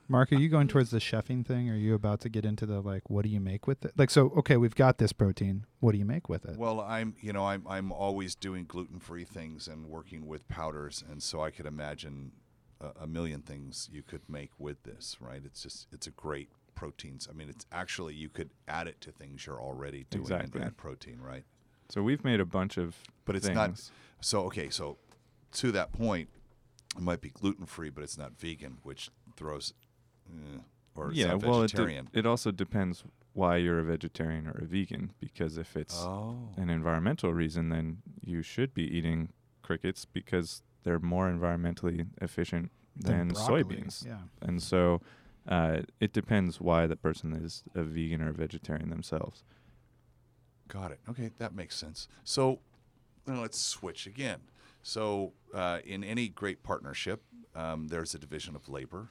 Mark, 0.09 0.33
are 0.33 0.37
you 0.37 0.49
going 0.49 0.69
towards 0.69 0.91
the 0.91 0.99
chefing 0.99 1.47
thing? 1.47 1.71
Or 1.71 1.75
are 1.75 1.77
you 1.77 1.95
about 1.95 2.21
to 2.21 2.29
get 2.29 2.45
into 2.45 2.67
the 2.67 2.81
like, 2.81 3.09
what 3.09 3.23
do 3.23 3.31
you 3.31 3.41
make 3.41 3.67
with 3.67 3.85
it? 3.85 3.93
Like, 3.97 4.11
so 4.11 4.33
okay, 4.37 4.57
we've 4.57 4.75
got 4.75 4.99
this 4.99 5.13
protein. 5.13 5.65
What 5.81 5.93
do 5.93 5.99
you 5.99 6.05
make 6.05 6.29
with 6.29 6.45
it? 6.45 6.57
Well, 6.57 6.81
I'm 6.81 7.15
you 7.21 7.33
know 7.33 7.47
I'm 7.47 7.65
I'm 7.69 7.91
always 7.91 8.35
doing 8.35 8.65
gluten 8.67 9.01
free 9.01 9.25
things 9.25 9.67
and 9.67 9.87
working 9.87 10.27
with 10.27 10.47
powders, 10.49 11.03
and 11.11 11.23
so 11.23 11.43
I 11.43 11.51
could 11.51 11.67
imagine 11.67 12.33
a, 12.81 13.03
a 13.03 13.07
million 13.07 13.41
things 13.41 13.89
you 13.93 14.03
could 14.03 14.29
make 14.29 14.51
with 14.59 14.83
this. 14.83 15.17
Right? 15.21 15.41
It's 15.45 15.63
just 15.63 15.87
it's 15.93 16.07
a 16.07 16.11
great 16.13 16.49
proteins. 16.75 17.29
I 17.31 17.35
mean, 17.35 17.49
it's 17.49 17.67
actually 17.73 18.15
you 18.15 18.29
could 18.29 18.51
add 18.69 18.89
it 18.89 19.01
to 19.03 19.13
things 19.13 19.47
you're 19.47 19.61
already 19.61 20.07
doing 20.11 20.25
Exactly. 20.25 20.61
and 20.61 20.69
add 20.69 20.77
protein, 20.77 21.21
right? 21.21 21.45
So 21.89 22.03
we've 22.03 22.25
made 22.25 22.41
a 22.41 22.47
bunch 22.47 22.77
of 22.77 22.97
But 23.25 23.37
it's 23.37 23.47
things. 23.47 23.57
not 23.57 23.91
So 24.21 24.43
okay, 24.47 24.69
so 24.71 24.99
to 25.53 25.73
that 25.73 25.93
point, 25.93 26.29
it 26.97 27.03
might 27.03 27.21
be 27.21 27.31
gluten 27.31 27.67
free, 27.67 27.91
but 27.91 28.03
it's 28.05 28.19
not 28.19 28.39
vegan, 28.39 28.79
which 28.83 29.11
throws 29.37 29.73
eh, 30.31 30.59
or 30.95 31.13
yeah, 31.13 31.35
well, 31.35 31.63
it, 31.63 31.73
de- 31.73 32.03
it 32.13 32.27
also 32.27 32.51
depends 32.51 33.05
why 33.33 33.57
you're 33.57 33.81
a 33.81 33.85
vegetarian 33.85 34.47
or 34.47 34.59
a 34.63 34.65
vegan. 34.65 35.13
Because 35.21 35.59
if 35.59 35.77
it's 35.77 36.01
oh, 36.01 36.37
an 36.57 36.71
environmental 36.71 37.33
reason, 37.33 37.69
then 37.69 37.99
you 38.23 38.43
should 38.43 38.75
be 38.75 38.85
eating 38.85 39.31
crickets 39.63 40.05
because 40.05 40.63
they're 40.85 41.01
more 41.01 41.29
environmentally 41.29 42.07
efficient 42.21 42.71
than 42.97 43.29
broccoli, 43.29 43.65
soybeans. 43.65 44.07
Yeah. 44.07 44.19
And 44.41 44.63
so 44.63 45.01
uh, 45.49 45.79
it 46.01 46.13
depends 46.13 46.61
why 46.61 46.87
the 46.87 46.97
person 46.97 47.33
is 47.33 47.65
a 47.75 47.83
vegan 47.83 48.23
or 48.23 48.31
a 48.31 48.33
vegetarian 48.33 48.91
themselves. 48.91 49.43
got 50.69 50.93
it. 50.93 51.01
Okay, 51.09 51.31
that 51.39 51.55
makes 51.55 51.77
sense. 51.77 52.09
So 52.23 52.61
now 53.27 53.41
let's 53.41 53.59
switch 53.59 54.07
again. 54.07 54.41
So 54.83 55.33
uh, 55.55 55.79
in 55.85 56.05
any 56.05 56.29
great 56.29 56.63
partnership, 56.63 57.23
um, 57.55 57.89
there's 57.89 58.15
a 58.15 58.19
division 58.19 58.55
of 58.55 58.69
labor, 58.69 59.11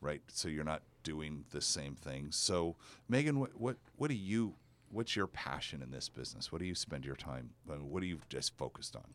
right? 0.00 0.22
So 0.28 0.48
you're 0.48 0.64
not 0.64 0.82
doing 1.02 1.44
the 1.50 1.60
same 1.60 1.94
thing. 1.94 2.28
So 2.30 2.76
Megan, 3.08 3.40
what 3.40 3.58
what 3.58 3.76
what 3.96 4.08
do 4.08 4.16
you? 4.16 4.54
What's 4.90 5.14
your 5.14 5.26
passion 5.26 5.82
in 5.82 5.90
this 5.90 6.08
business? 6.08 6.50
What 6.50 6.60
do 6.60 6.64
you 6.66 6.74
spend 6.74 7.04
your 7.04 7.16
time? 7.16 7.50
What 7.66 8.02
are 8.02 8.06
you 8.06 8.20
just 8.30 8.56
focused 8.56 8.96
on? 8.96 9.14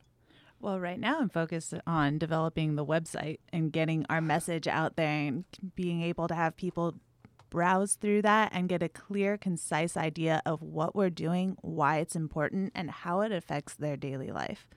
Well, 0.60 0.80
right 0.80 1.00
now 1.00 1.20
I'm 1.20 1.30
focused 1.30 1.74
on 1.88 2.20
developing 2.20 2.76
the 2.76 2.86
website 2.86 3.40
and 3.52 3.72
getting 3.72 4.06
our 4.10 4.22
message 4.22 4.68
out 4.68 4.96
there 4.96 5.10
and 5.10 5.46
being 5.76 6.02
able 6.04 6.28
to 6.28 6.36
have 6.36 6.56
people 6.56 6.96
browse 7.50 7.96
through 7.96 8.22
that 8.22 8.52
and 8.54 8.70
get 8.70 8.82
a 8.82 8.90
clear, 8.90 9.38
concise 9.38 9.98
idea 9.98 10.42
of 10.46 10.62
what 10.62 10.96
we're 10.96 11.10
doing, 11.10 11.58
why 11.62 11.98
it's 11.98 12.16
important, 12.16 12.72
and 12.76 12.90
how 12.90 13.22
it 13.22 13.32
affects 13.32 13.74
their 13.74 13.98
daily 13.98 14.32
life. 14.32 14.68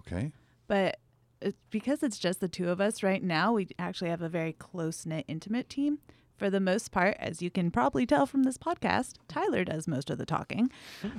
Okay. 0.00 0.32
But 0.68 0.98
it's 1.42 1.58
because 1.70 2.02
it's 2.02 2.18
just 2.18 2.40
the 2.40 2.48
two 2.48 2.68
of 2.68 2.80
us 2.80 3.02
right 3.02 3.22
now, 3.22 3.52
we 3.52 3.68
actually 3.78 4.10
have 4.10 4.22
a 4.22 4.28
very 4.28 4.52
close 4.52 5.04
knit, 5.06 5.24
intimate 5.28 5.68
team. 5.68 5.98
For 6.36 6.50
the 6.50 6.60
most 6.60 6.90
part, 6.90 7.16
as 7.20 7.40
you 7.40 7.50
can 7.50 7.70
probably 7.70 8.04
tell 8.04 8.26
from 8.26 8.42
this 8.42 8.58
podcast, 8.58 9.14
Tyler 9.28 9.64
does 9.64 9.86
most 9.86 10.10
of 10.10 10.18
the 10.18 10.26
talking. 10.26 10.72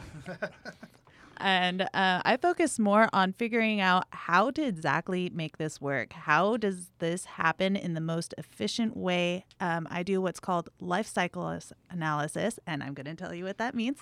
and 1.37 1.83
uh, 1.93 2.21
I 2.25 2.37
focus 2.37 2.79
more 2.79 3.09
on 3.13 3.33
figuring 3.33 3.79
out 3.79 4.05
how 4.11 4.51
to 4.51 4.61
exactly 4.61 5.29
make 5.33 5.57
this 5.57 5.79
work. 5.79 6.13
How 6.13 6.57
does 6.57 6.91
this 6.99 7.25
happen 7.25 7.75
in 7.75 7.93
the 7.93 8.01
most 8.01 8.33
efficient 8.37 8.97
way? 8.97 9.45
Um, 9.59 9.87
I 9.89 10.03
do 10.03 10.21
what's 10.21 10.39
called 10.39 10.69
life 10.79 11.07
cycle 11.07 11.57
analysis, 11.89 12.59
and 12.67 12.83
I'm 12.83 12.93
going 12.93 13.05
to 13.05 13.15
tell 13.15 13.33
you 13.33 13.45
what 13.45 13.57
that 13.59 13.75
means. 13.75 13.99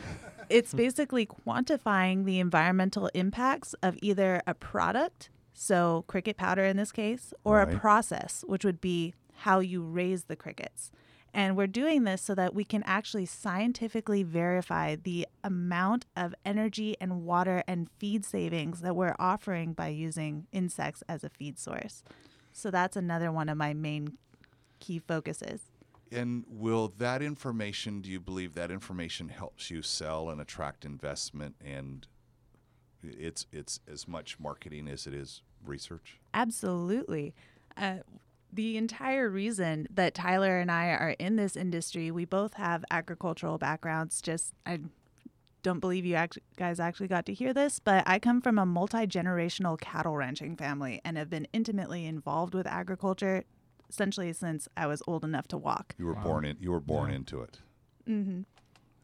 it's 0.48 0.74
basically 0.74 1.26
quantifying 1.26 2.24
the 2.24 2.38
environmental 2.38 3.10
impacts 3.14 3.74
of 3.82 3.98
either 4.02 4.42
a 4.46 4.54
product, 4.54 5.30
so 5.60 6.06
cricket 6.06 6.38
powder 6.38 6.64
in 6.64 6.78
this 6.78 6.90
case, 6.90 7.34
or 7.44 7.60
a 7.60 7.66
process, 7.66 8.42
which 8.46 8.64
would 8.64 8.80
be 8.80 9.12
how 9.40 9.58
you 9.58 9.82
raise 9.82 10.24
the 10.24 10.34
crickets. 10.34 10.90
And 11.34 11.54
we're 11.54 11.66
doing 11.66 12.04
this 12.04 12.22
so 12.22 12.34
that 12.34 12.54
we 12.54 12.64
can 12.64 12.82
actually 12.84 13.26
scientifically 13.26 14.22
verify 14.22 14.96
the 14.96 15.28
amount 15.44 16.06
of 16.16 16.34
energy 16.46 16.96
and 16.98 17.26
water 17.26 17.62
and 17.68 17.90
feed 17.98 18.24
savings 18.24 18.80
that 18.80 18.96
we're 18.96 19.14
offering 19.18 19.74
by 19.74 19.88
using 19.88 20.46
insects 20.50 21.02
as 21.10 21.24
a 21.24 21.28
feed 21.28 21.58
source. 21.58 22.02
So 22.54 22.70
that's 22.70 22.96
another 22.96 23.30
one 23.30 23.50
of 23.50 23.58
my 23.58 23.74
main 23.74 24.16
key 24.78 24.98
focuses. 24.98 25.60
And 26.10 26.44
will 26.48 26.88
that 26.96 27.20
information, 27.20 28.00
do 28.00 28.10
you 28.10 28.18
believe 28.18 28.54
that 28.54 28.70
information 28.70 29.28
helps 29.28 29.70
you 29.70 29.82
sell 29.82 30.30
and 30.30 30.40
attract 30.40 30.86
investment 30.86 31.56
and 31.62 32.06
it's 33.02 33.46
it's 33.52 33.80
as 33.90 34.06
much 34.06 34.38
marketing 34.38 34.88
as 34.88 35.06
it 35.06 35.14
is 35.14 35.42
research? 35.64 36.18
Absolutely. 36.34 37.34
Uh, 37.76 37.98
the 38.52 38.76
entire 38.76 39.28
reason 39.30 39.86
that 39.94 40.14
Tyler 40.14 40.58
and 40.58 40.70
I 40.70 40.88
are 40.88 41.14
in 41.18 41.36
this 41.36 41.56
industry, 41.56 42.10
we 42.10 42.24
both 42.24 42.54
have 42.54 42.84
agricultural 42.90 43.58
backgrounds. 43.58 44.20
Just, 44.20 44.54
I 44.66 44.80
don't 45.62 45.78
believe 45.78 46.04
you 46.04 46.16
act- 46.16 46.38
guys 46.56 46.80
actually 46.80 47.06
got 47.08 47.26
to 47.26 47.34
hear 47.34 47.52
this, 47.54 47.78
but 47.78 48.02
I 48.06 48.18
come 48.18 48.40
from 48.40 48.58
a 48.58 48.66
multi 48.66 49.06
generational 49.06 49.78
cattle 49.80 50.16
ranching 50.16 50.56
family 50.56 51.00
and 51.04 51.16
have 51.16 51.30
been 51.30 51.46
intimately 51.52 52.06
involved 52.06 52.54
with 52.54 52.66
agriculture 52.66 53.44
essentially 53.88 54.32
since 54.32 54.68
I 54.76 54.86
was 54.86 55.02
old 55.06 55.24
enough 55.24 55.48
to 55.48 55.58
walk. 55.58 55.94
You 55.98 56.06
were 56.06 56.14
Wow. 56.14 56.22
born 56.24 56.44
in 56.44 56.56
you 56.60 56.70
were 56.70 56.80
born 56.80 57.10
Yeah. 57.10 57.16
into 57.16 57.42
it. 57.42 57.58
hmm 58.06 58.42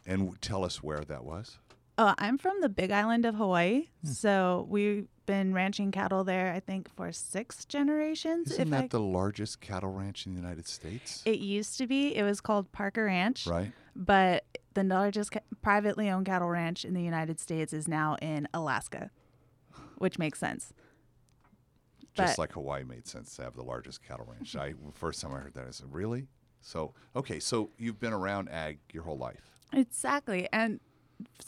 And 0.06 0.18
w- 0.20 0.36
tell 0.40 0.64
us 0.64 0.80
where 0.82 1.00
that 1.00 1.24
was. 1.24 1.58
Oh, 1.98 2.14
I'm 2.18 2.36
from 2.36 2.60
the 2.60 2.68
big 2.68 2.90
island 2.90 3.24
of 3.24 3.36
Hawaii. 3.36 3.86
Hmm. 4.04 4.10
So 4.10 4.66
we've 4.68 5.08
been 5.24 5.54
ranching 5.54 5.90
cattle 5.92 6.24
there, 6.24 6.52
I 6.52 6.60
think, 6.60 6.88
for 6.94 7.10
six 7.10 7.64
generations. 7.64 8.52
Isn't 8.52 8.70
that 8.70 8.84
I, 8.84 8.86
the 8.88 9.00
largest 9.00 9.60
cattle 9.60 9.90
ranch 9.92 10.26
in 10.26 10.34
the 10.34 10.40
United 10.40 10.68
States? 10.68 11.22
it 11.24 11.38
used 11.38 11.78
to 11.78 11.86
be. 11.86 12.14
It 12.14 12.22
was 12.22 12.40
called 12.40 12.70
Parker 12.72 13.04
Ranch. 13.06 13.46
right? 13.46 13.72
but 13.98 14.44
the 14.74 14.84
largest 14.84 15.30
ca- 15.32 15.40
privately 15.62 16.10
owned 16.10 16.26
cattle 16.26 16.48
ranch 16.50 16.84
in 16.84 16.92
the 16.92 17.00
United 17.02 17.40
States 17.40 17.72
is 17.72 17.88
now 17.88 18.14
in 18.20 18.46
Alaska, 18.52 19.10
which 19.96 20.18
makes 20.18 20.38
sense. 20.38 20.74
Just 22.12 22.36
But- 22.36 22.38
like 22.42 22.52
Hawaii 22.52 22.84
made 22.84 23.06
sense 23.06 23.34
to 23.36 23.42
have 23.42 23.54
the 23.56 23.62
largest 23.62 24.02
cattle 24.02 24.26
ranch. 24.30 24.54
I 24.54 24.74
first 24.92 25.22
time 25.22 25.32
I 25.32 25.38
heard 25.38 25.54
that 25.54 25.66
I 25.66 25.70
said, 25.70 25.86
"Really?" 25.92 26.28
So, 26.60 26.92
okay, 27.14 27.40
so 27.40 27.70
you've 27.78 27.98
been 27.98 28.12
around 28.12 28.50
ag 28.50 28.80
your 28.92 29.04
whole 29.04 29.16
life. 29.18 29.40
Exactly. 29.72 30.46
And 30.52 30.80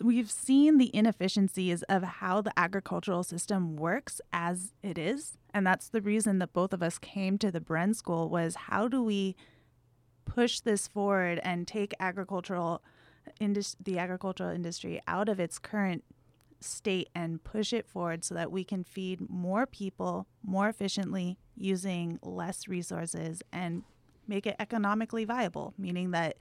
we've 0.02 0.30
seen 0.30 0.78
the 0.78 0.94
inefficiencies 0.94 1.82
of 1.84 2.02
how 2.02 2.40
the 2.40 2.52
agricultural 2.58 3.22
system 3.22 3.76
works 3.76 4.20
as 4.32 4.72
it 4.82 4.98
is. 4.98 5.38
And 5.52 5.66
that's 5.66 5.88
the 5.88 6.00
reason 6.00 6.38
that 6.38 6.52
both 6.52 6.72
of 6.72 6.82
us 6.82 6.98
came 6.98 7.38
to 7.38 7.50
the 7.50 7.60
Bren 7.60 7.94
School 7.94 8.28
was 8.28 8.54
how 8.54 8.88
do 8.88 9.02
we 9.02 9.36
push 10.24 10.60
this 10.60 10.86
forward 10.86 11.40
and 11.42 11.66
take 11.66 11.94
agricultural 11.98 12.82
indus- 13.40 13.76
the 13.82 13.98
agricultural 13.98 14.50
industry 14.50 15.00
out 15.06 15.28
of 15.28 15.40
its 15.40 15.58
current 15.58 16.04
state 16.60 17.08
and 17.14 17.42
push 17.44 17.72
it 17.72 17.86
forward 17.86 18.24
so 18.24 18.34
that 18.34 18.50
we 18.50 18.64
can 18.64 18.84
feed 18.84 19.28
more 19.28 19.66
people 19.66 20.26
more 20.42 20.68
efficiently 20.68 21.38
using 21.56 22.18
less 22.22 22.68
resources 22.68 23.42
and 23.52 23.82
make 24.26 24.46
it 24.46 24.56
economically 24.58 25.24
viable, 25.24 25.72
meaning 25.78 26.10
that 26.10 26.36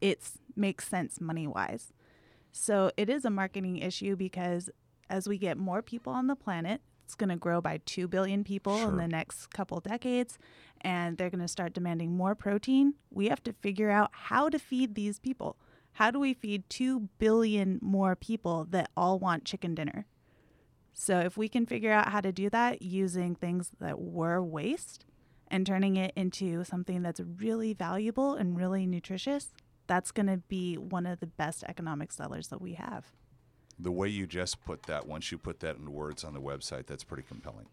it 0.00 0.20
makes 0.54 0.86
sense 0.86 1.20
money 1.20 1.46
wise. 1.46 1.92
So 2.58 2.90
it 2.96 3.10
is 3.10 3.26
a 3.26 3.30
marketing 3.30 3.76
issue 3.78 4.16
because 4.16 4.70
as 5.10 5.28
we 5.28 5.36
get 5.36 5.58
more 5.58 5.82
people 5.82 6.12
on 6.12 6.26
the 6.26 6.34
planet, 6.34 6.80
it's 7.04 7.14
going 7.14 7.28
to 7.28 7.36
grow 7.36 7.60
by 7.60 7.80
2 7.84 8.08
billion 8.08 8.44
people 8.44 8.78
Sure. 8.78 8.88
in 8.88 8.96
the 8.96 9.06
next 9.06 9.48
couple 9.50 9.78
decades, 9.80 10.38
and 10.80 11.18
they're 11.18 11.30
going 11.30 11.42
to 11.42 11.48
start 11.48 11.74
demanding 11.74 12.16
more 12.16 12.34
protein. 12.34 12.94
We 13.10 13.28
have 13.28 13.42
to 13.44 13.52
figure 13.52 13.90
out 13.90 14.10
how 14.12 14.48
to 14.48 14.58
feed 14.58 14.94
these 14.94 15.20
people. 15.20 15.58
How 15.92 16.10
do 16.10 16.18
we 16.18 16.32
feed 16.32 16.68
2 16.70 17.08
billion 17.18 17.78
more 17.82 18.16
people 18.16 18.64
that 18.70 18.90
all 18.96 19.18
want 19.18 19.44
chicken 19.44 19.74
dinner? 19.74 20.06
So 20.94 21.20
if 21.20 21.36
we 21.36 21.48
can 21.48 21.66
figure 21.66 21.92
out 21.92 22.08
how 22.08 22.22
to 22.22 22.32
do 22.32 22.48
that 22.50 22.80
using 22.80 23.34
things 23.34 23.70
that 23.80 24.00
were 24.00 24.42
waste 24.42 25.04
and 25.48 25.66
turning 25.66 25.96
it 25.96 26.12
into 26.16 26.64
something 26.64 27.02
that's 27.02 27.20
really 27.20 27.74
valuable 27.74 28.34
and 28.34 28.56
really 28.56 28.86
nutritious, 28.86 29.52
that's 29.86 30.10
going 30.12 30.26
to 30.26 30.38
be 30.38 30.76
one 30.76 31.06
of 31.06 31.20
the 31.20 31.26
best 31.26 31.64
economic 31.64 32.12
sellers 32.12 32.48
that 32.48 32.60
we 32.60 32.74
have. 32.74 33.06
The 33.78 33.92
way 33.92 34.08
you 34.08 34.26
just 34.26 34.64
put 34.64 34.84
that, 34.84 35.06
once 35.06 35.30
you 35.30 35.38
put 35.38 35.60
that 35.60 35.76
in 35.76 35.92
words 35.92 36.24
on 36.24 36.32
the 36.34 36.40
website, 36.40 36.86
that's 36.86 37.04
pretty 37.04 37.24
compelling. 37.24 37.66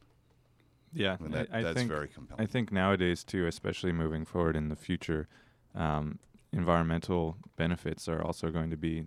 Yeah, 0.93 1.17
I 1.19 1.23
mean, 1.23 1.31
that, 1.31 1.47
I, 1.51 1.59
I 1.59 1.63
that's 1.63 1.77
think 1.77 1.89
very 1.89 2.07
compelling. 2.07 2.43
I 2.43 2.45
think 2.45 2.71
nowadays 2.71 3.23
too, 3.23 3.47
especially 3.47 3.91
moving 3.91 4.25
forward 4.25 4.55
in 4.55 4.69
the 4.69 4.75
future, 4.75 5.27
um, 5.73 6.19
environmental 6.51 7.37
benefits 7.55 8.07
are 8.07 8.21
also 8.21 8.49
going 8.49 8.69
to 8.69 8.77
be 8.77 9.05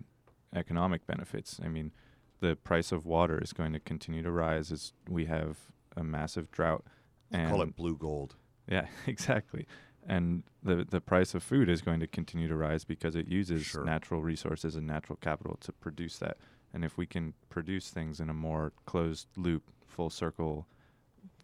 economic 0.53 1.07
benefits. 1.07 1.59
I 1.63 1.69
mean, 1.69 1.91
the 2.39 2.55
price 2.55 2.91
of 2.91 3.05
water 3.05 3.39
is 3.41 3.53
going 3.53 3.73
to 3.73 3.79
continue 3.79 4.21
to 4.23 4.31
rise 4.31 4.71
as 4.71 4.93
we 5.09 5.25
have 5.25 5.57
a 5.95 6.03
massive 6.03 6.51
drought. 6.51 6.83
And 7.31 7.49
call 7.49 7.61
it 7.61 7.75
blue 7.75 7.95
gold. 7.95 8.35
yeah, 8.69 8.87
exactly. 9.07 9.65
And 10.09 10.43
the 10.63 10.85
the 10.89 11.01
price 11.01 11.35
of 11.35 11.43
food 11.43 11.67
is 11.69 11.81
going 11.81 11.99
to 11.99 12.07
continue 12.07 12.47
to 12.47 12.55
rise 12.55 12.85
because 12.85 13.15
it 13.15 13.27
uses 13.27 13.65
Sure. 13.65 13.83
natural 13.83 14.21
resources 14.21 14.75
and 14.75 14.87
natural 14.87 15.17
capital 15.21 15.57
to 15.61 15.71
produce 15.73 16.17
that. 16.19 16.37
And 16.73 16.85
if 16.85 16.97
we 16.97 17.05
can 17.05 17.33
produce 17.49 17.89
things 17.89 18.19
in 18.19 18.29
a 18.29 18.33
more 18.33 18.71
closed 18.85 19.27
loop, 19.35 19.63
full 19.85 20.09
circle 20.09 20.65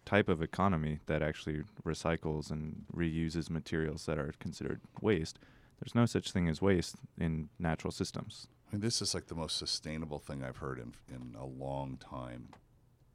type 0.05 0.29
of 0.29 0.41
economy 0.41 0.99
that 1.07 1.21
actually 1.21 1.63
recycles 1.85 2.51
and 2.51 2.85
reuses 2.93 3.49
materials 3.49 4.05
that 4.05 4.17
are 4.17 4.33
considered 4.39 4.81
waste, 5.01 5.39
there's 5.79 5.95
no 5.95 6.05
such 6.05 6.31
thing 6.31 6.47
as 6.49 6.61
waste 6.61 6.95
in 7.17 7.49
natural 7.59 7.91
systems. 7.91 8.47
I 8.69 8.75
mean, 8.75 8.81
this 8.81 9.01
is 9.01 9.13
like 9.13 9.27
the 9.27 9.35
most 9.35 9.57
sustainable 9.57 10.19
thing 10.19 10.43
I've 10.43 10.57
heard 10.57 10.79
in 10.79 10.93
in 11.13 11.35
a 11.35 11.45
long 11.45 11.97
time. 11.97 12.49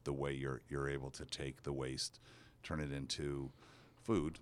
The 0.05 0.13
way 0.13 0.33
you're 0.33 0.61
you're 0.69 0.89
able 0.89 1.11
to 1.13 1.25
take 1.25 1.63
the 1.63 1.73
waste, 1.73 2.21
turn 2.63 2.81
it 2.81 2.93
into 2.93 3.51
food. 4.03 4.41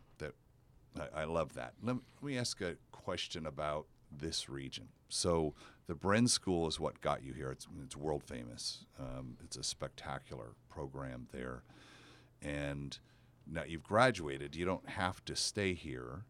I, 1.00 1.22
I 1.22 1.24
love 1.24 1.54
that. 1.54 1.74
Let, 1.82 1.96
let 2.20 2.22
me 2.22 2.38
ask 2.38 2.60
a 2.60 2.76
question 2.92 3.46
about 3.46 3.86
this 4.10 4.48
region. 4.48 4.88
So 5.08 5.54
the 5.86 5.94
Bren 5.94 6.28
School 6.28 6.66
is 6.68 6.80
what 6.80 7.00
got 7.00 7.22
you 7.22 7.32
here. 7.32 7.50
It's 7.50 7.66
it's 7.84 7.96
world 7.96 8.22
famous. 8.24 8.84
Um, 8.98 9.36
it's 9.44 9.56
a 9.56 9.62
spectacular 9.62 10.52
program 10.68 11.28
there, 11.32 11.62
and 12.42 12.98
now 13.46 13.62
you've 13.66 13.82
graduated. 13.84 14.56
You 14.56 14.64
don't 14.64 14.88
have 14.88 15.24
to 15.26 15.36
stay 15.36 15.74
here. 15.74 16.24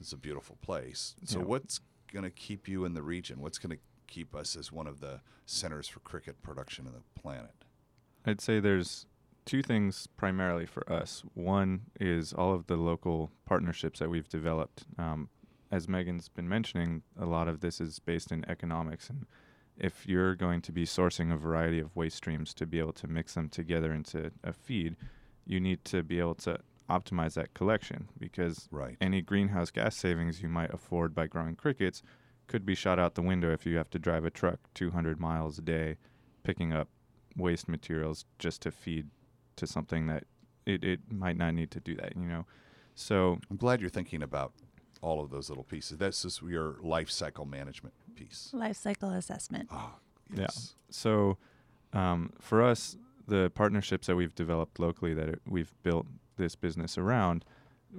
it's 0.00 0.12
a 0.12 0.16
beautiful 0.16 0.56
place. 0.62 1.14
So 1.24 1.38
Yeah. 1.38 1.44
what's 1.44 1.80
going 2.12 2.24
to 2.24 2.30
keep 2.30 2.66
you 2.66 2.84
in 2.84 2.94
the 2.94 3.02
region? 3.02 3.40
What's 3.40 3.58
going 3.58 3.76
to 3.76 3.82
keep 4.08 4.34
us 4.34 4.56
as 4.56 4.72
one 4.72 4.86
of 4.88 4.98
the 5.00 5.20
centers 5.46 5.86
for 5.86 6.00
cricket 6.00 6.42
production 6.42 6.86
in 6.86 6.92
the 6.92 7.02
planet? 7.20 7.64
I'd 8.26 8.40
say 8.40 8.58
there's 8.58 9.06
two 9.44 9.62
things 9.62 10.06
primarily 10.16 10.66
for 10.66 10.90
us. 10.92 11.22
One 11.34 11.82
is 12.00 12.32
all 12.32 12.54
of 12.54 12.66
the 12.66 12.76
local 12.76 13.30
partnerships 13.44 13.98
that 13.98 14.10
we've 14.10 14.28
developed. 14.28 14.84
Um, 14.98 15.28
as 15.70 15.88
Megan's 15.88 16.28
been 16.28 16.48
mentioning, 16.48 17.02
a 17.18 17.26
lot 17.26 17.48
of 17.48 17.60
this 17.60 17.80
is 17.80 17.98
based 17.98 18.30
in 18.30 18.48
economics. 18.48 19.08
And 19.08 19.26
if 19.76 20.06
you're 20.06 20.34
going 20.34 20.60
to 20.62 20.72
be 20.72 20.84
sourcing 20.84 21.32
a 21.32 21.36
variety 21.36 21.80
of 21.80 21.96
waste 21.96 22.18
streams 22.18 22.52
to 22.54 22.66
be 22.66 22.78
able 22.78 22.92
to 22.94 23.06
mix 23.08 23.34
them 23.34 23.48
together 23.48 23.92
into 23.92 24.30
a 24.44 24.52
feed, 24.52 24.96
you 25.46 25.60
need 25.60 25.84
to 25.86 26.02
be 26.02 26.18
able 26.18 26.34
to 26.36 26.58
optimize 26.90 27.34
that 27.34 27.54
collection 27.54 28.08
because 28.18 28.68
Right. 28.70 28.96
any 29.00 29.22
greenhouse 29.22 29.70
gas 29.70 29.96
savings 29.96 30.42
you 30.42 30.48
might 30.48 30.72
afford 30.74 31.14
by 31.14 31.26
growing 31.26 31.56
crickets 31.56 32.02
could 32.48 32.66
be 32.66 32.74
shot 32.74 32.98
out 32.98 33.14
the 33.14 33.22
window 33.22 33.50
if 33.50 33.64
you 33.64 33.76
have 33.76 33.88
to 33.90 33.98
drive 33.98 34.24
a 34.26 34.30
truck 34.30 34.58
200 34.74 35.18
miles 35.18 35.58
a 35.58 35.62
day 35.62 35.96
picking 36.42 36.72
up 36.72 36.88
waste 37.36 37.66
materials 37.68 38.26
just 38.38 38.60
to 38.62 38.70
feed 38.70 39.08
to 39.62 39.66
something 39.66 40.06
that 40.08 40.24
it, 40.66 40.82
it 40.84 41.00
might 41.10 41.36
not 41.36 41.54
need 41.54 41.70
to 41.70 41.80
do 41.80 41.94
that, 41.96 42.16
you 42.16 42.22
know. 42.24 42.44
So 42.94 43.38
I'm 43.50 43.56
glad 43.56 43.80
you're 43.80 43.90
thinking 43.90 44.22
about 44.22 44.52
all 45.00 45.22
of 45.22 45.30
those 45.30 45.48
little 45.48 45.64
pieces. 45.64 45.98
That's 45.98 46.22
just 46.22 46.42
your 46.42 46.76
life 46.82 47.10
cycle 47.10 47.46
management 47.46 47.94
piece. 48.14 48.50
Life 48.52 48.76
cycle 48.76 49.10
assessment. 49.10 49.68
Ah, 49.72 49.94
Yeah. 50.32 50.42
yes. 50.42 50.74
So, 50.90 51.38
um, 51.92 52.32
for 52.40 52.62
us, 52.62 52.96
the 53.26 53.50
partnerships 53.54 54.06
that 54.08 54.16
we've 54.16 54.34
developed 54.34 54.78
locally 54.80 55.14
that 55.14 55.28
it, 55.28 55.40
we've 55.46 55.72
built 55.82 56.06
this 56.36 56.54
business 56.56 56.98
around 56.98 57.44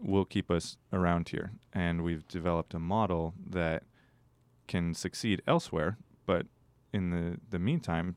will 0.02 0.26
keep 0.26 0.52
us 0.52 0.78
around 0.92 1.30
here. 1.30 1.52
And 1.74 2.04
we've 2.04 2.28
developed 2.28 2.74
a 2.74 2.80
model 2.80 3.34
that 3.50 3.84
can 4.68 4.94
succeed 4.94 5.42
elsewhere. 5.48 5.98
But 6.26 6.46
in 6.94 7.10
the, 7.12 7.38
the 7.50 7.60
meantime, 7.60 8.16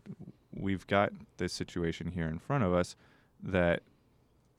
we've 0.53 0.87
got 0.87 1.13
this 1.39 1.53
situation 1.53 2.13
here 2.13 2.29
in 2.29 2.39
front 2.39 2.65
of 2.65 2.73
us 2.73 2.97
that 3.43 3.83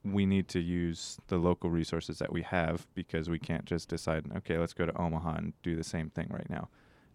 we 0.04 0.26
need 0.26 0.48
to 0.50 0.60
use 0.60 1.18
the 1.28 1.38
local 1.38 1.70
resources 1.70 2.20
that 2.20 2.32
we 2.32 2.42
have 2.44 2.88
because 2.94 3.30
we 3.30 3.40
can't 3.40 3.66
just 3.66 3.90
decide, 3.90 4.26
okay, 4.38 4.58
let's 4.58 4.74
go 4.74 4.86
to 4.86 4.98
Omaha 5.02 5.36
and 5.36 5.54
do 5.64 5.76
the 5.76 5.84
same 5.84 6.10
thing 6.10 6.28
right 6.30 6.50
now. 6.50 6.70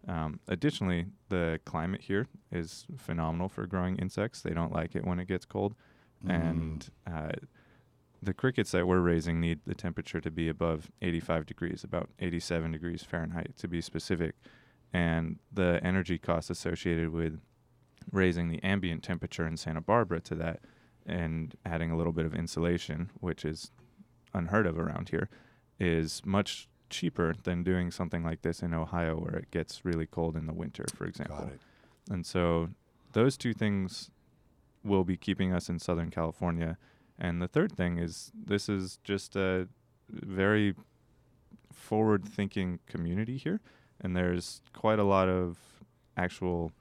Um, 0.07 0.39
additionally, 0.47 1.05
the 1.29 1.59
climate 1.65 2.01
here 2.01 2.27
is 2.51 2.85
phenomenal 2.97 3.49
for 3.49 3.65
growing 3.65 3.95
insects. 3.95 4.41
They 4.41 4.53
don't 4.53 4.73
like 4.73 4.95
it 4.95 5.05
when 5.05 5.19
it 5.19 5.27
gets 5.27 5.45
cold, 5.45 5.75
and 6.27 6.89
uh, 7.07 7.31
the 8.21 8.33
crickets 8.33 8.71
that 8.71 8.87
we're 8.87 8.99
raising 8.99 9.39
need 9.39 9.59
the 9.65 9.75
temperature 9.75 10.21
to 10.21 10.31
be 10.31 10.49
above 10.49 10.91
85 11.01 11.45
degrees, 11.45 11.83
about 11.83 12.09
87 12.19 12.71
degrees 12.71 13.03
Fahrenheit 13.03 13.57
to 13.57 13.67
be 13.67 13.81
specific. 13.81 14.35
And 14.93 15.39
the 15.51 15.79
energy 15.83 16.17
costs 16.17 16.49
associated 16.49 17.09
with 17.09 17.39
raising 18.11 18.49
the 18.49 18.63
ambient 18.63 19.03
temperature 19.03 19.47
in 19.47 19.57
Santa 19.57 19.81
Barbara 19.81 20.21
to 20.21 20.35
that 20.35 20.59
and 21.05 21.55
adding 21.65 21.91
a 21.91 21.97
little 21.97 22.13
bit 22.13 22.25
of 22.25 22.33
insulation, 22.33 23.11
which 23.19 23.45
is 23.45 23.71
unheard 24.33 24.65
of 24.65 24.77
around 24.79 25.09
here, 25.09 25.29
is 25.79 26.21
much 26.25 26.67
cheaper 26.89 27.33
than 27.43 27.63
doing 27.63 27.91
something 27.91 28.23
like 28.23 28.41
this 28.41 28.61
in 28.61 28.73
Ohio 28.73 29.15
where 29.15 29.35
it 29.35 29.51
gets 29.51 29.83
really 29.83 30.05
cold 30.05 30.35
in 30.35 30.45
the 30.45 30.53
winter, 30.53 30.85
for 30.95 31.05
example. 31.05 31.37
Got 31.37 31.47
it. 31.47 31.59
And 32.09 32.25
so 32.25 32.69
those 33.13 33.37
two 33.37 33.53
things 33.53 34.11
will 34.83 35.03
be 35.03 35.17
keeping 35.17 35.53
us 35.53 35.69
in 35.69 35.79
Southern 35.79 36.11
California. 36.11 36.77
And 37.17 37.41
the 37.41 37.47
third 37.47 37.71
thing 37.71 37.97
is 37.97 38.31
this 38.35 38.69
is 38.69 38.99
just 39.03 39.35
a 39.35 39.67
very 40.09 40.75
forward 41.71 42.25
thinking 42.25 42.79
community 42.87 43.37
here. 43.37 43.61
And 43.99 44.15
there's 44.15 44.61
quite 44.73 44.99
a 44.99 45.03
lot 45.03 45.29
of 45.29 45.57
actual 46.17 46.71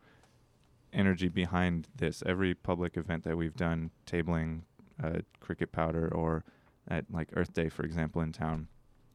energy 0.93 1.29
behind 1.29 1.89
this. 1.97 2.23
Every 2.27 2.55
public 2.55 2.97
event 2.97 3.25
that 3.25 3.37
we've 3.37 3.57
done, 3.57 3.91
tabling 4.07 4.63
uh, 5.03 5.21
cricket 5.41 5.73
powder 5.73 6.13
or 6.13 6.45
at 6.89 7.05
like 7.11 7.29
Earth 7.35 7.53
Day, 7.53 7.69
for 7.69 7.85
example, 7.85 8.23
in 8.23 8.33
town, 8.33 8.69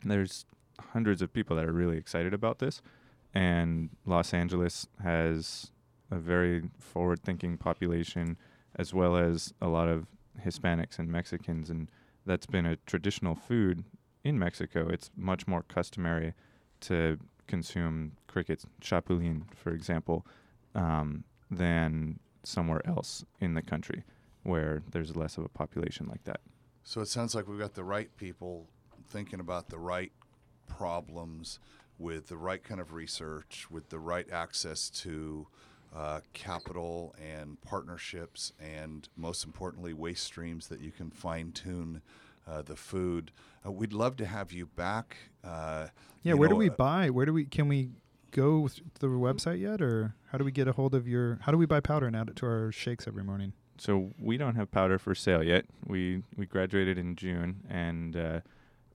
there's 0.04 0.46
hundreds 0.94 1.22
of 1.22 1.34
people 1.34 1.56
that 1.56 1.66
are 1.66 1.74
really 1.74 1.98
excited 1.98 2.34
about 2.34 2.60
this. 2.60 2.82
And 3.34 3.90
Los 4.06 4.34
Angeles 4.34 4.88
has 5.04 5.72
a 6.10 6.18
very 6.18 6.70
forward 6.80 7.24
thinking 7.24 7.58
population 7.58 8.38
as 8.76 8.94
well 8.94 9.18
as 9.18 9.54
a 9.62 9.68
lot 9.68 9.90
of 9.90 10.08
Hispanics 10.44 11.00
and 11.00 11.12
Mexicans. 11.12 11.70
And 11.70 11.90
that's 12.26 12.46
been 12.46 12.66
a 12.66 12.78
traditional 12.86 13.36
food 13.36 13.84
in 14.24 14.40
Mexico. 14.40 14.88
It's 14.90 15.10
much 15.16 15.48
more 15.48 15.64
customary 15.64 16.34
to 16.82 17.18
consume 17.48 18.14
crickets, 18.28 18.66
chapulín, 18.82 19.44
for 19.56 19.72
example, 19.72 20.26
um, 20.76 21.24
than 21.50 22.20
somewhere 22.44 22.82
else 22.86 23.26
in 23.40 23.54
the 23.54 23.62
country 23.62 24.04
where 24.44 24.82
there's 24.92 25.16
less 25.16 25.38
of 25.38 25.44
a 25.44 25.50
population 25.50 26.08
like 26.08 26.24
that. 26.24 26.40
So 26.84 27.02
it 27.02 27.08
sounds 27.08 27.36
like 27.36 27.48
we've 27.48 27.60
got 27.60 27.74
the 27.74 27.84
right 27.84 28.10
people 28.18 28.68
thinking 29.10 29.40
about 29.40 29.70
the 29.70 29.78
right 29.78 30.12
problems 30.68 31.60
with 32.00 32.28
the 32.28 32.38
right 32.38 32.64
kind 32.64 32.80
of 32.80 32.94
research, 32.94 33.68
with 33.70 33.90
the 33.90 34.00
right 34.00 34.30
access 34.32 34.90
to 34.90 35.48
uh, 35.96 36.20
capital 36.34 37.16
and 37.22 37.60
partnerships, 37.62 38.54
and 38.60 39.10
most 39.18 39.44
importantly, 39.44 39.94
waste 39.94 40.24
streams 40.24 40.68
that 40.68 40.80
you 40.80 40.92
can 40.92 41.10
fine 41.10 41.52
tune 41.52 42.02
uh, 42.48 42.62
the 42.62 42.76
food. 42.76 43.32
Uh, 43.66 43.72
we'd 43.72 43.94
love 43.94 44.16
to 44.18 44.26
have 44.26 44.52
you 44.52 44.66
back. 44.66 45.18
Uh, 45.44 45.88
Yeah, 46.24 46.34
you 46.34 46.38
where 46.38 46.50
do 46.50 46.56
we 46.56 46.70
uh, 46.70 46.74
buy? 46.74 47.10
Where 47.10 47.26
do 47.26 47.34
we 47.34 47.46
can 47.46 47.68
we 47.68 47.90
go 48.32 48.68
to 48.68 48.82
the 49.00 49.08
website 49.08 49.60
yet, 49.60 49.82
or 49.82 50.16
how 50.32 50.38
do 50.38 50.44
we 50.44 50.52
get 50.52 50.68
a 50.68 50.74
hold 50.74 50.96
of 50.96 51.08
your? 51.08 51.40
How 51.42 51.52
do 51.52 51.58
we 51.58 51.66
buy 51.66 51.80
powder 51.80 52.08
and 52.08 52.16
add 52.16 52.30
it 52.30 52.36
to 52.38 52.46
our 52.46 52.72
shakes 52.72 53.08
every 53.08 53.24
morning? 53.24 53.54
So 53.78 54.12
we 54.20 54.38
don't 54.38 54.56
have 54.56 54.72
powder 54.72 54.98
for 54.98 55.14
sale 55.14 55.44
yet. 55.44 55.66
We 55.86 56.24
we 56.36 56.46
graduated 56.46 56.98
in 56.98 57.16
June 57.16 57.64
and 57.70 58.16
uh, 58.16 58.40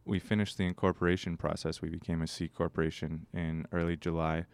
we 0.05 0.19
finished 0.19 0.59
the 0.59 0.65
incorporation 0.65 1.37
process. 1.37 1.81
We 1.81 1.89
became 1.89 2.23
a 2.23 2.27
C 2.27 2.49
corporation 2.49 3.27
in 3.33 3.67
early 3.73 3.97
July, 3.97 4.47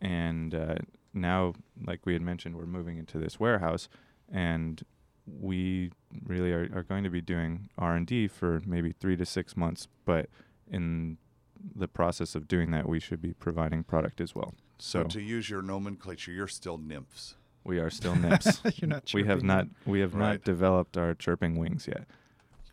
and 0.00 0.54
uh, 0.54 0.76
now, 1.12 1.54
like 1.86 2.06
we 2.06 2.12
had 2.12 2.22
mentioned, 2.22 2.56
we're 2.56 2.66
moving 2.66 2.98
into 2.98 3.18
this 3.18 3.38
warehouse, 3.38 3.88
and 4.32 4.82
we 5.26 5.92
really 6.26 6.52
are, 6.52 6.68
are 6.74 6.82
going 6.82 7.04
to 7.04 7.10
be 7.10 7.20
doing 7.20 7.68
R 7.78 7.94
and 7.94 8.06
D 8.06 8.28
for 8.28 8.60
maybe 8.66 8.92
three 8.92 9.16
to 9.16 9.24
six 9.26 9.56
months. 9.56 9.88
But 10.04 10.28
in 10.70 11.18
the 11.74 11.88
process 11.88 12.34
of 12.34 12.48
doing 12.48 12.70
that, 12.72 12.88
we 12.88 13.00
should 13.00 13.20
be 13.22 13.32
providing 13.32 13.84
product 13.84 14.20
as 14.20 14.34
well. 14.34 14.54
So, 14.78 15.02
So 15.02 15.08
to 15.08 15.20
use 15.20 15.48
your 15.50 15.62
nomenclature, 15.62 16.32
you're 16.32 16.48
still 16.48 16.78
nymphs. 16.78 17.36
we 17.64 17.78
are 17.78 17.90
still 17.90 18.14
nymphs. 18.16 18.60
You're 18.76 18.88
not. 18.88 19.12
we 19.14 19.24
have 19.24 19.42
not 19.42 19.66
we 19.86 20.00
have 20.00 20.14
Right. 20.14 20.32
not 20.32 20.44
developed 20.44 20.96
our 20.96 21.14
chirping 21.14 21.56
wings 21.56 21.86
yet. 21.88 22.04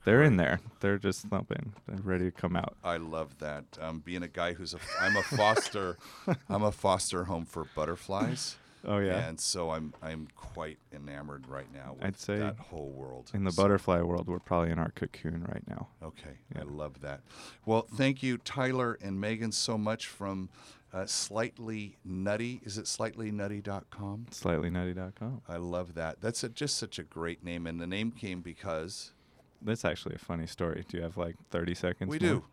They're 0.03 0.23
in 0.23 0.37
there. 0.37 0.59
They're 0.79 0.97
just 0.97 1.27
thumping. 1.27 1.73
They're 1.87 2.01
ready 2.01 2.25
to 2.25 2.31
come 2.31 2.55
out. 2.55 2.75
I 2.83 2.97
love 2.97 3.37
that. 3.37 3.65
Um, 3.79 3.99
being 3.99 4.23
a 4.23 4.27
guy 4.27 4.53
who's 4.53 4.73
a, 4.73 4.79
I'm 4.99 5.15
a 5.15 5.21
foster, 5.21 5.97
I'm 6.49 6.63
a 6.63 6.71
foster 6.71 7.25
home 7.25 7.45
for 7.45 7.65
butterflies. 7.75 8.57
Oh 8.85 8.97
yeah. 8.97 9.27
And 9.27 9.39
so 9.39 9.69
I'm 9.71 9.93
I'm 10.01 10.27
quite 10.35 10.77
enamored 10.93 11.47
right 11.47 11.71
now 11.73 11.93
with 11.95 12.03
I'd 12.05 12.19
say 12.19 12.37
that 12.39 12.57
whole 12.57 12.89
world. 12.91 13.29
in 13.33 13.43
the 13.43 13.51
So- 13.51 13.61
butterfly 13.61 14.01
world, 14.01 14.27
we're 14.27 14.39
probably 14.39 14.71
in 14.71 14.79
our 14.79 14.91
cocoon 14.91 15.43
right 15.47 15.63
now. 15.67 15.89
Okay, 16.01 16.39
Yeah. 16.55 16.61
I 16.61 16.63
love 16.63 17.01
that. 17.01 17.21
Well, 17.65 17.87
thank 17.95 18.23
you, 18.23 18.37
Tyler 18.37 18.97
and 19.01 19.19
Megan, 19.21 19.51
so 19.51 19.77
much 19.77 20.07
from 20.07 20.49
uh, 20.93 21.05
Slightly 21.05 21.97
Nutty. 22.03 22.59
Is 22.65 22.77
it 22.77 22.85
slightlynutty.com? 22.85 24.25
Slightly.nutty.com. 24.31 25.41
I 25.47 25.57
love 25.57 25.93
that. 25.95 26.19
That's 26.21 26.43
a, 26.43 26.49
just 26.49 26.77
such 26.77 26.99
a 26.99 27.03
great 27.03 27.43
name, 27.43 27.67
and 27.67 27.79
the 27.79 27.87
name 27.87 28.11
came 28.11 28.41
because 28.41 29.13
That's 29.61 29.85
actually 29.85 30.15
a 30.15 30.19
funny 30.19 30.47
story. 30.47 30.83
Do 30.87 30.97
you 30.97 31.03
have 31.03 31.17
like 31.17 31.35
30 31.49 31.75
seconds? 31.75 32.09
we 32.09 32.19
more? 32.19 32.29
do. 32.35 32.45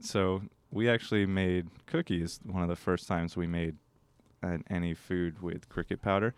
So 0.00 0.42
we 0.70 0.88
actually 0.88 1.26
made 1.26 1.68
cookies. 1.86 2.38
One 2.44 2.62
of 2.62 2.68
the 2.68 2.76
first 2.76 3.08
times 3.08 3.36
we 3.36 3.46
made 3.46 3.76
an, 4.42 4.64
any 4.70 4.94
food 4.94 5.40
with 5.42 5.68
cricket 5.68 6.02
powder, 6.02 6.34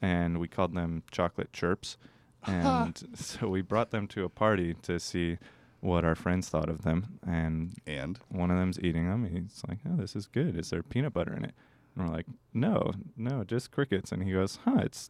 and 0.00 0.38
we 0.38 0.48
called 0.48 0.74
them 0.74 1.02
chocolate 1.10 1.52
chirps. 1.52 1.96
And 2.44 3.00
so 3.14 3.46
we 3.48 3.62
brought 3.62 3.92
them 3.92 4.08
to 4.08 4.24
a 4.24 4.28
party 4.28 4.74
to 4.82 4.98
see 4.98 5.38
what 5.78 6.04
our 6.04 6.16
friends 6.16 6.48
thought 6.48 6.68
of 6.68 6.82
them. 6.82 7.20
And 7.24 7.74
And 7.86 8.18
one 8.28 8.50
of 8.50 8.56
them's 8.58 8.80
eating 8.80 9.08
them. 9.08 9.24
He's 9.26 9.62
like, 9.68 9.78
"Oh, 9.88 9.94
this 9.96 10.16
is 10.16 10.26
good. 10.26 10.56
Is 10.58 10.70
there 10.70 10.82
peanut 10.82 11.12
butter 11.12 11.32
in 11.36 11.44
it?" 11.44 11.54
And 11.94 12.04
we're 12.04 12.12
like, 12.12 12.26
"No, 12.52 12.90
no, 13.16 13.44
just 13.44 13.70
crickets." 13.70 14.10
And 14.10 14.24
he 14.24 14.32
goes, 14.32 14.58
"Huh, 14.64 14.80
it's 14.82 15.08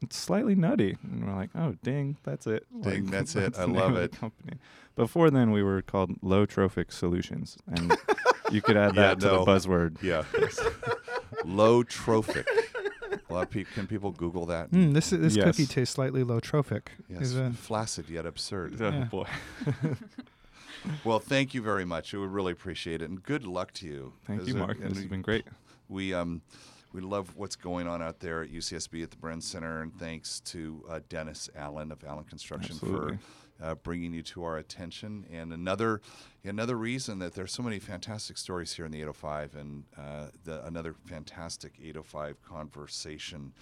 it's 0.00 0.16
slightly 0.16 0.54
nutty." 0.54 0.96
And 1.02 1.26
we're 1.26 1.34
like, 1.36 1.50
"Oh, 1.54 1.76
ding, 1.82 2.16
that's 2.22 2.46
it. 2.46 2.64
Ding, 2.80 3.04
that's 3.10 3.36
it. 3.44 3.58
I 3.58 3.64
love 3.64 3.96
it. 3.96 4.12
Company. 4.12 4.56
Before 4.96 5.28
then, 5.30 5.50
we 5.50 5.62
were 5.62 5.82
called 5.82 6.12
Low 6.22 6.46
Trophic 6.46 6.92
Solutions, 6.92 7.58
and 7.66 7.94
you 8.50 8.62
could 8.62 8.78
add 8.78 8.96
Yeah, 8.96 9.02
that 9.08 9.20
to 9.20 9.26
no. 9.26 9.44
the 9.44 9.50
buzzword. 9.52 10.02
yeah, 10.02 10.24
low 11.44 11.82
trophic. 11.82 12.46
A 13.28 13.32
lot 13.32 13.42
of 13.44 13.50
people, 13.50 13.72
can 13.74 13.86
people 13.86 14.10
Google 14.12 14.46
that? 14.46 14.70
Mm, 14.70 14.92
this 14.94 15.10
this 15.10 15.36
Yes. 15.36 15.44
cookie 15.44 15.66
tastes 15.66 15.94
slightly 15.94 16.22
low 16.24 16.40
trophic. 16.40 16.92
Yes, 17.08 17.32
Is, 17.32 17.56
flaccid 17.56 18.08
yet 18.08 18.26
absurd. 18.26 18.80
Oh 18.80 18.88
Yeah. 18.88 19.04
boy. 19.04 19.26
well, 21.04 21.18
thank 21.18 21.54
you 21.54 21.62
very 21.62 21.84
much. 21.84 22.12
We 22.12 22.18
would 22.18 22.30
really 22.32 22.52
appreciate 22.52 23.02
it, 23.02 23.10
and 23.10 23.22
good 23.22 23.44
luck 23.46 23.72
to 23.74 23.86
you. 23.86 24.12
Thank 24.26 24.46
you, 24.46 24.54
Mark. 24.54 24.78
and 24.80 24.90
This 24.90 24.98
has 24.98 25.06
been 25.06 25.22
great. 25.22 25.44
We 25.88 26.14
um, 26.14 26.42
we 26.92 27.00
love 27.00 27.36
what's 27.36 27.56
going 27.56 27.86
on 27.86 28.02
out 28.02 28.20
there 28.20 28.42
at 28.42 28.50
UCSB 28.52 29.02
at 29.02 29.10
the 29.10 29.16
Bren 29.16 29.42
Center, 29.42 29.82
and 29.82 29.96
thanks 29.98 30.40
to 30.40 30.84
uh, 30.88 31.00
Dennis 31.08 31.48
Allen 31.56 31.92
of 31.92 32.02
Allen 32.04 32.24
Construction 32.24 32.72
Absolutely. 32.76 33.16
for 33.16 33.22
uh, 33.62 33.74
bringing 33.76 34.12
you 34.12 34.22
to 34.22 34.44
our 34.44 34.56
attention. 34.56 35.26
And 35.32 35.52
another 35.52 36.00
another 36.44 36.76
reason 36.76 37.18
that 37.18 37.34
there's 37.34 37.52
so 37.52 37.62
many 37.62 37.78
fantastic 37.78 38.38
stories 38.38 38.72
here 38.74 38.84
in 38.86 38.92
the 38.92 38.98
805, 38.98 39.54
and 39.54 39.84
uh, 39.96 40.26
the, 40.44 40.64
another 40.66 40.94
fantastic 41.06 41.74
805 41.80 42.42
conversation. 42.42 43.52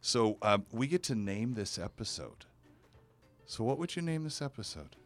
So 0.00 0.38
um, 0.42 0.66
we 0.72 0.86
get 0.86 1.02
to 1.04 1.14
name 1.14 1.54
this 1.54 1.78
episode. 1.78 2.46
So 3.46 3.64
what 3.64 3.78
would 3.78 3.94
you 3.96 4.02
name 4.02 4.24
this 4.24 4.40
episode? 4.42 4.96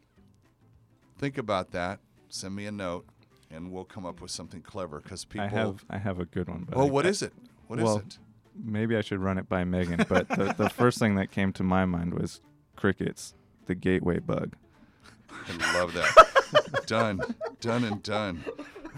Think 1.19 1.39
about 1.39 1.73
that. 1.73 2.01
Send 2.29 2.55
me 2.55 2.67
a 2.67 2.73
note, 2.73 3.07
and 3.51 3.73
we'll 3.73 3.85
come 3.85 4.05
up 4.05 4.21
with 4.21 4.31
something 4.31 4.61
clever 4.63 5.01
because 5.01 5.25
people. 5.25 5.47
I 5.47 5.49
have 5.49 5.85
I 5.91 5.99
have 5.99 6.19
a 6.21 6.25
good 6.25 6.49
one. 6.49 6.67
But 6.69 6.77
Oh, 6.79 6.87
I- 6.87 6.91
what 6.91 7.07
is 7.07 7.23
it? 7.23 7.33
What 7.67 7.79
is 7.79 7.85
well, 7.85 7.99
it? 7.99 8.19
Maybe 8.59 8.97
I 8.97 9.03
should 9.03 9.19
run 9.21 9.37
it 9.37 9.49
by 9.51 9.65
Megan, 9.65 10.07
but 10.09 10.29
the, 10.29 10.55
the 10.57 10.71
first 10.71 10.99
thing 10.99 11.17
that 11.17 11.31
came 11.31 11.53
to 11.55 11.63
my 11.63 11.85
mind 11.85 12.15
was 12.15 12.41
crickets, 12.75 13.35
the 13.67 13.75
gateway 13.75 14.19
bug. 14.19 14.55
I 15.31 15.79
love 15.79 15.93
that. 15.93 16.85
done, 16.87 17.21
done, 17.61 17.85
and 17.85 18.03
done. 18.03 18.45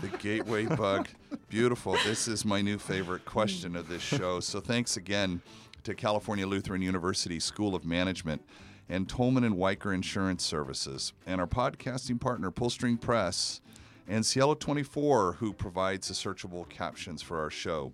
The 0.00 0.08
gateway 0.18 0.66
bug. 0.66 1.08
Beautiful. 1.48 1.96
This 2.04 2.28
is 2.28 2.44
my 2.44 2.60
new 2.60 2.78
favorite 2.78 3.24
question 3.24 3.74
of 3.74 3.88
this 3.88 4.02
show. 4.02 4.40
So 4.40 4.60
thanks 4.60 4.96
again 4.96 5.42
to 5.84 5.94
California 5.94 6.46
Lutheran 6.46 6.82
University 6.82 7.40
School 7.40 7.74
of 7.74 7.84
Management 7.84 8.42
and 8.88 9.08
Tolman 9.08 9.44
and 9.44 9.56
Wiker 9.56 9.92
Insurance 9.92 10.44
Services 10.44 11.12
and 11.26 11.40
our 11.40 11.46
podcasting 11.46 12.20
partner 12.20 12.50
Pullstring 12.50 13.00
Press 13.00 13.60
and 14.06 14.24
Cielo 14.24 14.54
24 14.54 15.34
who 15.34 15.52
provides 15.52 16.08
the 16.08 16.14
searchable 16.14 16.68
captions 16.68 17.22
for 17.22 17.40
our 17.40 17.50
show. 17.50 17.92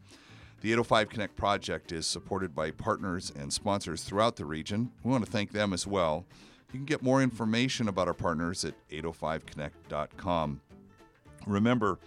The 0.61 0.73
805 0.73 1.09
Connect 1.11 1.37
project 1.37 1.93
is 1.93 2.07
supported 2.07 2.55
by 2.55 2.71
partners 2.71 3.33
and 3.37 3.53
sponsors 3.53 4.03
throughout 4.03 4.37
the 4.37 4.47
region. 4.47 4.93
We 5.03 5.11
want 5.11 5.25
to 5.25 5.31
thank 5.31 5.53
them 5.53 5.73
as 5.73 5.87
well. 5.87 6.25
You 6.75 6.81
can 6.81 6.87
get 6.87 7.03
more 7.03 7.23
information 7.23 7.87
about 7.87 8.09
our 8.09 8.15
partners 8.15 8.65
at 8.65 8.75
805connect.com. 8.91 10.61
Remember, 11.47 12.01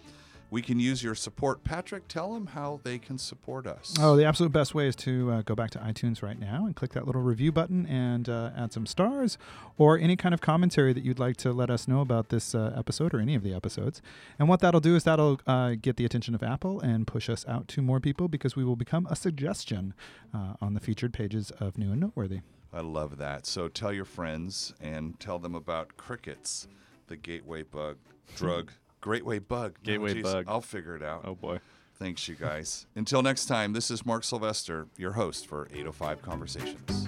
we 0.51 0.61
can 0.61 0.77
use 0.77 1.01
your 1.01 1.15
support. 1.15 1.63
Patrick, 1.63 2.09
tell 2.09 2.33
them 2.33 2.47
how 2.47 2.81
they 2.83 2.97
can 2.99 3.17
support 3.17 3.65
us. 3.65 3.95
Oh, 3.97 4.17
the 4.17 4.25
absolute 4.25 4.51
best 4.51 4.75
way 4.75 4.87
is 4.87 4.95
to 4.97 5.31
uh, 5.31 5.41
go 5.43 5.55
back 5.55 5.71
to 5.71 5.79
iTunes 5.79 6.21
right 6.21 6.37
now 6.37 6.65
and 6.65 6.75
click 6.75 6.91
that 6.95 7.05
little 7.05 7.21
review 7.21 7.53
button 7.53 7.85
and 7.85 8.27
uh, 8.27 8.51
add 8.57 8.73
some 8.73 8.85
stars 8.85 9.37
or 9.77 9.97
any 9.97 10.17
kind 10.17 10.33
of 10.33 10.41
commentary 10.41 10.91
that 10.91 11.05
you'd 11.05 11.17
like 11.17 11.37
to 11.37 11.53
let 11.53 11.69
us 11.69 11.87
know 11.87 12.01
about 12.01 12.27
this 12.27 12.53
uh, 12.53 12.73
episode 12.77 13.13
or 13.13 13.21
any 13.21 13.35
of 13.35 13.43
the 13.43 13.53
episodes. 13.53 14.01
And 14.37 14.49
what 14.49 14.59
that'll 14.59 14.81
do 14.81 14.97
is 14.97 15.05
that'll 15.05 15.39
uh, 15.47 15.75
get 15.81 15.95
the 15.95 16.03
attention 16.03 16.35
of 16.35 16.43
Apple 16.43 16.81
and 16.81 17.07
push 17.07 17.29
us 17.29 17.45
out 17.47 17.69
to 17.69 17.81
more 17.81 18.01
people 18.01 18.27
because 18.27 18.57
we 18.57 18.65
will 18.65 18.75
become 18.75 19.07
a 19.09 19.15
suggestion 19.15 19.93
uh, 20.33 20.55
on 20.59 20.73
the 20.73 20.81
featured 20.81 21.13
pages 21.13 21.51
of 21.51 21.77
New 21.77 21.93
and 21.93 22.01
Noteworthy. 22.01 22.41
I 22.73 22.81
love 22.81 23.17
that. 23.17 23.45
So 23.45 23.67
tell 23.67 23.93
your 23.93 24.05
friends 24.05 24.73
and 24.81 25.19
tell 25.19 25.39
them 25.39 25.55
about 25.55 25.97
crickets, 25.97 26.67
the 27.07 27.15
gateway 27.15 27.63
bug, 27.63 27.97
drug, 28.35 28.71
gateway 29.01 29.39
bug. 29.39 29.75
Oh, 29.77 29.81
Gateway 29.83 30.13
geez, 30.15 30.23
bug. 30.23 30.45
I'll 30.47 30.61
figure 30.61 30.95
it 30.95 31.03
out. 31.03 31.21
Oh 31.25 31.35
boy. 31.35 31.59
Thanks, 31.99 32.27
you 32.27 32.35
guys. 32.35 32.85
Until 32.95 33.23
next 33.23 33.47
time, 33.47 33.73
this 33.73 33.89
is 33.89 34.05
Mark 34.05 34.23
Sylvester, 34.23 34.87
your 34.97 35.13
host 35.13 35.47
for 35.47 35.67
805 35.71 36.21
Conversations. 36.21 37.07